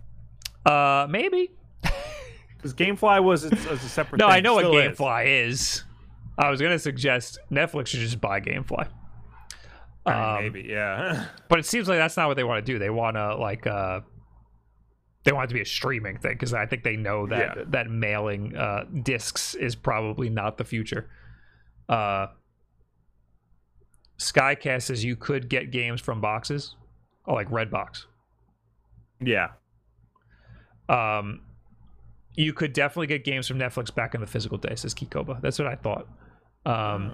[0.64, 1.50] Uh, maybe.
[2.56, 4.18] Because GameFly was it's, it's a separate.
[4.18, 4.36] No, thing.
[4.36, 4.96] I know what Still is.
[4.98, 5.84] GameFly is.
[6.38, 8.88] I was gonna suggest Netflix should just buy GameFly.
[10.04, 11.26] I mean, Um, maybe, yeah.
[11.48, 12.78] But it seems like that's not what they want to do.
[12.78, 14.00] They want to like uh,
[15.24, 17.64] they want it to be a streaming thing because I think they know that Yeah.
[17.68, 21.08] that mailing uh discs is probably not the future.
[21.88, 22.28] Uh,
[24.18, 26.74] Skycast says you could get games from boxes,
[27.26, 28.06] oh, like Redbox.
[29.20, 29.48] yeah.
[30.88, 31.40] Um,
[32.34, 35.40] you could definitely get games from Netflix back in the physical day, says Kikoba.
[35.42, 36.06] That's what I thought.
[36.66, 37.12] Um,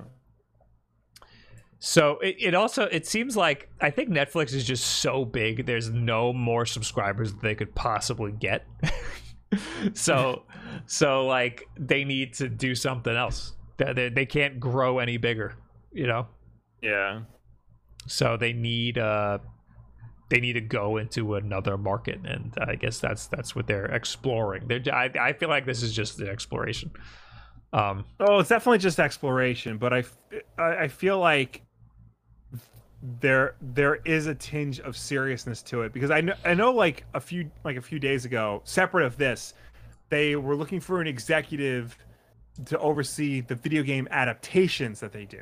[1.78, 5.66] so it, it also it seems like I think Netflix is just so big.
[5.66, 8.66] There's no more subscribers that they could possibly get.
[9.92, 10.44] so
[10.86, 13.54] so like they need to do something else.
[13.78, 15.56] They, they, can't grow any bigger,
[15.92, 16.28] you know.
[16.82, 17.22] Yeah.
[18.06, 19.38] So they need uh
[20.30, 24.68] they need to go into another market, and I guess that's that's what they're exploring.
[24.68, 26.92] They're I, I feel like this is just an exploration.
[27.72, 30.04] Um, Oh, it's definitely just exploration, but I,
[30.58, 31.62] I feel like
[33.20, 37.04] there there is a tinge of seriousness to it because I know I know like
[37.14, 39.54] a few like a few days ago, separate of this,
[40.08, 41.96] they were looking for an executive
[42.66, 45.40] to oversee the video game adaptations that they do.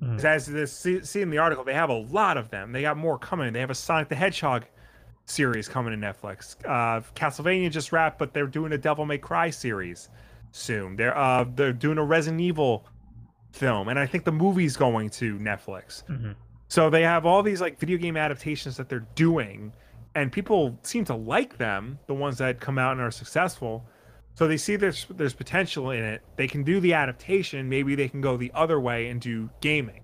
[0.00, 2.72] 'Cause As this see, see in the article, they have a lot of them.
[2.72, 3.52] They got more coming.
[3.52, 4.64] They have a Sonic the Hedgehog
[5.26, 6.56] series coming to Netflix.
[6.64, 10.08] Uh, Castlevania just wrapped, but they're doing a Devil May Cry series
[10.52, 10.96] soon.
[10.96, 12.86] They're uh they're doing a Resident Evil
[13.52, 16.04] film, and I think the movie's going to Netflix.
[16.04, 16.34] Mhm.
[16.68, 19.72] So they have all these like video game adaptations that they're doing,
[20.14, 23.84] and people seem to like them, the ones that come out and are successful.
[24.34, 26.22] So they see there's there's potential in it.
[26.36, 27.68] They can do the adaptation.
[27.68, 30.01] Maybe they can go the other way and do gaming.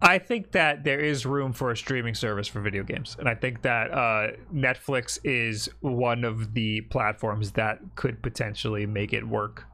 [0.00, 3.34] I think that there is room for a streaming service for video games, and I
[3.34, 9.64] think that uh, Netflix is one of the platforms that could potentially make it work.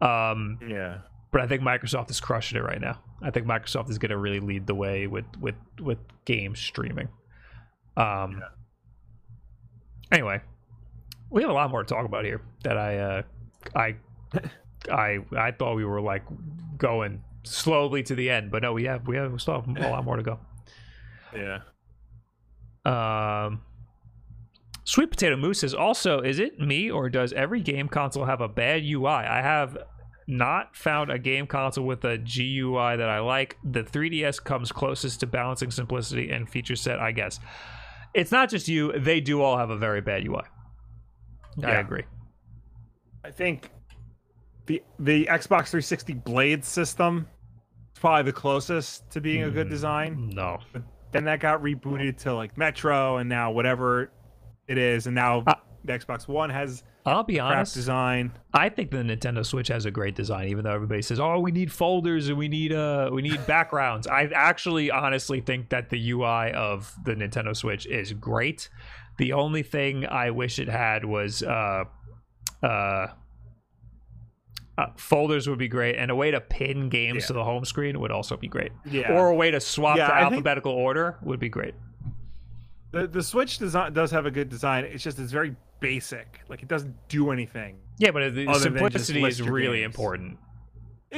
[0.00, 0.98] Um, Yeah.
[1.30, 2.98] but I think Microsoft is crushing it right now.
[3.22, 7.08] I think Microsoft is going to really lead the way with with with game streaming.
[7.96, 8.42] Um.
[10.10, 10.40] Anyway,
[11.30, 12.42] we have a lot more to talk about here.
[12.64, 13.22] That I uh,
[13.76, 13.96] I
[14.90, 16.24] I I thought we were like
[16.76, 19.90] going slowly to the end, but no, we have we have we still have a
[19.90, 20.38] lot more to go.
[21.34, 21.60] Yeah.
[22.84, 23.62] Um,
[24.84, 28.48] Sweet Potato Moose says also, is it me or does every game console have a
[28.48, 29.06] bad UI?
[29.06, 29.78] I have
[30.26, 33.56] not found a game console with a GUI that I like.
[33.64, 37.40] The 3DS comes closest to balancing simplicity and feature set, I guess.
[38.14, 40.42] It's not just you, they do all have a very bad UI.
[41.64, 42.04] I agree.
[43.24, 43.70] I think
[44.66, 47.31] the the Xbox 360 Blade system is
[48.02, 50.30] probably the closest to being a good design.
[50.34, 50.58] No.
[50.72, 54.10] But then that got rebooted to like Metro and now whatever
[54.68, 55.54] it is, and now Uh,
[55.84, 57.74] the Xbox One has I'll be crap honest.
[57.74, 58.32] design.
[58.54, 61.50] I think the Nintendo Switch has a great design, even though everybody says, "Oh, we
[61.52, 66.10] need folders and we need uh we need backgrounds." I actually, honestly think that the
[66.12, 68.68] UI of the Nintendo Switch is great.
[69.18, 71.84] The only thing I wish it had was uh
[72.62, 73.06] uh
[74.78, 77.26] Uh, folders would be great, and a way to pin games Yeah.
[77.28, 78.72] to the home screen would also be great.
[78.86, 79.12] Yeah.
[79.12, 81.74] Or a way to swap Yeah, to I alphabetical order would be great.
[82.92, 84.84] The the Switch design does have a good design.
[84.84, 86.40] It's just it's very basic.
[86.48, 87.78] Like it doesn't do anything.
[87.98, 89.94] Yeah, but the Other than just simplicity is really games.
[89.94, 90.38] important.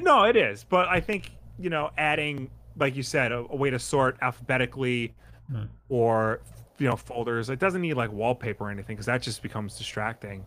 [0.02, 3.70] No, it is, but I think you know adding, like you said, a, a way
[3.70, 5.14] to sort alphabetically,
[5.50, 5.64] Hmm.
[5.88, 6.40] or
[6.78, 7.50] you know folders.
[7.50, 10.44] It doesn't need like wallpaper or anything because that just becomes distracting.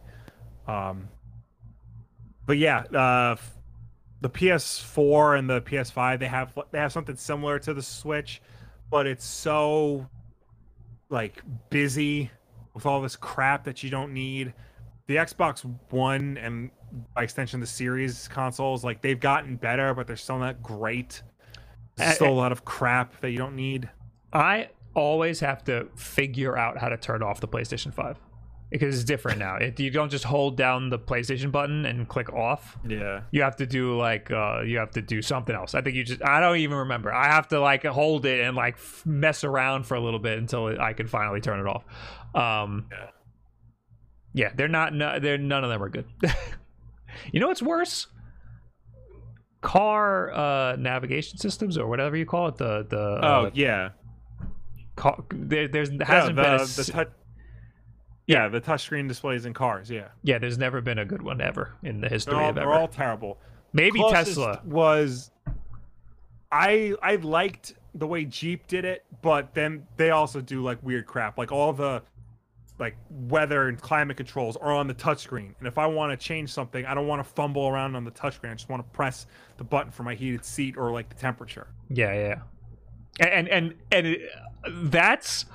[0.67, 1.07] Um,
[2.47, 3.35] but yeah, uh,
[4.21, 8.41] the PS4 and the PS5 they have they have something similar to the Switch,
[8.89, 10.09] but it's so
[11.09, 12.31] like busy
[12.73, 14.53] with all this crap that you don't need.
[15.05, 16.71] The Xbox One and
[17.13, 21.21] by extension the Series consoles, like they've gotten better, but they're still not great.
[21.95, 23.89] There's still a lot of crap that you don't need.
[24.31, 28.17] I always have to figure out how to turn off the PlayStation 5
[28.69, 29.56] because it's different now.
[29.56, 32.77] It, you don't just hold down the PlayStation button and click off.
[32.88, 33.22] Yeah.
[33.31, 35.73] You have to do like uh, you have to do something else.
[35.76, 37.14] I think you just I don't even remember.
[37.14, 40.38] I have to like hold it and like f- mess around for a little bit
[40.38, 41.84] until it, I can finally turn it off.
[42.35, 43.07] Um, Yeah.
[44.34, 44.94] yeah, they're not.
[44.94, 46.06] No, they're none of them are good.
[47.31, 48.07] you know what's worse?
[49.61, 52.57] Car uh, navigation systems or whatever you call it.
[52.57, 53.89] The the Oh uh, yeah.
[54.95, 57.06] car, there, there's hasn't the, been a, the s- tou-
[58.27, 59.89] yeah, the touchscreen displays in cars.
[59.89, 60.37] Yeah, yeah.
[60.37, 63.39] There's never been a good one ever in the history all, of they're all terrible.
[63.73, 64.61] Maybe Closest Tesla.
[64.65, 65.31] was.
[66.51, 71.07] I I liked the way Jeep did it, but then they also do like weird
[71.07, 72.03] crap, like all the
[72.79, 75.53] like weather and climate controls are on the touchscreen.
[75.57, 78.11] And if I want to change something, I don't want to fumble around on the
[78.11, 78.51] touchscreen.
[78.51, 79.25] I just want to press
[79.57, 81.67] the button for my heated seat or like the temperature.
[81.89, 82.39] Yeah, yeah.
[83.19, 83.25] yeah.
[83.27, 84.29] And and and it,
[84.83, 85.45] that's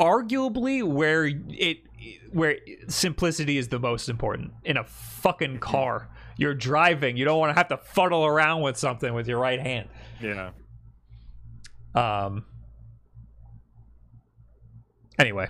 [0.00, 1.85] arguably where it
[2.32, 2.56] where
[2.88, 6.08] simplicity is the most important in a fucking car.
[6.36, 7.16] You're driving.
[7.16, 9.88] You don't want to have to fuddle around with something with your right hand.
[10.20, 10.50] Yeah.
[11.94, 12.44] Um.
[15.18, 15.48] Anyway,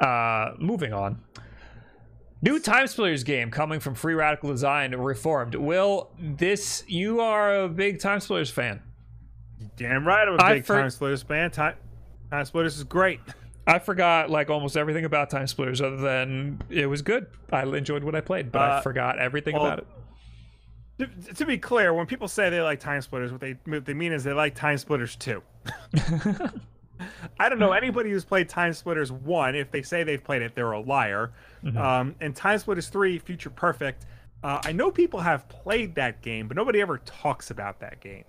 [0.00, 1.22] uh, moving on.
[2.40, 5.54] New Time Splitters game coming from Free Radical Design Reformed.
[5.54, 6.84] Will this?
[6.86, 8.82] You are a big Time Splitters fan.
[9.76, 11.50] Damn right, I'm a big Time Splitters fan.
[11.50, 11.74] Time,
[12.30, 13.20] Time Splitters is great.
[13.68, 17.26] I forgot like almost everything about Time Splitters, other than it was good.
[17.52, 19.86] I enjoyed what I played, but I Uh, forgot everything well, about it.
[21.26, 23.94] To, to be clear, when people say they like Time Splitters, what they what they
[23.94, 25.42] mean is they like Time Splitters too.
[27.38, 29.54] I don't know anybody who's played Time Splitters one.
[29.54, 31.30] If they say they've played it, they're a liar.
[31.76, 34.06] Um, and Time Splitters three, Future Perfect.
[34.42, 38.24] Uh, I know people have played that game, but nobody ever talks about that game.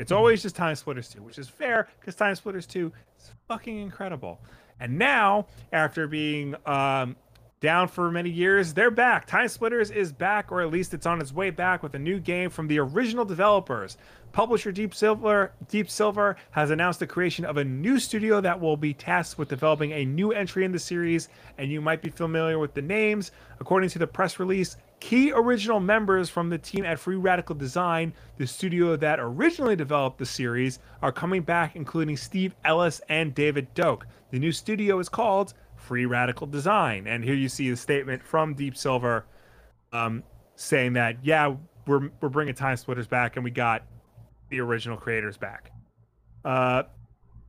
[0.00, 3.78] It's always just Time Splitters 2, which is fair because Time Splitters 2 is fucking
[3.78, 4.40] incredible.
[4.80, 7.16] And now, after being um,
[7.60, 9.26] down for many years, they're back.
[9.26, 12.18] Time Splitters is back, or at least it's on its way back with a new
[12.18, 13.98] game from the original developers.
[14.32, 18.76] Publisher Deep Silver Deep Silver has announced the creation of a new studio that will
[18.76, 21.28] be tasked with developing a new entry in the series,
[21.58, 23.32] and you might be familiar with the names.
[23.58, 28.14] According to the press release, key original members from the team at Free Radical Design,
[28.38, 33.74] the studio that originally developed the series, are coming back, including Steve Ellis and David
[33.74, 34.06] Doak.
[34.30, 38.54] The new studio is called Free Radical Design, and here you see a statement from
[38.54, 39.26] Deep Silver
[39.92, 40.22] um,
[40.54, 41.54] saying that yeah,
[41.86, 43.84] we're we're bringing Time Splitters back, and we got
[44.48, 45.72] the original creators back.
[46.44, 46.84] Uh,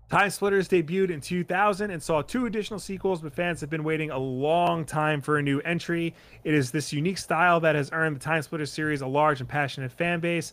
[0.10, 4.12] Time Splitters debuted in 2000 and saw two additional sequels, but fans have been waiting
[4.12, 6.14] a long time for a new entry.
[6.44, 9.48] It is this unique style that has earned the Time Splitters series a large and
[9.48, 10.52] passionate fan base,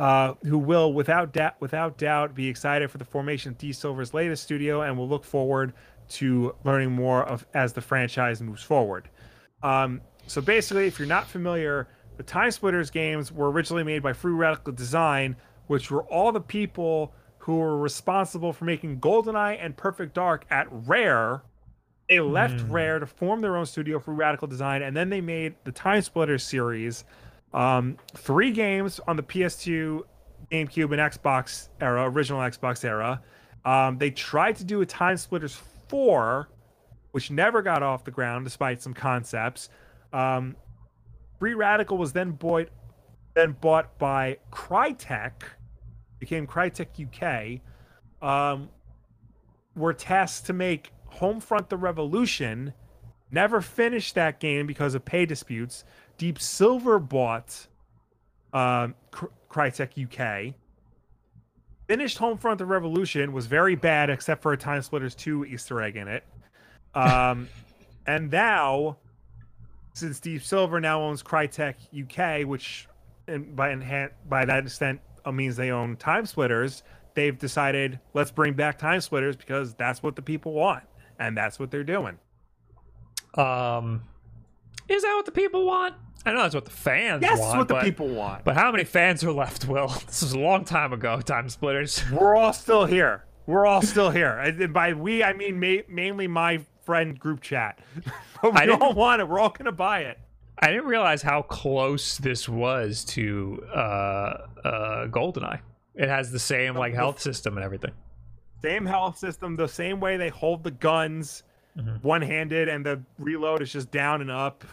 [0.00, 4.14] uh, who will, without doubt, without doubt, be excited for the formation of Deep Silver's
[4.14, 5.74] latest studio, and will look forward
[6.08, 9.10] to learning more of as the franchise moves forward.
[9.62, 11.86] Um, so basically, if you're not familiar,
[12.16, 15.36] the Time Splitters games were originally made by Free Radical Design,
[15.66, 20.66] which were all the people who were responsible for making GoldenEye and Perfect Dark at
[20.70, 21.42] Rare.
[22.08, 25.56] They left Rare to form their own studio, Free Radical Design, and then they made
[25.64, 27.04] the Time Splitters series.
[27.52, 30.02] Um, three games on the PS2,
[30.50, 33.22] GameCube, and Xbox era, original Xbox era.
[33.64, 36.48] Um, they tried to do a Time Splitters 4,
[37.10, 39.68] which never got off the ground despite some concepts.
[40.12, 40.56] Um,
[41.38, 42.68] Free Radical was then bought,
[43.34, 45.42] then bought by Crytek,
[46.18, 47.60] became Crytek UK.
[48.22, 48.68] Um,
[49.74, 52.74] were tasked to make Homefront: The Revolution.
[53.30, 55.84] Never finished that game because of pay disputes.
[56.20, 57.66] Deep Silver bought
[58.52, 60.54] um, Cry- Crytek UK.
[61.88, 65.96] Finished Homefront: The Revolution was very bad, except for a Time Splitters 2 Easter egg
[65.96, 66.22] in it.
[66.94, 67.48] Um,
[68.06, 68.98] and now,
[69.94, 72.86] since Deep Silver now owns Crytek UK, which
[73.26, 76.82] and by enhan- by that extent uh, means they own time splitters.
[77.14, 80.84] They've decided let's bring back time splitters because that's what the people want,
[81.18, 82.18] and that's what they're doing.
[83.38, 84.02] Um,
[84.86, 85.94] is that what the people want?
[86.26, 87.58] I know that's what the fans That's want.
[87.58, 88.44] what the but, people want.
[88.44, 89.66] But how many fans are left?
[89.66, 91.20] Will this was a long time ago.
[91.20, 92.02] Time splitters.
[92.12, 93.24] We're all still here.
[93.46, 94.38] We're all still here.
[94.38, 97.78] And by we, I mean ma- mainly my friend group chat.
[98.42, 99.28] but we I all want it.
[99.28, 100.18] We're all gonna buy it.
[100.58, 105.60] I didn't realize how close this was to uh, uh, Goldeneye.
[105.94, 107.92] It has the same like health system and everything.
[108.62, 111.44] Same health system, the same way they hold the guns
[111.78, 112.02] Mhm.
[112.02, 114.64] one handed, and the reload is just down and up.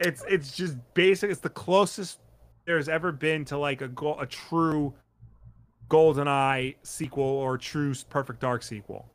[0.00, 1.30] It's it's just basic.
[1.30, 2.20] It's the closest
[2.66, 4.94] there's ever been to like a go- a true
[5.88, 9.12] GoldenEye sequel or true Perfect Dark sequel.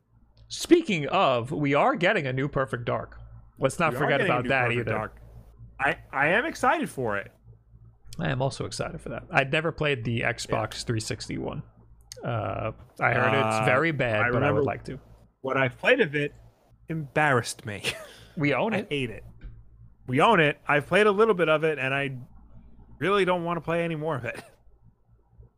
[0.47, 3.19] Speaking of, we are getting a new Perfect Dark.
[3.57, 4.91] Let's not We forget about that Perfect either.
[4.91, 5.15] Dark.
[5.79, 7.31] I I am excited for it.
[8.19, 9.23] I am also excited for that.
[9.31, 11.63] I'd never played the Xbox 360 one.
[12.23, 14.99] Uh, I heard it's Uh, very bad, I but I would like to.
[15.41, 16.33] What I played of it
[16.89, 17.83] embarrassed me.
[18.37, 18.87] We own I it.
[18.89, 19.23] hate it.
[20.07, 20.59] We own it.
[20.67, 22.11] I've played a little bit of it, and I
[22.99, 24.41] really don't want to play any more of it.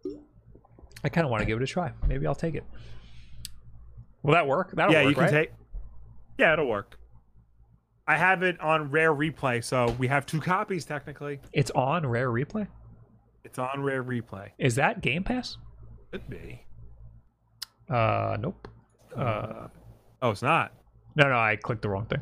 [1.03, 1.91] I kind of want to give it a try.
[2.07, 2.64] Maybe I'll take it.
[4.24, 4.72] Will that work?
[4.74, 5.32] That'll yeah, work, you can right?
[5.32, 5.52] take.
[6.38, 6.98] Yeah, it'll work.
[8.07, 11.40] I have it on rare replay, so we have two copies technically.
[11.52, 12.68] It's on Rare Replay.
[13.44, 14.52] It's on rare replay.
[14.57, 15.57] Is that Game Pass?
[16.11, 16.61] Could be.
[17.90, 18.68] Uh, nope.
[19.15, 19.68] Uh,
[20.22, 20.74] Oh, it's not.
[21.15, 22.22] no, no, I clicked the wrong thing.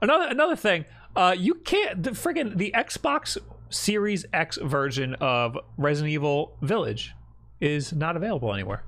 [0.00, 0.84] Another another thing.
[1.16, 3.38] Uh, you can't the friggin' the Xbox
[3.70, 7.14] Series X version of Resident Evil Village
[7.60, 8.84] is not available anywhere.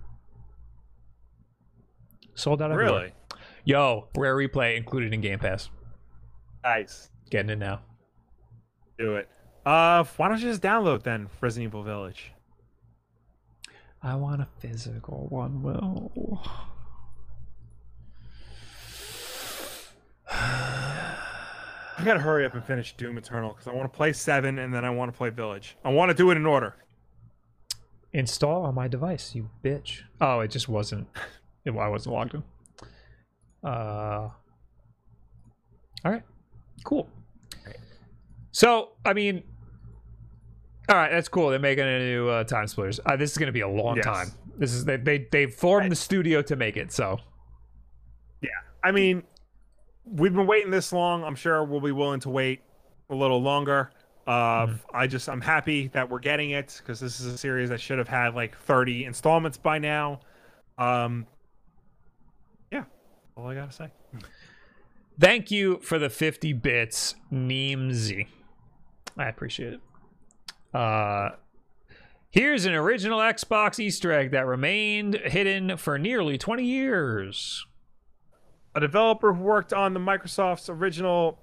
[2.35, 2.93] Sold out everywhere.
[2.93, 3.13] Really?
[3.65, 5.71] Yo, Rare Replay included in Game Pass.
[6.63, 7.11] Nice.
[7.31, 7.81] Getting it now.
[8.99, 9.29] Do it.
[9.65, 12.33] Uh, why don't you just download then Resident Evil Village?
[14.03, 16.47] I want a physical one, Will.
[21.99, 24.73] I gotta hurry up and finish Doom Eternal because I want to play Seven and
[24.73, 25.77] then I want to play Village.
[25.85, 26.77] I want to do it in order.
[28.13, 30.01] Install on my device, you bitch.
[30.21, 31.09] Oh, it just wasn't.
[31.65, 32.43] It, I wasn't logged in.
[33.65, 34.31] Uh.
[36.05, 36.23] All right.
[36.85, 37.09] Cool.
[38.53, 39.43] So, I mean,
[40.89, 41.51] all right, that's cool.
[41.51, 43.01] They're making a new uh, time splitters.
[43.05, 44.05] Uh, this is going to be a long Yes.
[44.05, 44.33] time.
[44.57, 46.93] This is they they they formed the studio to make it.
[46.93, 47.19] So
[48.41, 48.49] yeah,
[48.85, 49.25] I mean,
[50.07, 51.25] we've been waiting this long.
[51.25, 52.61] I'm sure we'll be willing to wait
[53.11, 53.91] a little longer.
[54.27, 57.81] Uh, I just I'm happy that we're getting it because this is a series that
[57.81, 60.21] should have had like 30 installments by now.
[60.79, 61.27] Um,
[62.73, 62.85] yeah,
[63.37, 63.89] all I gotta say.
[65.21, 68.27] thank you for the 50 bits, Neemzy.
[69.17, 69.81] I appreciate it.
[70.75, 71.31] Uh,
[72.31, 77.65] here's an original Xbox Easter egg that remained hidden for nearly 20 years.
[78.77, 81.39] A developer who worked on the Microsoft's original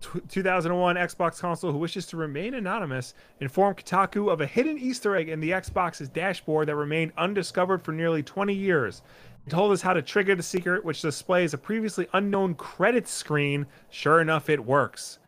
[0.00, 5.14] tw 2001 Xbox console who wishes to remain anonymous informed Kotaku of a hidden Easter
[5.14, 9.02] egg in the Xbox's dashboard that remained undiscovered for nearly 20 years.
[9.44, 13.66] He told us how to trigger the secret, which displays a previously unknown credit screen.
[13.90, 15.18] Sure enough, it works.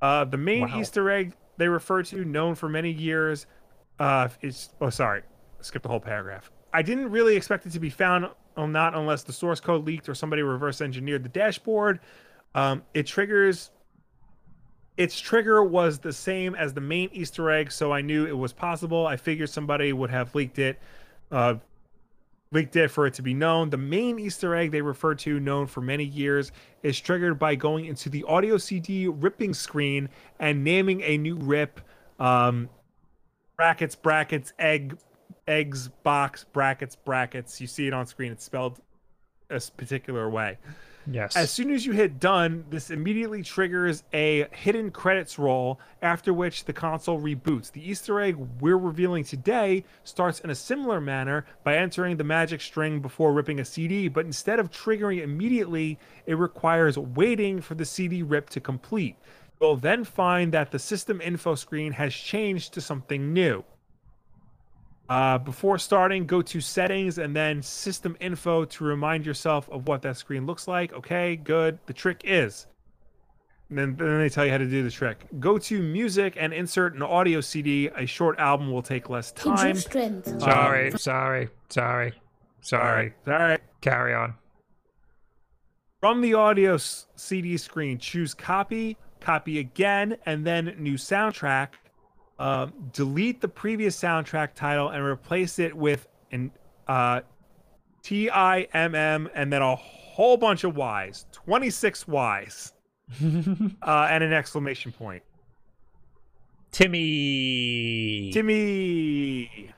[0.00, 0.80] Uh, the main Wow.
[0.80, 3.46] Easter egg they refer to, known for many years,
[3.98, 5.22] uh, is oh sorry,
[5.60, 6.50] skip the whole paragraph.
[6.72, 8.26] I didn't really expect it to be found,
[8.56, 12.00] not unless the source code leaked or somebody reverse engineered the dashboard.
[12.54, 13.70] Um, it triggers.
[14.96, 18.52] Its trigger was the same as the main Easter egg, so I knew it was
[18.52, 19.06] possible.
[19.06, 20.78] I figured somebody would have leaked it,
[21.32, 21.56] uh,
[22.52, 23.70] leaked it for it to be known.
[23.70, 26.52] The main Easter egg they refer to, known for many years,
[26.84, 30.08] is triggered by going into the audio CD ripping screen
[30.38, 31.80] and naming a new rip.
[32.20, 32.68] Um,
[33.56, 34.96] brackets, brackets, egg,
[35.46, 37.60] eggs, box, brackets, brackets.
[37.60, 38.32] You see it on screen.
[38.32, 38.80] It's spelled
[39.50, 40.58] a particular way.
[41.10, 41.36] Yes.
[41.36, 46.64] As soon as you hit done, this immediately triggers a hidden credits roll, after which
[46.64, 47.70] the console reboots.
[47.70, 52.62] The Easter egg we're revealing today starts in a similar manner by entering the magic
[52.62, 57.84] string before ripping a CD, but instead of triggering immediately, it requires waiting for the
[57.84, 59.16] CD rip to complete.
[59.60, 63.62] You'll then find that the system info screen has changed to something new.
[65.08, 70.00] Uh, before starting, go to settings and then system info to remind yourself of what
[70.02, 70.92] that screen looks like.
[70.94, 71.78] Okay, good.
[71.86, 72.66] The trick is.
[73.68, 75.26] And then, then they tell you how to do the trick.
[75.40, 77.88] Go to music and insert an audio CD.
[77.88, 79.76] A short album will take less time.
[79.76, 82.12] Sorry, sorry, sorry, sorry,
[82.62, 83.14] sorry.
[83.26, 83.60] All right.
[83.80, 84.34] Carry on.
[86.00, 91.68] From the audio CD screen, choose copy, copy again, and then new soundtrack.
[92.38, 96.50] Uh, delete the previous soundtrack title and replace it with an
[96.88, 97.20] uh,
[98.02, 102.72] T I M M and then a whole bunch of Y's, 26 Y's,
[103.82, 105.22] uh, and an exclamation point.
[106.72, 108.30] Timmy.
[108.32, 109.72] Timmy.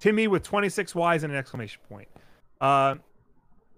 [0.00, 2.08] Timmy with 26 Y's and an exclamation point.
[2.60, 2.96] Uh,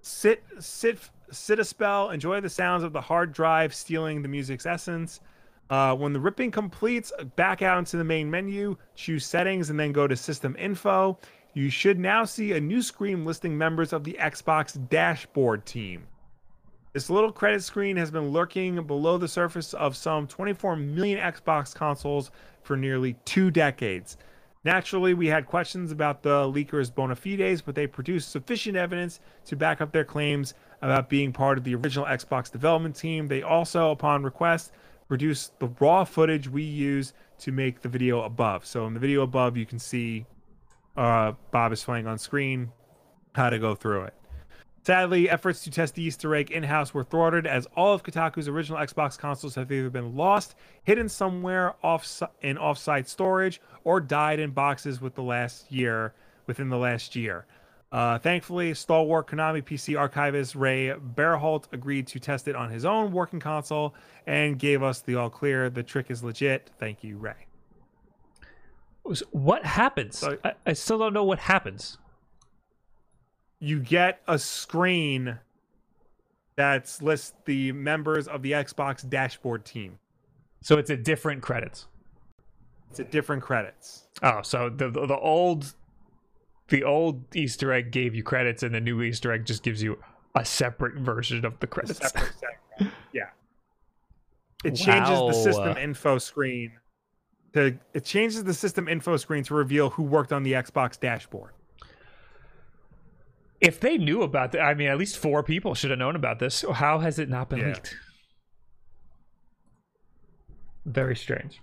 [0.01, 0.99] sit, sit,
[1.31, 2.09] sit a spell.
[2.11, 5.21] Enjoy the sounds of the hard drive stealing the music's essence.
[5.69, 9.93] Uh, when the ripping completes, back out into the main menu, choose settings, and then
[9.93, 11.19] go to system info.
[11.55, 16.07] You should now see a new screen listing members of the Xbox dashboard team.
[16.93, 21.75] This little credit screen has been lurking below the surface of some 24 million Xbox
[21.75, 22.31] consoles
[22.63, 24.17] for nearly two decades.
[24.65, 29.57] Naturally, we had questions about the leakers' bona fides, but they produced sufficient evidence to
[29.57, 33.29] back up their claims about being part of the original Xbox development team.
[33.29, 34.73] They also, upon request,
[35.09, 38.67] produce the raw footage we use to make the video above.
[38.67, 40.27] So in the video above, you can see
[40.97, 42.73] uh, Bob is playing on screen
[43.35, 44.15] how to go through it.
[44.87, 48.47] Sadly, efforts to test the Easter egg in house were thwarted as all of Kotaku's
[48.47, 50.55] original Xbox consoles have either been lost,
[50.85, 56.15] hidden somewhere off in offsite storage, or died in boxes with the last year
[56.47, 57.47] within the last year.
[57.93, 63.13] Uh, thankfully, stalwart Konami PC archivist Ray Berholt agreed to test it on his own
[63.13, 63.95] working console
[64.27, 65.71] and gave us the all clear.
[65.71, 66.71] The trick is legit.
[66.79, 67.47] Thank you, Ray.
[69.31, 70.19] What happens?
[70.19, 71.99] So- I, I still don't know what happens.
[73.61, 75.39] You get a screen
[76.57, 79.99] that lists the members of the Xbox dashboard team.
[80.61, 81.87] So it's a different credits.
[82.91, 84.09] It's a different credits.
[84.23, 85.75] Oh, so the the, the old
[86.69, 89.99] the old Easter egg gave you credits, and the new Easter egg just gives you
[90.35, 91.99] a separate version of the A credits.
[91.99, 92.33] separate
[92.79, 92.95] segment.
[93.13, 93.31] Yeah.
[94.65, 95.29] It changes Wow.
[95.29, 96.73] the system info screen
[97.53, 101.53] to it changes the system info screen to reveal who worked on the Xbox dashboard.
[103.61, 106.39] If they knew about that, I mean, at least four people should have known about
[106.39, 106.65] this.
[106.75, 107.67] How has it not been Yeah.
[107.69, 107.97] leaked?
[110.85, 111.61] Very strange.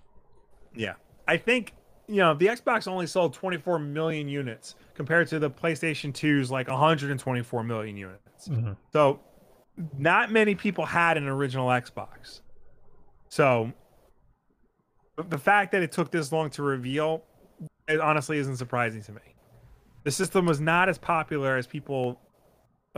[0.76, 0.94] Yeah.
[1.28, 1.74] I think
[2.08, 6.68] you know, the Xbox only sold 24 million units compared to the PlayStation 2's like
[6.68, 8.48] 124 million units.
[8.48, 8.76] Mhm.
[8.92, 9.20] So
[9.98, 12.42] not many people had an original Xbox.
[13.30, 13.72] So
[15.30, 17.24] the fact that it took this long to reveal
[17.88, 19.22] it honestly isn't surprising to me.
[20.04, 22.20] The system was not as popular as people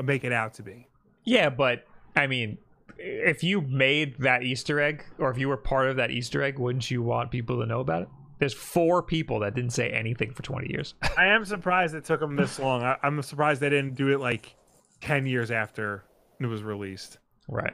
[0.03, 0.88] make it out to be.
[1.23, 2.57] Yeah, but I mean,
[2.98, 6.60] if you made that Easter egg, or if you were part of that Easter egg,
[6.60, 8.10] wouldn't you want people to know about it?
[8.38, 10.94] There's four people that didn't say anything for 20 years.
[11.18, 12.84] I am surprised it took them this long.
[12.84, 14.56] I, I'm surprised they didn't do it like
[15.02, 16.03] 10 years after
[16.40, 17.18] it was released.
[17.48, 17.74] right.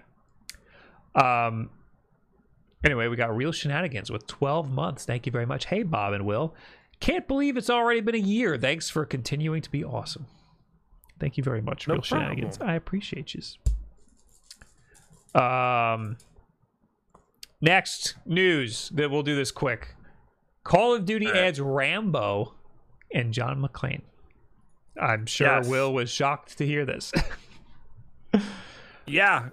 [1.15, 1.69] Um.
[2.83, 5.05] Anyway, we got real shenanigans with 12 months.
[5.05, 5.65] Thank you very much.
[5.65, 6.55] Hey, Bob and Will.
[6.99, 8.57] Can't believe it's already been a year.
[8.57, 10.25] Thanks for continuing to be awesome.
[11.19, 12.57] Thank you very much, No real shenanigans.
[12.59, 13.41] I appreciate you.
[15.39, 16.17] Um.
[17.59, 19.95] Next news that we'll do this quick.
[20.63, 22.53] Call of Duty adds Rambo
[23.13, 24.01] and John McClane.
[25.01, 25.67] I'm sure Yes.
[25.67, 27.11] Will was shocked to hear this.
[29.07, 29.49] Yeah.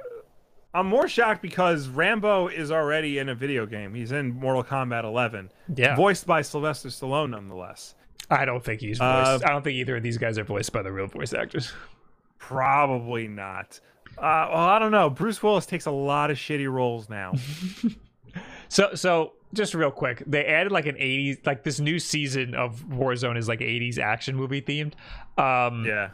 [0.74, 3.94] I'm more shocked because Rambo is already in a video game.
[3.94, 7.94] He's in Mortal Kombat 11, yeah, voiced by Sylvester Stallone, nonetheless.
[8.30, 9.38] I don't think he's Uh.
[9.44, 11.72] I don't think either of these guys are voiced by the real voice actors.
[12.38, 13.80] Probably not.
[14.18, 15.08] Uh, well, I don't know.
[15.10, 17.32] Bruce Willis takes a lot of shitty roles now.
[18.68, 22.84] So, so just real quick, they added like an '80s, like this new season of
[22.88, 24.92] Warzone is like '80s action movie themed.
[25.42, 26.10] Um, yeah.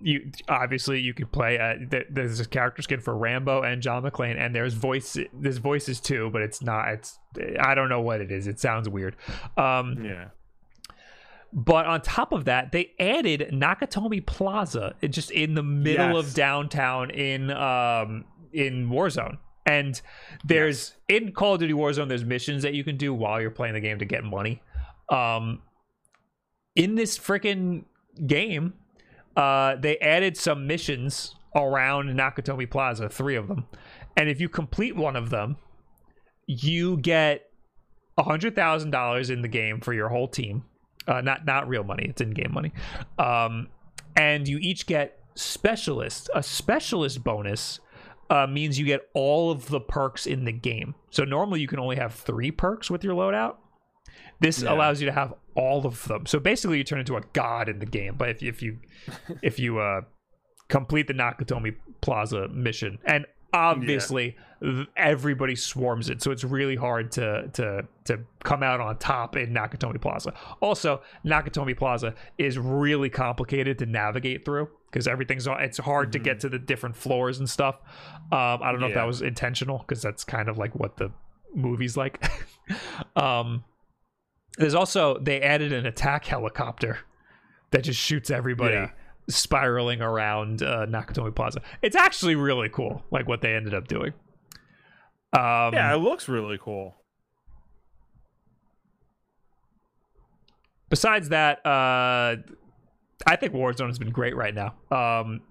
[0.00, 1.58] you obviously you could play.
[1.58, 1.74] Uh,
[2.10, 5.16] there's a character skin for Rambo and John McClane, and there's voice.
[5.32, 6.88] There's voices too, but it's not.
[6.88, 7.18] It's
[7.60, 8.46] I don't know what it is.
[8.46, 9.16] It sounds weird.
[9.56, 10.28] Um, Yeah.
[11.54, 16.28] But on top of that, they added Nakatomi Plaza just in the middle Yes.
[16.28, 18.24] of downtown in um
[18.54, 19.36] in Warzone.
[19.66, 20.00] And
[20.44, 23.74] there's in Call of Duty Warzone, there's missions that you can do while you're playing
[23.74, 24.62] the game to get money.
[25.08, 25.62] Um
[26.74, 27.84] in this freaking
[28.26, 28.74] game,
[29.36, 33.66] uh they added some missions around Nakatomi Plaza, three of them.
[34.16, 35.56] And if you complete one of them,
[36.46, 37.48] you get
[38.18, 40.64] hundred thousand dollars in the game for your whole team.
[41.08, 42.72] Uh, not not real money; it's in-game money.
[43.18, 43.68] Um,
[44.16, 46.30] and you each get specialist.
[46.34, 47.80] A specialist bonus
[48.30, 50.94] uh, means you get all of the perks in the game.
[51.10, 53.56] So normally you can only have three perks with your loadout.
[54.40, 54.72] This Yeah.
[54.72, 56.26] allows you to have all of them.
[56.26, 58.14] So basically, you turn into a god in the game.
[58.16, 58.78] But if, if you
[59.42, 60.00] if you uh,
[60.68, 67.12] complete the Nakatomi Plaza mission, and obviously th- everybody swarms it, so it's really hard
[67.12, 70.32] to to to come out on top in Nakatomi Plaza.
[70.60, 75.46] Also, Nakatomi Plaza is really complicated to navigate through because everything's.
[75.48, 77.76] It's hard to get to the different floors and stuff.
[78.30, 81.10] Um, I don't know if that was intentional because that's kind of like what the
[81.54, 82.22] movie's like.
[83.16, 83.64] um,
[84.58, 86.98] there's also they added an attack helicopter
[87.70, 88.90] that just shoots everybody Yeah.
[89.28, 91.62] spiraling around uh, Nakatomi Plaza.
[91.80, 94.12] It's actually really cool, like what they ended up doing.
[95.32, 96.94] Um, Yeah, it looks really cool.
[100.90, 102.36] Besides that, uh,
[103.26, 104.74] I think Warzone has been great right now.
[104.90, 105.42] Um,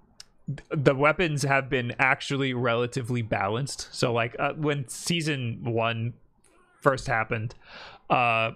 [0.70, 3.88] the weapons have been actually relatively balanced.
[3.92, 6.14] So, like uh, when season one
[6.82, 7.56] first happened,
[8.10, 8.52] uh,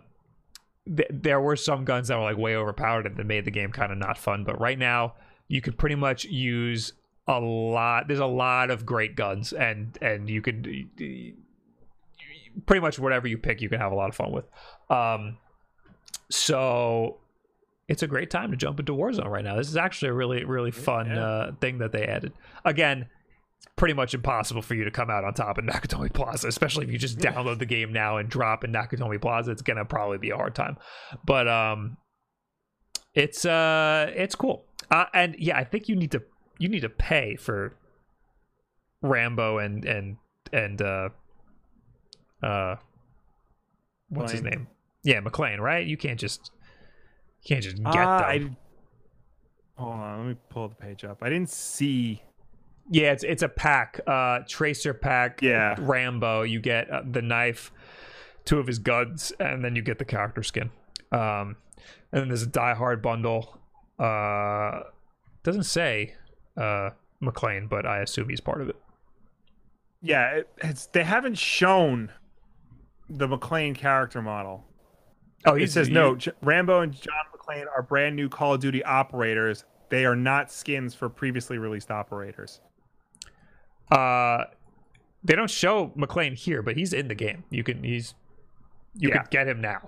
[0.85, 3.71] th- there were some guns that were like way overpowered and that made the game
[3.71, 4.43] kind of not fun.
[4.43, 5.13] But right now,
[5.47, 6.93] you could pretty much use
[7.27, 8.07] a lot.
[8.07, 10.67] There's a lot of great guns, and and you could
[12.65, 14.45] pretty much whatever you pick, you can have a lot of fun with.
[14.89, 15.37] Um,
[16.29, 17.17] so
[17.87, 19.55] it's a great time to jump into Warzone right now.
[19.55, 21.23] This is actually a really, really fun Yeah.
[21.25, 22.33] uh, thing that they added.
[22.63, 23.07] Again,
[23.57, 26.85] it's pretty much impossible for you to come out on top in Nakatomi Plaza, especially
[26.85, 29.51] if you just download the game now and drop in Nakatomi Plaza.
[29.51, 30.77] It's gonna probably be a hard time,
[31.25, 31.97] but um,
[33.13, 34.65] it's uh, it's cool.
[34.91, 36.23] Uh, and yeah, I think you need to
[36.57, 37.75] you need to pay for
[39.01, 40.17] Rambo and and
[40.51, 41.09] and uh,
[42.43, 42.75] uh,
[44.09, 44.67] what's his name?
[45.03, 45.85] Yeah, McClane, right?
[45.85, 46.51] You can't just
[47.45, 48.57] can't just get Ah, them.
[49.77, 51.17] I Hold on, let me pull the page up.
[51.21, 52.21] I didn't see.
[52.89, 55.41] Yeah, it's it's a pack, uh, tracer pack.
[55.41, 55.75] Yeah.
[55.79, 56.43] Rambo.
[56.43, 57.71] You get uh, the knife,
[58.45, 60.69] two of his guns, and then you get the character skin.
[61.11, 61.57] Um,
[62.11, 63.59] and then there's a Die Hard bundle.
[63.99, 64.81] Uh,
[65.43, 66.15] doesn't say
[66.57, 66.91] uh
[67.21, 68.75] McClane, but I assume he's part of it.
[70.01, 72.11] Yeah, it, it's they haven't shown
[73.09, 74.63] the McClane character model.
[75.45, 76.17] Oh, he says no.
[76.41, 77.13] Rambo and John
[77.45, 79.63] McClane are brand new Call of Duty operators.
[79.89, 82.61] They are not skins for previously released operators.
[83.91, 84.45] Uh,
[85.23, 87.43] they don't show McClane here, but he's in the game.
[87.49, 88.13] You can he's
[88.95, 89.21] you Yeah.
[89.21, 89.87] could get him now.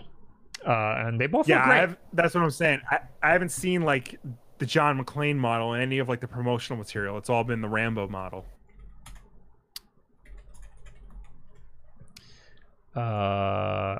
[0.65, 2.81] Uh, and they both Yeah, have, that's what I'm saying.
[2.89, 4.19] I, I haven't seen like
[4.57, 7.17] the John McClane model in any of like the promotional material.
[7.17, 8.45] It's all been the Rambo model.
[12.95, 13.99] Uh,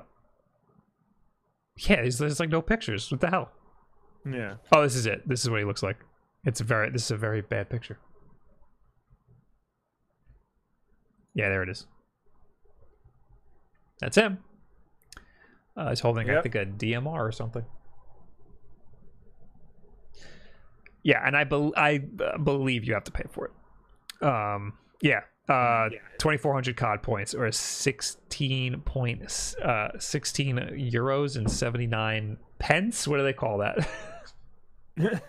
[1.78, 3.10] yeah, there's, there's like no pictures.
[3.12, 3.52] What the hell?
[4.26, 4.56] Yeah.
[4.76, 5.28] Oh, this is it.
[5.28, 5.98] This is what he looks like.
[6.44, 6.90] It's a very.
[6.90, 8.00] This is a very bad picture.
[11.34, 11.86] Yeah, there it is.
[14.00, 14.40] That's him.
[15.76, 17.64] Uh, he's holding, I think, a DMR or something.
[21.04, 24.26] Yeah, and I bel I uh, believe you have to pay for it.
[24.26, 26.00] Um, yeah, uh, Yeah.
[26.18, 33.08] twenty four hundred COD points or sixteen point uh sixteen euros and seventy nine pence.
[33.08, 33.88] What do they call that?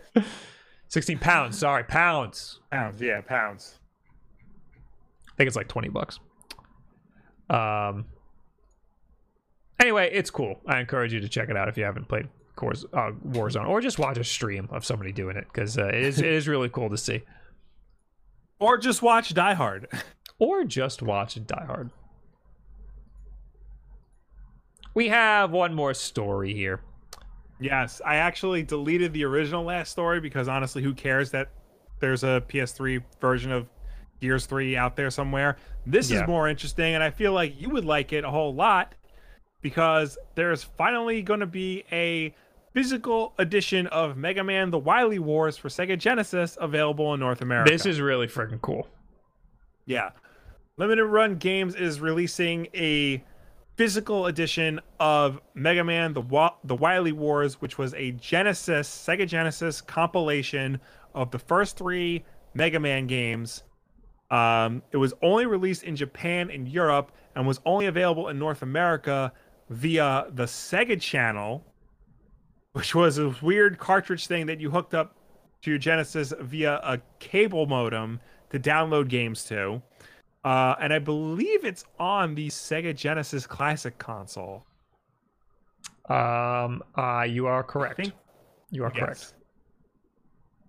[0.89, 1.59] sixteen pounds.
[1.59, 2.61] Sorry, pounds.
[2.71, 3.01] Pounds.
[3.01, 3.79] Yeah, pounds.
[5.29, 6.19] I think it's like 20 bucks.
[7.51, 8.07] Um
[9.81, 10.61] Anyway, it's cool.
[10.67, 12.27] I encourage you to check it out if you haven't played
[12.57, 15.95] Cors- uh, Warzone or just watch a stream of somebody doing it cuz uh, it
[16.03, 17.23] is it is really cool to see.
[18.61, 19.89] Or just watch Die Hard.
[20.41, 21.91] Or just watch Die Hard.
[24.95, 26.81] We have one more story here.
[27.61, 31.49] yes, I actually deleted the original last story because honestly, who cares that
[31.99, 33.67] there's a PS3 version of
[34.21, 35.57] Gears 3 out there somewhere?
[35.87, 36.23] This Yeah.
[36.23, 38.95] is more interesting, and I feel like you would like it a whole lot
[39.61, 42.33] because there's finally going to be a
[42.79, 47.73] physical edition of Mega Man The Wily Wars for Sega Genesis available in North America.
[47.73, 48.87] This is really freaking cool.
[49.85, 50.11] Yeah.
[50.77, 53.25] Limited Run Games is releasing a
[53.77, 59.27] physical edition of Mega Man the Wa- the Wily Wars, which was a Genesis Sega
[59.27, 60.79] Genesis compilation
[61.17, 62.25] of the first 3
[62.55, 63.65] Mega Man games.
[64.31, 68.63] Um, it was only released in Japan and Europe and was only available in North
[68.63, 69.33] America
[69.69, 71.65] via the Sega channel,
[72.73, 75.17] which was a weird cartridge thing that you hooked up
[75.63, 78.21] to your Genesis via a cable modem
[78.51, 79.83] to download games to.
[80.45, 84.65] Uh, and I believe it's on the Sega Genesis Classic console.
[86.09, 87.97] Um uh you are correct.
[87.97, 88.15] think-
[88.71, 89.35] you are correct.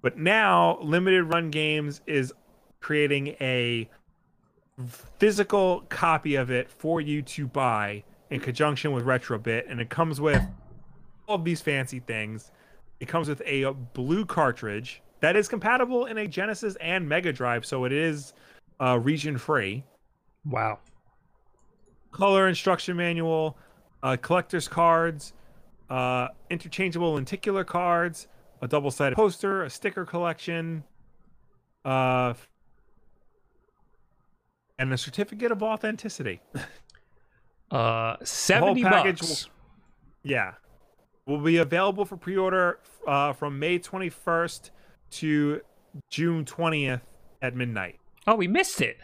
[0.01, 2.33] But now Limited Run Games is
[2.81, 3.89] creating a
[5.19, 10.19] physical copy of it for you to buy in conjunction with Retrobit, and it comes
[10.21, 10.41] with
[11.29, 12.51] of these fancy things.
[12.99, 17.65] It comes with a blue cartridge that is compatible in a Genesis and Mega Drive,
[17.65, 18.33] so it is
[18.81, 19.83] uh, region free.
[20.45, 20.79] Wow.
[22.11, 23.57] Color instruction manual,
[24.03, 25.33] uh, collector's cards,
[25.89, 28.27] uh, interchangeable lenticular cards,
[28.61, 30.83] a double sided poster, a sticker collection,
[31.85, 32.33] uh,
[34.77, 36.41] and a certificate of authenticity.
[37.71, 39.49] Uh, seventy package bucks.
[40.23, 40.53] Yeah.
[41.29, 44.71] Will be available for pre order uh, from May 21st
[45.11, 45.61] to
[46.09, 47.01] June 20th
[47.41, 47.99] at midnight.
[48.27, 48.97] Oh, we missed it.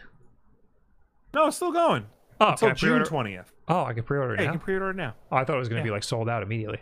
[1.32, 2.06] No, it's still going
[2.40, 3.46] Oh, until June 20th.
[3.68, 4.52] Oh, I can pre-order it Yeah, you now.
[4.54, 5.14] can pre order it now.
[5.32, 6.80] Oh, I thought it was gonna be like sold out immediately.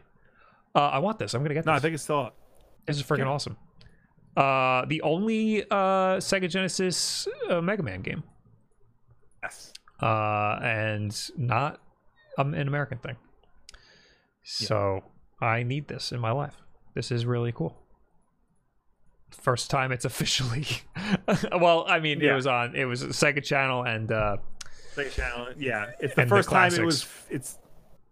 [0.74, 1.34] Uh, I want this.
[1.34, 1.66] I'm gonna get this.
[1.66, 2.36] No, I think it's still up.
[2.86, 3.56] this is freaking awesome.
[4.36, 8.22] Uh, the only uh Sega Genesis uh, Mega Man game.
[9.42, 9.72] Yes.
[10.02, 11.80] uh, and not
[12.38, 13.16] um, an American thing.
[14.42, 15.04] So
[15.44, 16.54] I need this in my life.
[16.94, 17.76] This is really cool.
[19.30, 20.66] First time it's officially.
[21.52, 22.74] well, I mean, it was on.
[22.76, 24.36] It was a Sega Channel, and uh,
[24.94, 25.48] Sega Channel.
[25.58, 27.06] Yeah, it's the And the first time it was.
[27.30, 27.58] It's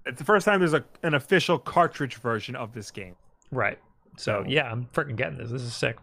[0.05, 3.15] it's the first time there's a an official cartridge version of this game.
[3.51, 3.79] right.
[4.19, 5.51] So So- yeah, I'm freaking getting this.
[5.51, 5.97] This is sick.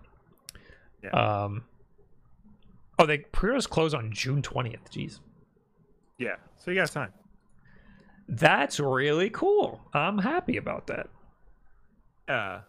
[1.04, 1.10] Yeah.
[1.12, 1.64] Um.
[2.98, 4.90] Oh, they pre-orders close on June twentieth.
[4.92, 5.20] Jeez,
[6.18, 7.14] Yeah, so you got time.
[8.28, 9.82] that's really cool.
[9.94, 11.08] I'm happy about that.
[12.30, 12.62] Yeah.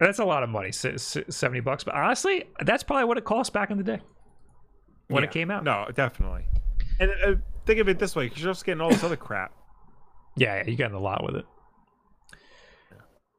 [0.00, 1.84] That's a lot of money, se- se- seventy bucks.
[1.84, 4.00] But honestly, that's probably what it cost back in the day
[5.08, 5.28] when Yeah.
[5.28, 5.62] it came out.
[5.62, 6.46] No, definitely.
[6.98, 7.34] And uh,
[7.66, 9.52] think of it this way: you're just getting all this other crap.
[10.36, 11.44] Yeah, yeah, you getting a lot with it.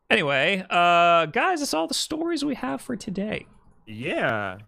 [0.09, 3.47] Anyway, uh, guys, that's all the stories we have for today.
[3.85, 4.59] Yeah.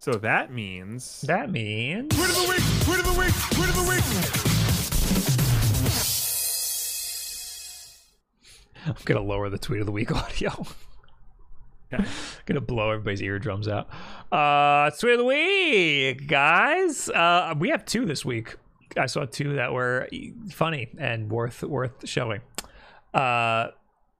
[0.00, 2.62] So that means That means Tweet of the week.
[2.84, 3.34] Tweet of the week.
[3.50, 3.88] Tweet of the
[5.38, 5.43] week.
[8.86, 10.66] I'm gonna lower the tweet of the week audio.
[12.46, 13.88] Gonna blow everybody's eardrums out.
[14.32, 17.08] Uh, tweet of the week, guys.
[17.08, 18.56] Uh, we have two this week.
[18.96, 20.08] I saw two that were
[20.50, 22.40] funny and worth worth showing.
[23.12, 23.68] Uh,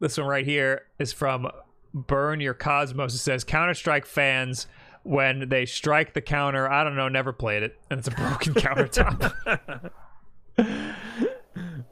[0.01, 1.49] this one right here is from
[1.93, 3.15] Burn Your Cosmos.
[3.15, 4.67] It says Counter Strike fans
[5.03, 6.71] when they strike the counter.
[6.71, 9.91] I don't know, never played it, and it's a broken countertop.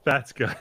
[0.05, 0.57] That's good.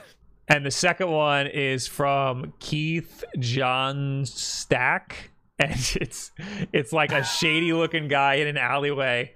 [0.48, 5.30] And the second one is from Keith John Stack.
[5.58, 6.32] And it's
[6.72, 9.32] it's like a shady looking guy in an alleyway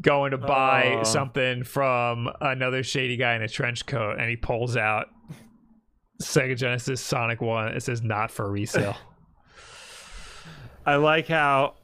[0.00, 1.04] going to buy Oh.
[1.04, 5.06] something from another shady guy in a trench coat and he pulls out
[6.22, 7.68] Sega Genesis Sonic 1.
[7.68, 8.96] It says not for resale.
[10.86, 11.74] I like how,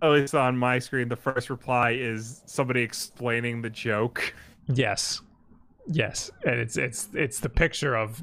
[0.00, 4.32] at least on my screen, the first reply is somebody explaining the joke.
[4.68, 5.20] yes.
[5.88, 6.30] Yes.
[6.44, 8.22] And it's it's it's the picture of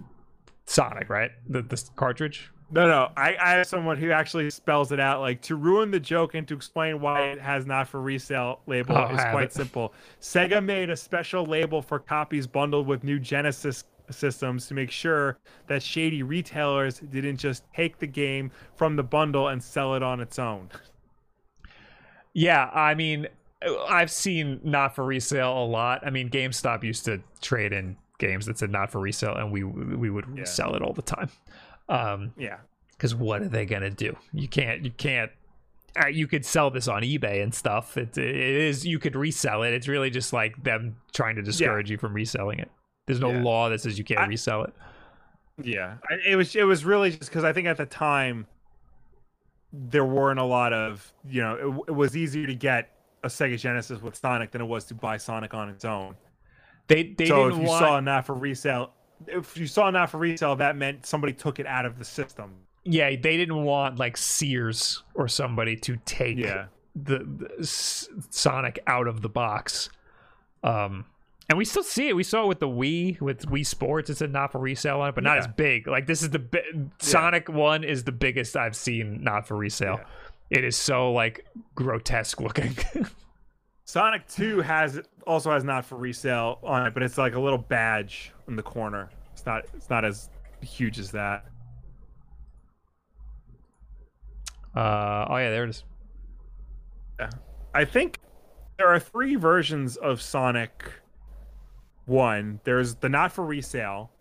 [0.66, 1.32] Sonic, right?
[1.50, 2.50] The the cartridge.
[2.72, 5.22] No, no, I, I have someone who actually spells it out.
[5.22, 8.98] Like to ruin the joke and to explain why it has not for resale label
[8.98, 9.54] Oh, is quite it.
[9.54, 9.94] simple.
[10.20, 15.38] Sega made a special label for copies bundled with new Genesis systems to make sure
[15.68, 20.20] that shady retailers didn't just take the game from the bundle and sell it on
[20.20, 20.68] its own.
[22.34, 23.28] Yeah, I mean,
[23.90, 26.06] I've seen not for resale a lot.
[26.06, 29.64] I mean, GameStop used to trade in games that said not for resale, and we
[29.64, 30.44] we would Yeah.
[30.46, 31.30] sell it all the time.
[31.90, 32.58] Um, Yeah.
[32.92, 34.16] because what are they gonna do?
[34.32, 35.32] You can't, you can't.
[36.02, 37.98] Uh, you could sell this on eBay and stuff.
[37.98, 39.74] It, it is you could resell it.
[39.74, 42.72] It's really just like them trying to discourage you from reselling it.
[43.06, 43.44] There's no Yeah.
[43.44, 44.74] law that says you can't I- resell it.
[45.62, 48.48] Yeah, I- it was it was really just because I think at the time
[49.72, 52.90] there weren't a lot of you know it, it was easier to get
[53.24, 56.16] a Sega Genesis with Sonic than it was to buy Sonic on its own.
[56.88, 57.80] They they so if didn't you want.
[57.86, 58.92] saw not for resale,
[59.28, 62.52] if you saw not for resale, that meant somebody took it out of the system.
[62.84, 68.80] yeah, they didn't want like Sears or somebody to take Yeah, the, the S- Sonic
[68.88, 69.90] out of the box.
[70.64, 71.06] Um,
[71.50, 72.16] and we still see it.
[72.16, 74.10] We saw it with the Wii, with Wii Sports.
[74.10, 75.40] It's said not for resale on it, but not Yeah.
[75.40, 75.88] as big.
[75.88, 76.64] Like this is the bi-
[77.00, 80.02] Sonic One is the biggest I've seen not for resale.
[80.54, 82.78] It is so like grotesque looking.
[83.86, 87.58] Sonic Two has also has not for resale on it, but it's like a little
[87.58, 89.10] badge in the corner.
[89.34, 90.30] It's not it's not as
[90.62, 91.46] huge as that.
[94.76, 95.84] uh, oh yeah, there it is.
[97.20, 97.30] Yeah.
[97.74, 98.20] I think
[98.78, 100.92] there are three versions of Sonic
[102.06, 102.60] One.
[102.64, 104.12] There's the not for resale.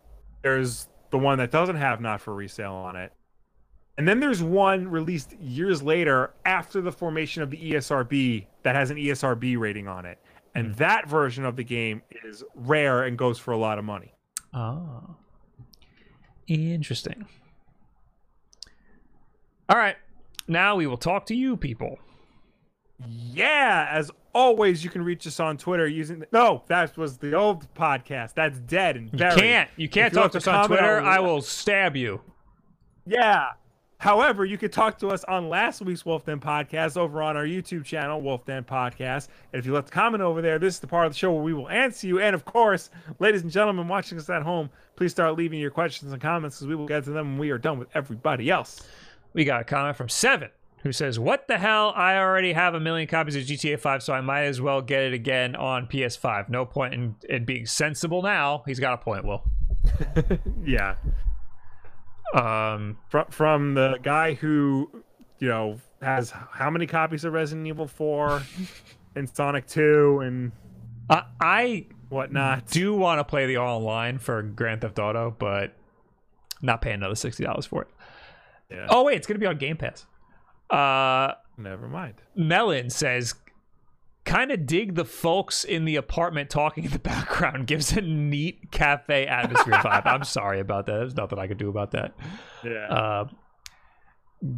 [0.42, 3.12] There's the one that doesn't have not for resale on it.
[3.98, 8.90] And then there's one released years later after the formation of the ESRB that has
[8.90, 10.18] an ESRB rating on it.
[10.54, 10.72] And hmm.
[10.74, 14.14] that version of the game is rare and goes for a lot of money.
[14.54, 15.16] Oh,
[16.46, 17.26] interesting.
[19.68, 19.96] All right,
[20.48, 21.98] now we will talk to you people.
[23.08, 26.20] Yeah, as always, you can reach us on Twitter using.
[26.20, 28.34] The, no, that was the old podcast.
[28.34, 29.36] That's dead and buried.
[29.36, 29.70] You can't.
[29.76, 30.98] You can't If talk want to us on Twitter.
[31.00, 32.20] on I will stab you.
[33.06, 33.48] Yeah.
[34.02, 37.44] However, you could talk to us on last week's Wulff Den podcast over on our
[37.44, 39.28] YouTube channel, Wulff Den Podcast.
[39.52, 41.32] And if you left a comment over there, this is the part of the show
[41.32, 42.18] where we will answer you.
[42.18, 46.12] And of course, ladies and gentlemen watching us at home, please start leaving your questions
[46.12, 48.82] and comments because we will get to them when we are done with everybody else.
[49.34, 51.92] We got a comment from Seven who says, What the hell?
[51.94, 55.02] I already have a million copies of GTA 5, so I might as well get
[55.02, 56.48] it again on PS5.
[56.48, 58.64] No point in, in being sensible now.
[58.66, 59.44] He's got a point, Will.
[60.64, 60.96] Yeah.
[62.34, 65.02] Um, From from the guy who,
[65.38, 68.42] you know, has how many copies of Resident Evil 4
[69.16, 70.52] and Sonic 2 and
[71.10, 72.66] I, I whatnot.
[72.68, 75.74] do want to play the online for Grand Theft Auto, but
[76.62, 77.88] not paying another $60 for it.
[78.70, 78.86] Yeah.
[78.88, 80.06] Oh, wait, it's going to be on Game Pass.
[80.70, 82.14] Uh, Never mind.
[82.34, 83.34] Melon says,
[84.24, 87.66] kind of dig the folks in the apartment talking in the background.
[87.66, 90.06] Gives a neat cafe atmosphere vibe.
[90.06, 90.92] I'm sorry about that.
[90.92, 92.14] There's nothing I could do about that.
[92.64, 92.86] Yeah.
[92.88, 93.24] Uh,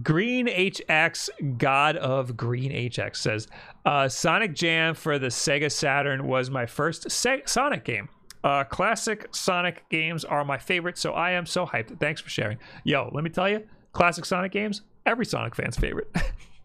[0.03, 3.49] Green HX, God of Green HX says,
[3.85, 8.09] uh, Sonic Jam for the Sega Saturn was my first Se- Sonic game.
[8.43, 11.99] Uh, classic Sonic games are my favorite, so I am so hyped.
[12.01, 12.59] Thanks for sharing.
[12.85, 13.63] Yo, let me tell you,
[13.93, 16.09] classic Sonic games, every Sonic fan's favorite.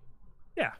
[0.57, 0.71] yeah.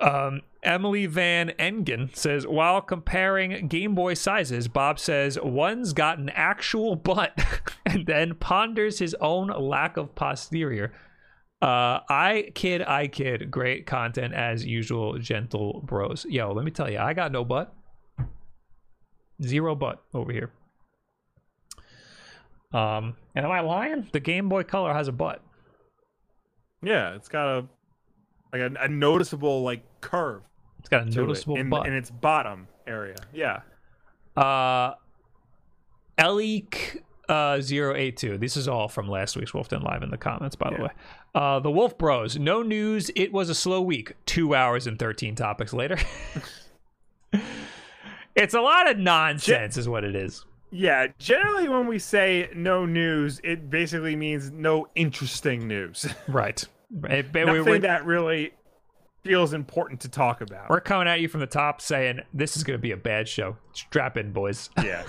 [0.00, 6.30] Um, Emily Van Engen says, while comparing Game Boy sizes, Bob says one's got an
[6.30, 7.38] actual butt
[7.86, 10.92] and then ponders his own lack of posterior.
[11.60, 13.50] Uh, I kid, I kid.
[13.50, 16.24] Great content as usual, gentle bros.
[16.28, 17.74] Yo, let me tell you, I got no butt.
[19.42, 20.52] Zero butt over here.
[22.72, 24.08] Um, and am I lying?
[24.12, 25.42] The Game Boy Color has a butt.
[26.82, 27.66] Yeah, it's got a
[28.52, 30.42] like a, a noticeable like curve
[30.80, 31.86] It's got a noticeable it in, butt.
[31.86, 33.16] in its bottom area.
[33.32, 33.60] Yeah.
[34.36, 34.94] Uh,
[36.18, 38.38] Elik uh 082.
[38.38, 40.82] This is all from last week's Wulff Den Live in the comments, by the Yeah.
[40.84, 40.90] way.
[41.34, 42.38] Uh, the Wulff Bros.
[42.38, 43.10] No news.
[43.14, 44.14] It was a slow week.
[44.24, 45.98] Two hours and 13 topics later.
[48.34, 50.44] it's a lot of nonsense, is what it is.
[50.70, 56.06] Yeah, generally when we say no news, it basically means no interesting news.
[56.28, 56.64] Right.
[56.90, 58.52] It- we- Nothing we're, that really
[59.24, 60.70] feels important to talk about.
[60.70, 63.28] we're coming at you from the top saying this is going to be a bad
[63.28, 63.56] show.
[63.72, 64.70] Strap in, boys.
[64.82, 65.04] Yeah.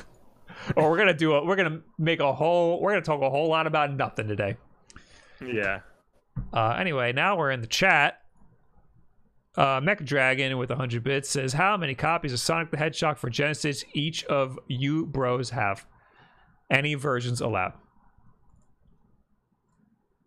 [0.76, 3.30] or we're going to do a, we're to make a whole, we're to talk a
[3.30, 4.58] whole lot about nothing today.
[5.42, 5.80] yeah.
[6.54, 8.22] Uh, anyway, now we're in the chat.
[9.58, 13.30] Uh, Mecha Dragon with 100 bits says, How many copies of Sonic the Hedgehog for
[13.30, 15.86] Genesis each of you bros have?
[16.70, 17.74] Any versions allowed.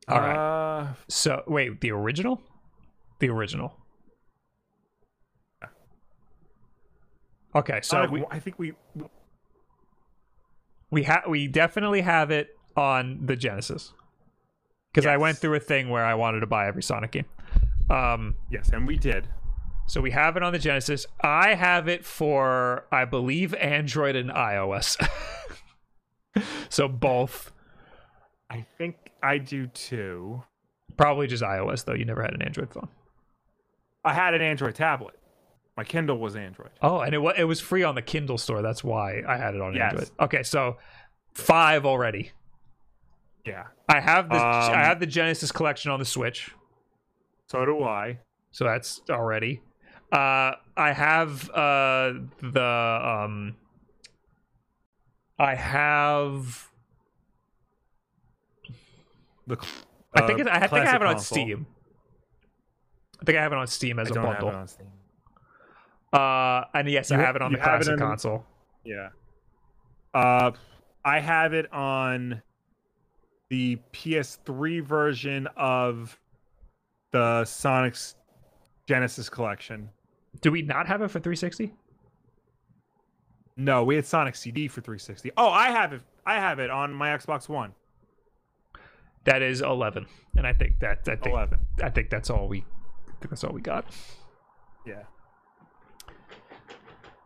[0.09, 0.37] All right.
[0.37, 2.41] Uh, So, wait, the original?
[3.21, 3.77] The original.
[7.55, 8.73] Okay, so Sonic, we, I think we
[10.91, 13.93] we have we definitely have it on the Genesis
[14.91, 17.27] because I went through a thing where I wanted to buy every Sonic game.
[17.91, 19.29] Um, yes, and we did.
[19.87, 21.07] So we have it on the Genesis.
[21.21, 24.97] I have it for, I believe, Android and iOS.
[26.71, 27.53] so both.
[28.49, 30.43] I think I do too.
[30.97, 31.95] Probably just iOS, though.
[31.95, 32.89] You never had an Android phone.
[34.05, 35.15] I had an Android tablet.
[35.77, 36.71] My Kindle was Android.
[36.83, 38.61] Oh, and it, wa- it was free on the Kindle store.
[38.61, 39.93] That's why I had it on Yes.
[39.93, 40.11] Android.
[40.21, 40.77] Okay, so
[41.35, 42.33] five already.
[43.47, 43.69] Yeah.
[43.89, 44.43] I have the Um,
[44.73, 46.51] I have the Genesis collection on the Switch,
[47.49, 48.19] So do I.
[48.51, 49.63] so that's already.
[50.13, 52.13] Uh, I have uh
[52.43, 53.57] the um.
[55.39, 56.69] I have
[59.47, 59.57] The
[60.15, 61.37] I think uh, it, I think I have it on console.
[61.37, 61.67] Steam.
[63.21, 64.33] I think I have it on Steam as I a bundle.
[64.51, 64.87] have it on Steam.
[66.13, 68.45] Uh, and yes, I have it on the classic on- console.
[68.85, 69.09] Yeah.
[70.13, 70.51] Uh,
[71.05, 72.43] I have it on
[73.49, 76.19] the PS3 version of
[77.13, 78.15] the Sonic's
[78.87, 79.89] Genesis collection.
[80.41, 81.73] Do we not have it for 360?
[83.57, 85.31] No, we had Sonic CD for 360.
[85.37, 86.01] Oh, I have it.
[86.25, 87.73] I have it on my Xbox One.
[89.25, 91.59] That is 11, and I think that I think 11.
[91.83, 92.65] I think that's all we
[93.21, 93.87] that's all we got.
[94.87, 95.05] Yeah.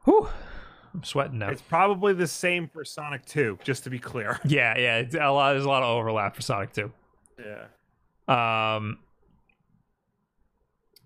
[0.04, 0.28] Whew.
[0.94, 1.50] I'm sweating now.
[1.50, 4.40] It's probably the same for Sonic 2, just to be clear.
[4.46, 4.96] yeah, yeah.
[4.98, 5.52] It's a lot.
[5.52, 6.90] There's a lot of overlap for Sonic 2.
[7.38, 8.76] Yeah.
[8.76, 8.98] Um.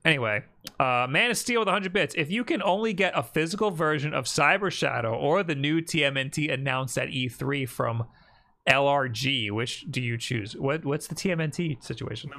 [0.05, 0.45] Anyway,
[0.79, 2.15] uh, Man of Steel with 100 bits.
[2.17, 6.51] If you can only get a physical version of Cyber Shadow or the new TMNT
[6.51, 8.07] announced at E3 from
[8.69, 10.57] LRG, which do you choose?
[10.57, 12.31] What What's the TMNT situation?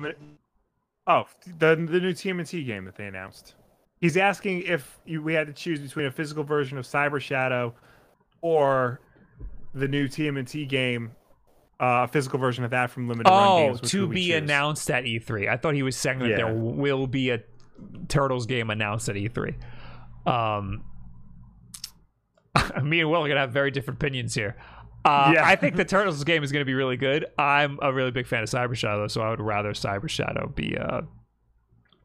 [1.08, 1.24] Oh,
[1.60, 3.56] the the new TMNT game that they announced.
[4.00, 7.74] He's asking if you, we had to choose between a physical version of Cyber Shadow
[8.42, 9.00] or
[9.76, 11.12] the new TMNT game,
[11.80, 13.82] uh, a physical version of that from Limited Run Oh, Games.
[13.82, 14.36] which to be choose?
[14.42, 15.48] announced at E3.
[15.50, 16.36] I thought he was saying that Yeah.
[16.38, 17.42] there will be a
[18.08, 19.56] Turtles game announced at E3.
[20.26, 20.84] Um,
[22.84, 24.56] me and Will are gonna have very different opinions here.
[25.04, 25.46] Uh, Yeah.
[25.46, 27.26] I think the Turtles game is going to be really good.
[27.38, 30.78] I'm a really big fan of Cyber Shadow, so I would rather Cyber Shadow be.
[30.78, 31.02] Uh,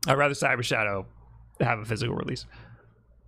[0.07, 1.07] I'd rather Cyber Shadow
[1.61, 2.47] have a physical release.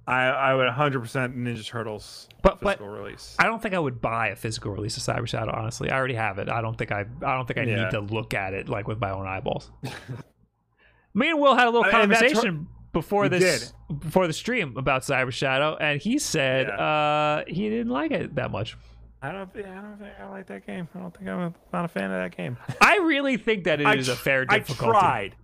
[0.07, 1.03] I, I would 100%
[1.37, 3.37] Ninja Turtles But- but- physical release.
[3.39, 5.53] I don't think I would buy a physical release of Cyber Shadow.
[5.55, 6.49] Honestly, I already have it.
[6.49, 7.01] I don't think I.
[7.01, 7.85] I don't think I Yeah.
[7.85, 9.71] need to look at it like with my own eyeballs.
[11.15, 15.33] Me and Will had a little I- conversation before this before the stream about Cyber
[15.33, 16.75] Shadow, and he said Yeah.
[16.83, 18.77] uh, he didn't like it that much.
[19.21, 19.53] I don't.
[19.53, 20.89] thi- I don't think I like that game.
[20.95, 22.57] I don't think I'm a, not a fan of that game.
[22.81, 24.93] I really think that it I is a tr- fair I difficulty.
[24.99, 25.35] tried.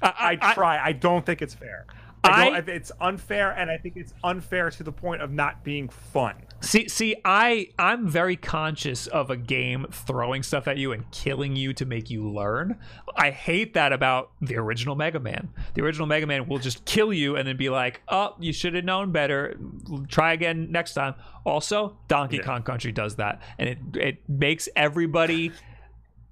[0.00, 0.78] I, I, try.
[0.82, 1.84] I don't think it's fair.
[2.24, 5.88] I, I- it's unfair, and I think it's unfair to the point of not being
[5.88, 6.34] fun.
[6.60, 11.54] See, see, I I'm very conscious of a game throwing stuff at you and killing
[11.54, 12.78] you to make you learn.
[13.16, 15.50] I hate that about the original Mega Man.
[15.74, 18.74] The original Mega Man will just kill you and then be like, "Oh, you should
[18.74, 19.54] have known better.
[20.08, 21.14] Try again next time."
[21.46, 22.42] Also, Donkey Yeah.
[22.42, 25.52] Kong Country does that, and it it makes everybody.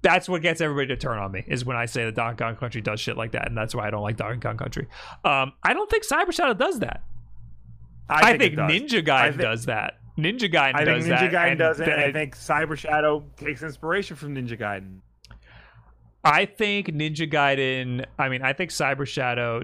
[0.07, 2.55] That's what gets everybody to turn on me is when I say that Donkey Kong
[2.55, 4.87] Country does shit like that, and that's why I don't like Donkey Kong Country.
[5.25, 7.03] Um, I don't think Cyber Shadow does that.
[8.09, 8.71] I, it think, does.
[8.71, 9.95] Ninja I Gaiden does that.
[10.17, 11.33] Ninja Gaiden I think does Ninja that.
[11.33, 14.99] Gaiden does it, and I think Cyber Shadow takes inspiration from Ninja Gaiden.
[16.23, 18.05] I think Ninja Gaiden.
[18.17, 19.63] I mean, I think Cyber Shadow.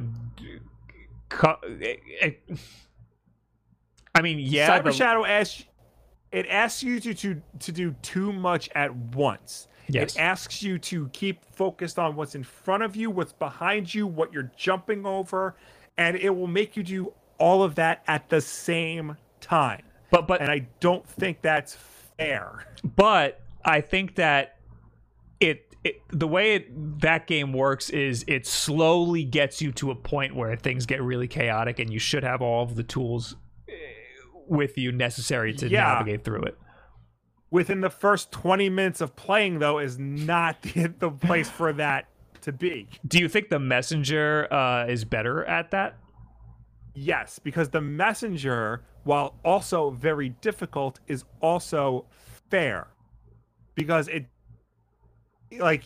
[1.80, 2.60] it- it-
[4.14, 5.64] I mean, yeah, Cyber the- Shadow asks
[6.34, 9.70] it asks you to, to to do too much at once.
[9.88, 10.16] Yes.
[10.16, 14.08] It asks you to keep focused on what's in front of you, what's behind you,
[14.08, 15.56] what you're jumping over,
[15.98, 19.84] and it will make you do all of that at the same time.
[20.10, 21.76] but but And I don't think that's
[22.18, 22.66] fair.
[22.96, 24.58] but I think that
[25.40, 29.96] it, it the way it, that game works is it slowly gets you to a
[29.96, 33.36] point where things get really chaotic, and you should have all of the tools
[33.68, 33.74] eh,
[34.48, 35.82] with you necessary to Yeah.
[35.96, 36.58] navigate through it.
[37.54, 42.08] Within the first 20 minutes of playing, though, is not the, the place for that
[42.42, 42.90] to be.
[43.08, 45.96] Do you think the messenger uh, is better at that?
[46.96, 52.08] Yes, because the messenger, while also very difficult, is also
[52.50, 52.88] fair.
[53.76, 54.26] Because it
[55.60, 55.84] like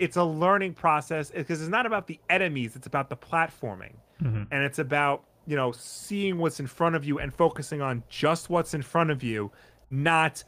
[0.00, 3.94] it's a learning process because it's not about the enemies, it's about the platforming.
[4.20, 4.48] Mhm.
[4.50, 8.50] And it's about, you know, seeing what's in front of you and focusing on just
[8.50, 9.52] what's in front of you,
[9.92, 10.42] not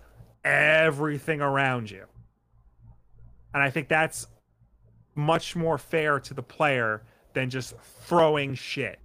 [0.46, 2.04] everything around you.
[3.52, 4.28] And I think that's
[5.14, 7.02] much more fair to the player
[7.32, 9.00] than just throwing shit.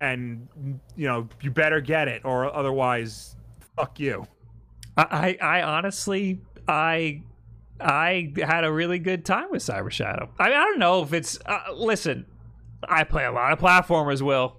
[0.00, 0.48] And
[0.96, 3.36] you know, you better get it or otherwise
[3.76, 4.26] fuck you.
[4.96, 7.22] I, I honestly I
[7.80, 10.28] I had a really good time with Cyber Shadow.
[10.38, 12.26] I mean, I don't know if it's uh, listen.
[12.88, 14.22] I play a lot of platformers.
[14.22, 14.56] Will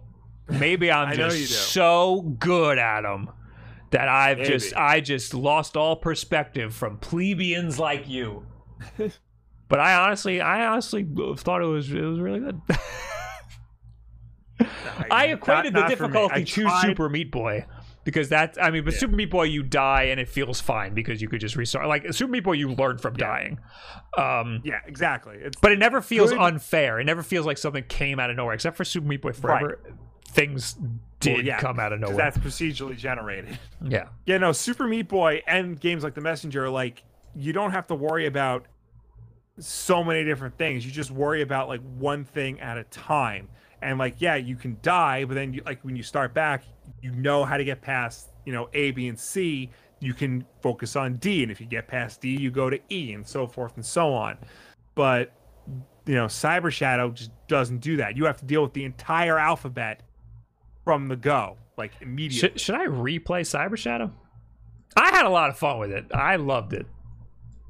[0.48, 3.30] maybe I'm just so good at them
[3.94, 8.46] that I've just I just lost all perspective from plebeians like you.
[9.70, 11.08] but I honestly I honestly
[11.38, 12.62] thought it was it was really good.
[15.12, 17.66] I equated Not- the difficulty to tried- Super Meat Boy
[18.04, 19.00] because that's I mean, but Yeah.
[19.00, 21.88] Super Meat Boy you die and it feels fine because you could just restart.
[21.88, 23.60] Like Super Meat Boy, you learn from dying.
[24.18, 25.38] Um, Yeah, exactly.
[25.40, 26.40] It's but it never feels Good.
[26.40, 27.00] unfair.
[27.00, 28.54] It never feels like something came out of nowhere.
[28.54, 29.80] Except for Super Meat Boy Forever,
[30.28, 30.76] things
[31.24, 32.18] did well, yeah, come out of nowhere.
[32.18, 33.58] That's procedurally generated.
[33.86, 37.04] Yeah, Yeah, no, Super Meat Boy and games like The Messenger, like
[37.36, 38.68] you don't have to worry about
[39.60, 40.86] so many different things.
[40.86, 43.50] You just worry about like one thing at a time.
[43.82, 46.64] And like, yeah, you can die, but then you like when you start back,
[47.02, 49.70] you know how to get past, you know, A, B, and C.
[50.00, 53.14] You can focus on D, and if you get past D, you go to E,
[53.14, 54.38] and so forth and so on.
[54.96, 55.34] But
[56.06, 58.18] you know, Cyber Shadow just doesn't do that.
[58.18, 60.02] You have to deal with the entire alphabet
[60.84, 62.50] from the go, like immediately.
[62.50, 64.12] should, should I replay Cyber Shadow?
[64.96, 66.06] I had a lot of fun with it.
[66.14, 66.86] I loved it.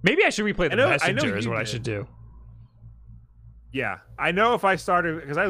[0.02, 1.38] Maybe I should replay the know- Messenger.
[1.38, 2.08] Is what I should do.
[3.72, 5.46] Yeah, I know if I started because I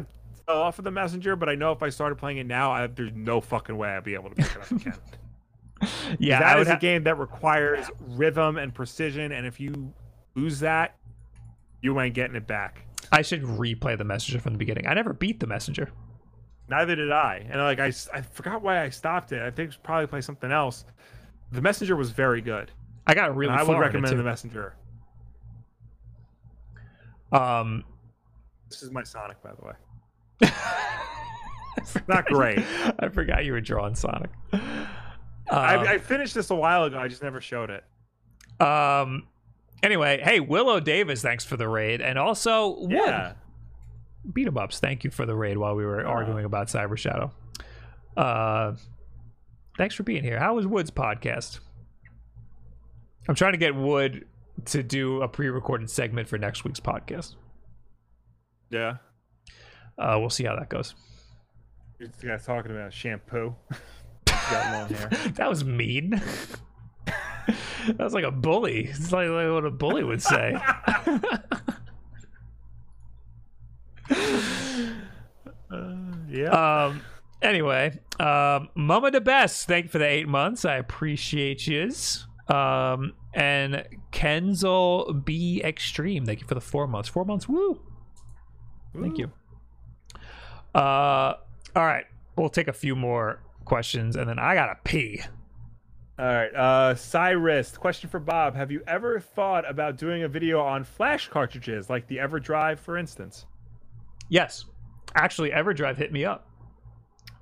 [0.46, 2.88] fell off of the messenger, but I know if I started playing it now, I,
[2.88, 4.94] there's no fucking way I'd be able to pick it up again.
[6.18, 9.94] Yeah, that is would a game that requires rhythm and precision, and if you
[10.34, 10.96] lose that,
[11.82, 12.86] you ain't getting it back.
[13.12, 14.88] I should replay the Messenger from the beginning.
[14.88, 15.90] I never beat the Messenger.
[16.70, 19.42] Neither did I, and like I, I forgot why I stopped it.
[19.42, 20.86] I think it's probably play something else.
[21.52, 22.72] The messenger was very good.
[23.06, 24.76] I got really I would recommend the messenger.
[27.32, 27.84] Um,
[28.70, 30.52] This is my Sonic, by the way.
[32.08, 32.60] Not great.
[33.00, 34.30] I forgot you were drawing Sonic.
[34.54, 36.98] I, Um, I finished this a while ago.
[36.98, 37.84] I just never showed it.
[38.66, 39.28] Um.
[39.82, 43.34] Anyway, hey Willow Davis, thanks for the raid, and also Wood Yeah.
[44.32, 44.80] Beat 'em ups.
[44.80, 47.32] Thank you for the raid while we were arguing about Cyber Shadow.
[48.16, 48.76] Uh,
[49.78, 50.40] thanks for being here.
[50.40, 51.60] How was Wood's podcast?
[53.28, 54.28] I'm trying to get Wood
[54.66, 57.36] to do a pre-recorded segment for next week's podcast.
[58.70, 58.98] Yeah.
[59.98, 60.96] Uh, we'll see how that goes.
[62.00, 63.56] This guy's talking about shampoo.
[64.26, 65.10] Got long hair.
[65.36, 66.10] that was mean.
[67.06, 68.86] that was like a bully.
[68.86, 70.56] It's like, like what a bully would say.
[76.34, 76.86] Yeah.
[76.88, 77.02] Um.
[77.42, 79.68] Anyway, um, Mama the best.
[79.68, 80.66] Thank you for the eight months.
[80.66, 82.26] I appreciate yous.
[82.48, 86.26] Um, and Kenzel B Extreme.
[86.26, 87.10] Thank you for the four months.
[87.10, 87.48] Four months.
[87.48, 87.80] Woo.
[89.00, 89.32] Thank you.
[90.74, 91.36] Uh.
[91.76, 92.06] All right.
[92.36, 95.22] We'll take a few more questions, and then I gotta pee.
[96.18, 96.54] All right.
[96.56, 98.56] Uh, Cyrus, question for Bob.
[98.56, 102.98] Have you ever thought about doing a video on flash cartridges, like the EverDrive, for
[102.98, 103.46] instance?
[104.30, 104.66] Yes,
[105.16, 106.48] actually, EverDrive hit me up.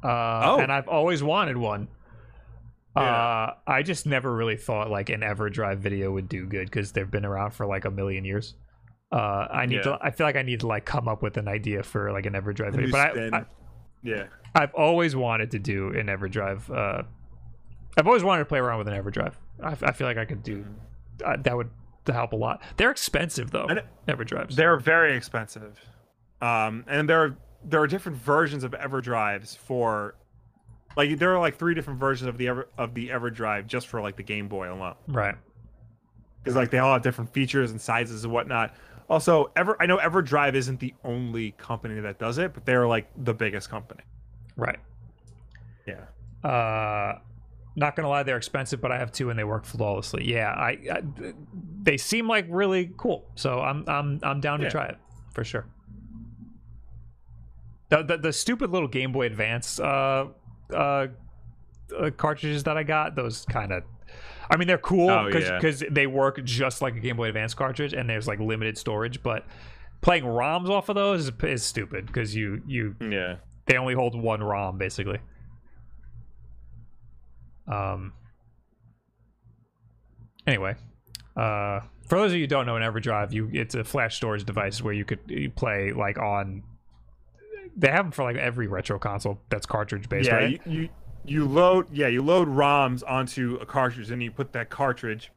[0.04, 0.60] Uh, Oh.
[0.60, 1.88] and I've always wanted one.
[2.96, 3.04] Yeah.
[3.04, 7.10] Uh, I just never really thought like an EverDrive video would do good because they've
[7.10, 8.56] been around for like a million years.
[9.12, 9.82] Uh, I need Yeah.
[9.84, 9.98] to.
[10.02, 12.34] I feel like I need to like come up with an idea for like an
[12.34, 12.92] EverDrive video.
[12.92, 13.38] But I.
[13.40, 13.46] I,
[14.04, 14.26] Yeah.
[14.56, 16.70] I've always wanted to do an EverDrive.
[16.70, 17.04] Uh,
[17.98, 19.34] I've always wanted to play around with an EverDrive.
[19.64, 20.66] I, I feel like I could do
[21.24, 21.56] uh, that.
[21.56, 21.70] Would
[22.12, 22.62] help a lot.
[22.78, 23.68] They're expensive though.
[23.68, 24.56] Know- EverDrives.
[24.56, 25.80] They're very expensive.
[26.42, 30.16] Um, and there are there are different versions of EverDrives for,
[30.98, 34.02] like there are like three different versions of the Ever of the EverDrive just for
[34.02, 34.96] like the Game Boy alone.
[35.08, 35.36] right.
[36.44, 38.74] because like they all have different features and sizes and whatnot.
[39.10, 43.08] Also, Ever I know EverDrive isn't the only company that does it, but they're like
[43.24, 44.02] the biggest company.
[44.58, 44.80] Right.
[45.86, 46.06] Yeah.
[46.50, 47.20] Uh,
[47.76, 50.28] not gonna lie, they're expensive, but I have two and they work flawlessly.
[50.30, 51.02] Yeah, I, I
[51.84, 54.72] they seem like really cool, so I'm I'm I'm down to Yeah.
[54.72, 54.98] try it
[55.34, 55.66] for sure.
[57.92, 60.28] The, the the stupid little Game Boy Advance uh
[60.74, 61.08] uh,
[61.98, 63.84] uh cartridges that I got, those kind of.
[64.50, 65.88] I mean, they're cool Oh, because yeah.
[65.92, 69.22] they work just like a Game Boy Advance cartridge, and there's like limited storage.
[69.22, 69.46] But
[70.02, 73.36] playing ROMs off of those is, is stupid because you you Yeah.
[73.66, 75.20] they only hold one ROM basically.
[77.68, 78.14] Um.
[80.48, 80.76] Anyway,
[81.38, 84.44] uh, for those of you who don't know, an EverDrive, you it's a flash storage
[84.44, 86.64] device where you could you play like on.
[87.76, 90.36] They have them for like every retro console that's cartridge based, yeah.
[90.36, 90.62] right?
[90.66, 90.90] You, you
[91.24, 95.32] you load yeah you load ROMs onto a cartridge and you put that cartridge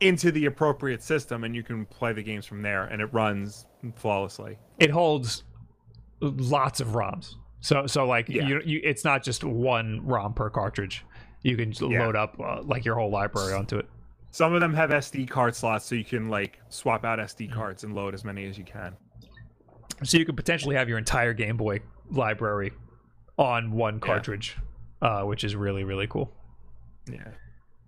[0.00, 3.66] into the appropriate system and you can play the games from there and it runs
[3.94, 4.58] flawlessly.
[4.80, 5.44] it holds
[6.20, 7.36] lots of ROMs.
[7.60, 8.46] So so like Yeah.
[8.46, 11.04] you, you it's not just one ROM per cartridge.
[11.42, 12.04] You can Yeah.
[12.06, 13.88] load up uh, like your whole library onto it.
[14.32, 17.84] Some of them have SD card slots, so you can like swap out SD cards
[17.84, 18.96] and load as many as you can.
[20.02, 21.80] So you could potentially have your entire Game Boy
[22.10, 22.72] library
[23.38, 24.56] on one cartridge,
[25.02, 26.32] uh, which is really really cool.
[27.10, 27.28] Yeah.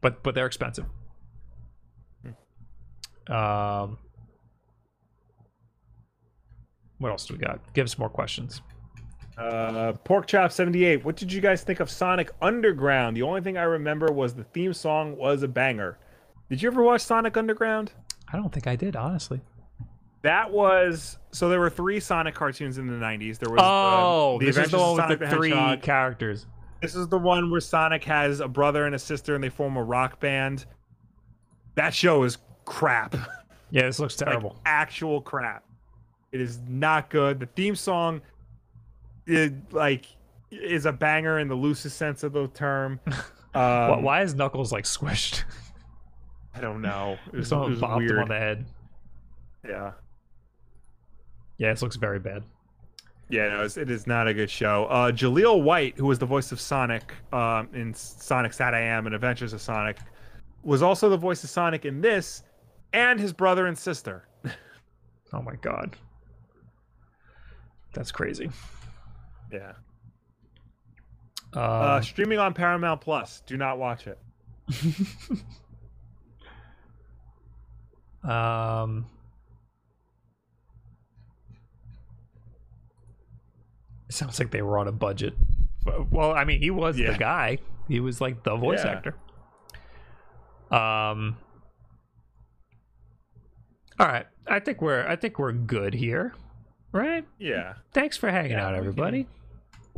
[0.00, 0.86] But but they're expensive.
[3.28, 3.98] Um,
[6.98, 7.60] what else do we got?
[7.74, 8.62] Give us more questions.
[9.36, 11.04] Uh, Pork Chop 78.
[11.04, 13.16] What did you guys think of Sonic Underground?
[13.16, 15.98] The only thing I remember was the theme song was a banger.
[16.48, 17.92] Did you ever watch Sonic Underground?
[18.32, 19.40] I don't think I did honestly.
[20.22, 23.38] That was so there were three Sonic cartoons in the 90s.
[23.38, 25.82] There was Oh, uh, the this is the one Sonic with the three Hedgehog.
[25.82, 26.46] characters.
[26.82, 29.76] This is the one where Sonic has a brother and a sister and they form
[29.76, 30.66] a rock band.
[31.74, 33.14] That show is crap.
[33.70, 34.56] Yeah, this looks like terrible.
[34.64, 35.64] actual crap.
[36.32, 37.40] It is not good.
[37.40, 38.20] The theme song,
[39.26, 40.06] it, like,
[40.50, 43.00] is a banger in the loosest sense of the term.
[43.52, 45.44] Why- Um, Why is Knuckles like squished?
[46.54, 47.16] I don't know.
[47.32, 48.66] It was, it Someone was bopped him on the head.
[49.66, 49.92] Yeah,
[51.58, 52.42] Yeah, this looks very bad.
[53.30, 53.48] yeah.
[53.48, 54.84] No, it's, it is not a good show.
[54.86, 59.52] Uh, Jaleel White, who was the voice of Sonic um, in Sonic SatAM and Adventures
[59.52, 59.96] of Sonic,
[60.62, 62.42] was also the voice of Sonic in this,
[62.92, 64.28] and his brother and sister.
[65.32, 65.96] Oh my god.
[67.94, 68.48] That's crazy.
[69.52, 69.72] Yeah.
[71.54, 73.42] Uh, Uh, streaming on Paramount Plus.
[73.44, 74.18] Do not watch it.
[78.28, 79.06] um
[84.08, 85.34] it sounds like they were on a budget.
[86.10, 87.12] Well, I mean, he was Yeah.
[87.12, 87.58] the guy.
[87.88, 88.90] He was like the voice Yeah.
[88.92, 89.14] actor.
[90.70, 91.36] Um
[93.98, 94.26] All right.
[94.46, 96.34] I think we're I think we're good here.
[96.92, 97.26] right?
[97.38, 97.74] Yeah.
[97.92, 99.26] Thanks for hanging Yeah, out, we can- everybody.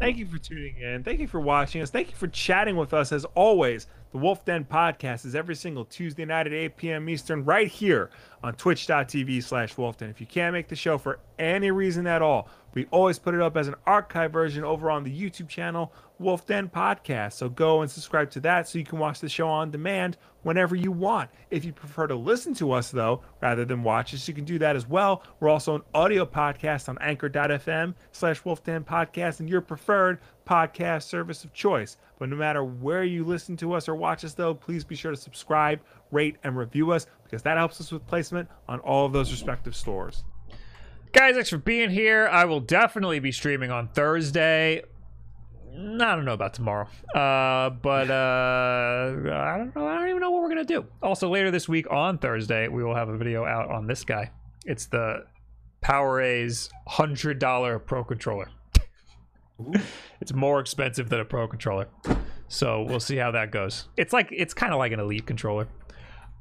[0.01, 1.03] Thank you for tuning in.
[1.05, 1.91] Thank you for watching us.
[1.91, 3.11] Thank you for chatting with us.
[3.13, 7.09] As always, the Wulff Den podcast is every single Tuesday night at 8 p.m.
[7.09, 8.11] Eastern, right here
[8.45, 10.09] on twitch.tv slash wulffden.
[10.11, 12.49] If you can't make the show for any reason at all,
[12.79, 16.47] we always put it up as an archive version over on the YouTube channel, Wulff
[16.47, 17.33] Den Podcast.
[17.33, 20.77] So go and subscribe to that so you can watch the show on demand whenever
[20.77, 21.29] you want.
[21.51, 24.61] If you prefer to listen to us, though, rather than watch us, you can do
[24.61, 25.25] that as well.
[25.41, 31.43] We're also an audio podcast on anchor.fm slash wulffden podcast and your preferred podcast service
[31.43, 31.97] of choice.
[32.21, 35.11] But no matter where you listen to us or watch us, though, please be sure
[35.11, 35.81] to subscribe,
[36.13, 39.75] rate, and review us because that helps us with placement on all of those respective
[39.75, 40.23] stores.
[41.13, 42.29] Guys, thanks for being here.
[42.31, 44.83] I will definitely be streaming on Thursday.
[45.73, 46.89] I don't know about tomorrow.
[47.15, 49.87] Uh, but uh, I don't know.
[49.87, 50.87] I don't even know what we're gonna do.
[51.03, 54.31] Also, later this week on Thursday, we will have a video out on this guy.
[54.67, 55.25] It's the
[55.83, 58.49] PowerA's hundred dollar Pro controller.
[60.21, 61.89] it's more expensive than a Pro controller,
[62.49, 63.89] so we'll see how that goes.
[63.97, 65.69] It's like it's kind of like an Elite controller.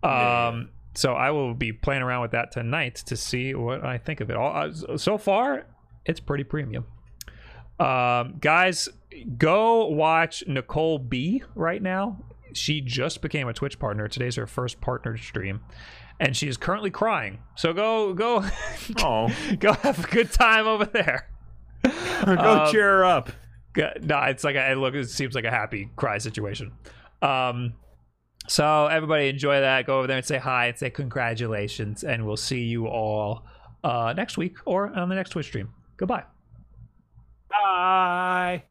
[0.04, 4.20] Um, so I will be playing around with that tonight to see what I think
[4.20, 4.36] of it.
[4.36, 5.68] All uh, so far,
[6.06, 6.86] it's pretty premium.
[7.80, 8.90] Um, guys,
[9.38, 12.18] go watch Nicole B right now.
[12.54, 14.08] She just became a Twitch partner.
[14.08, 15.62] Today's her first partner stream,
[16.20, 17.40] and she is currently crying.
[17.56, 18.44] So go, go,
[19.04, 19.30] Oh,
[19.60, 21.30] go have a good time over there.
[21.84, 23.30] go Um, cheer her up.
[24.02, 24.96] No, it's like a, it look.
[24.96, 26.72] It seems like a happy cry situation.
[27.22, 27.74] Um,
[28.48, 29.86] so everybody enjoy that.
[29.86, 33.44] Go over there and say hi and say congratulations, and we'll see you all
[33.84, 35.70] uh, next week or on the next Twitch stream.
[35.98, 36.24] Goodbye.
[37.50, 38.64] Bye.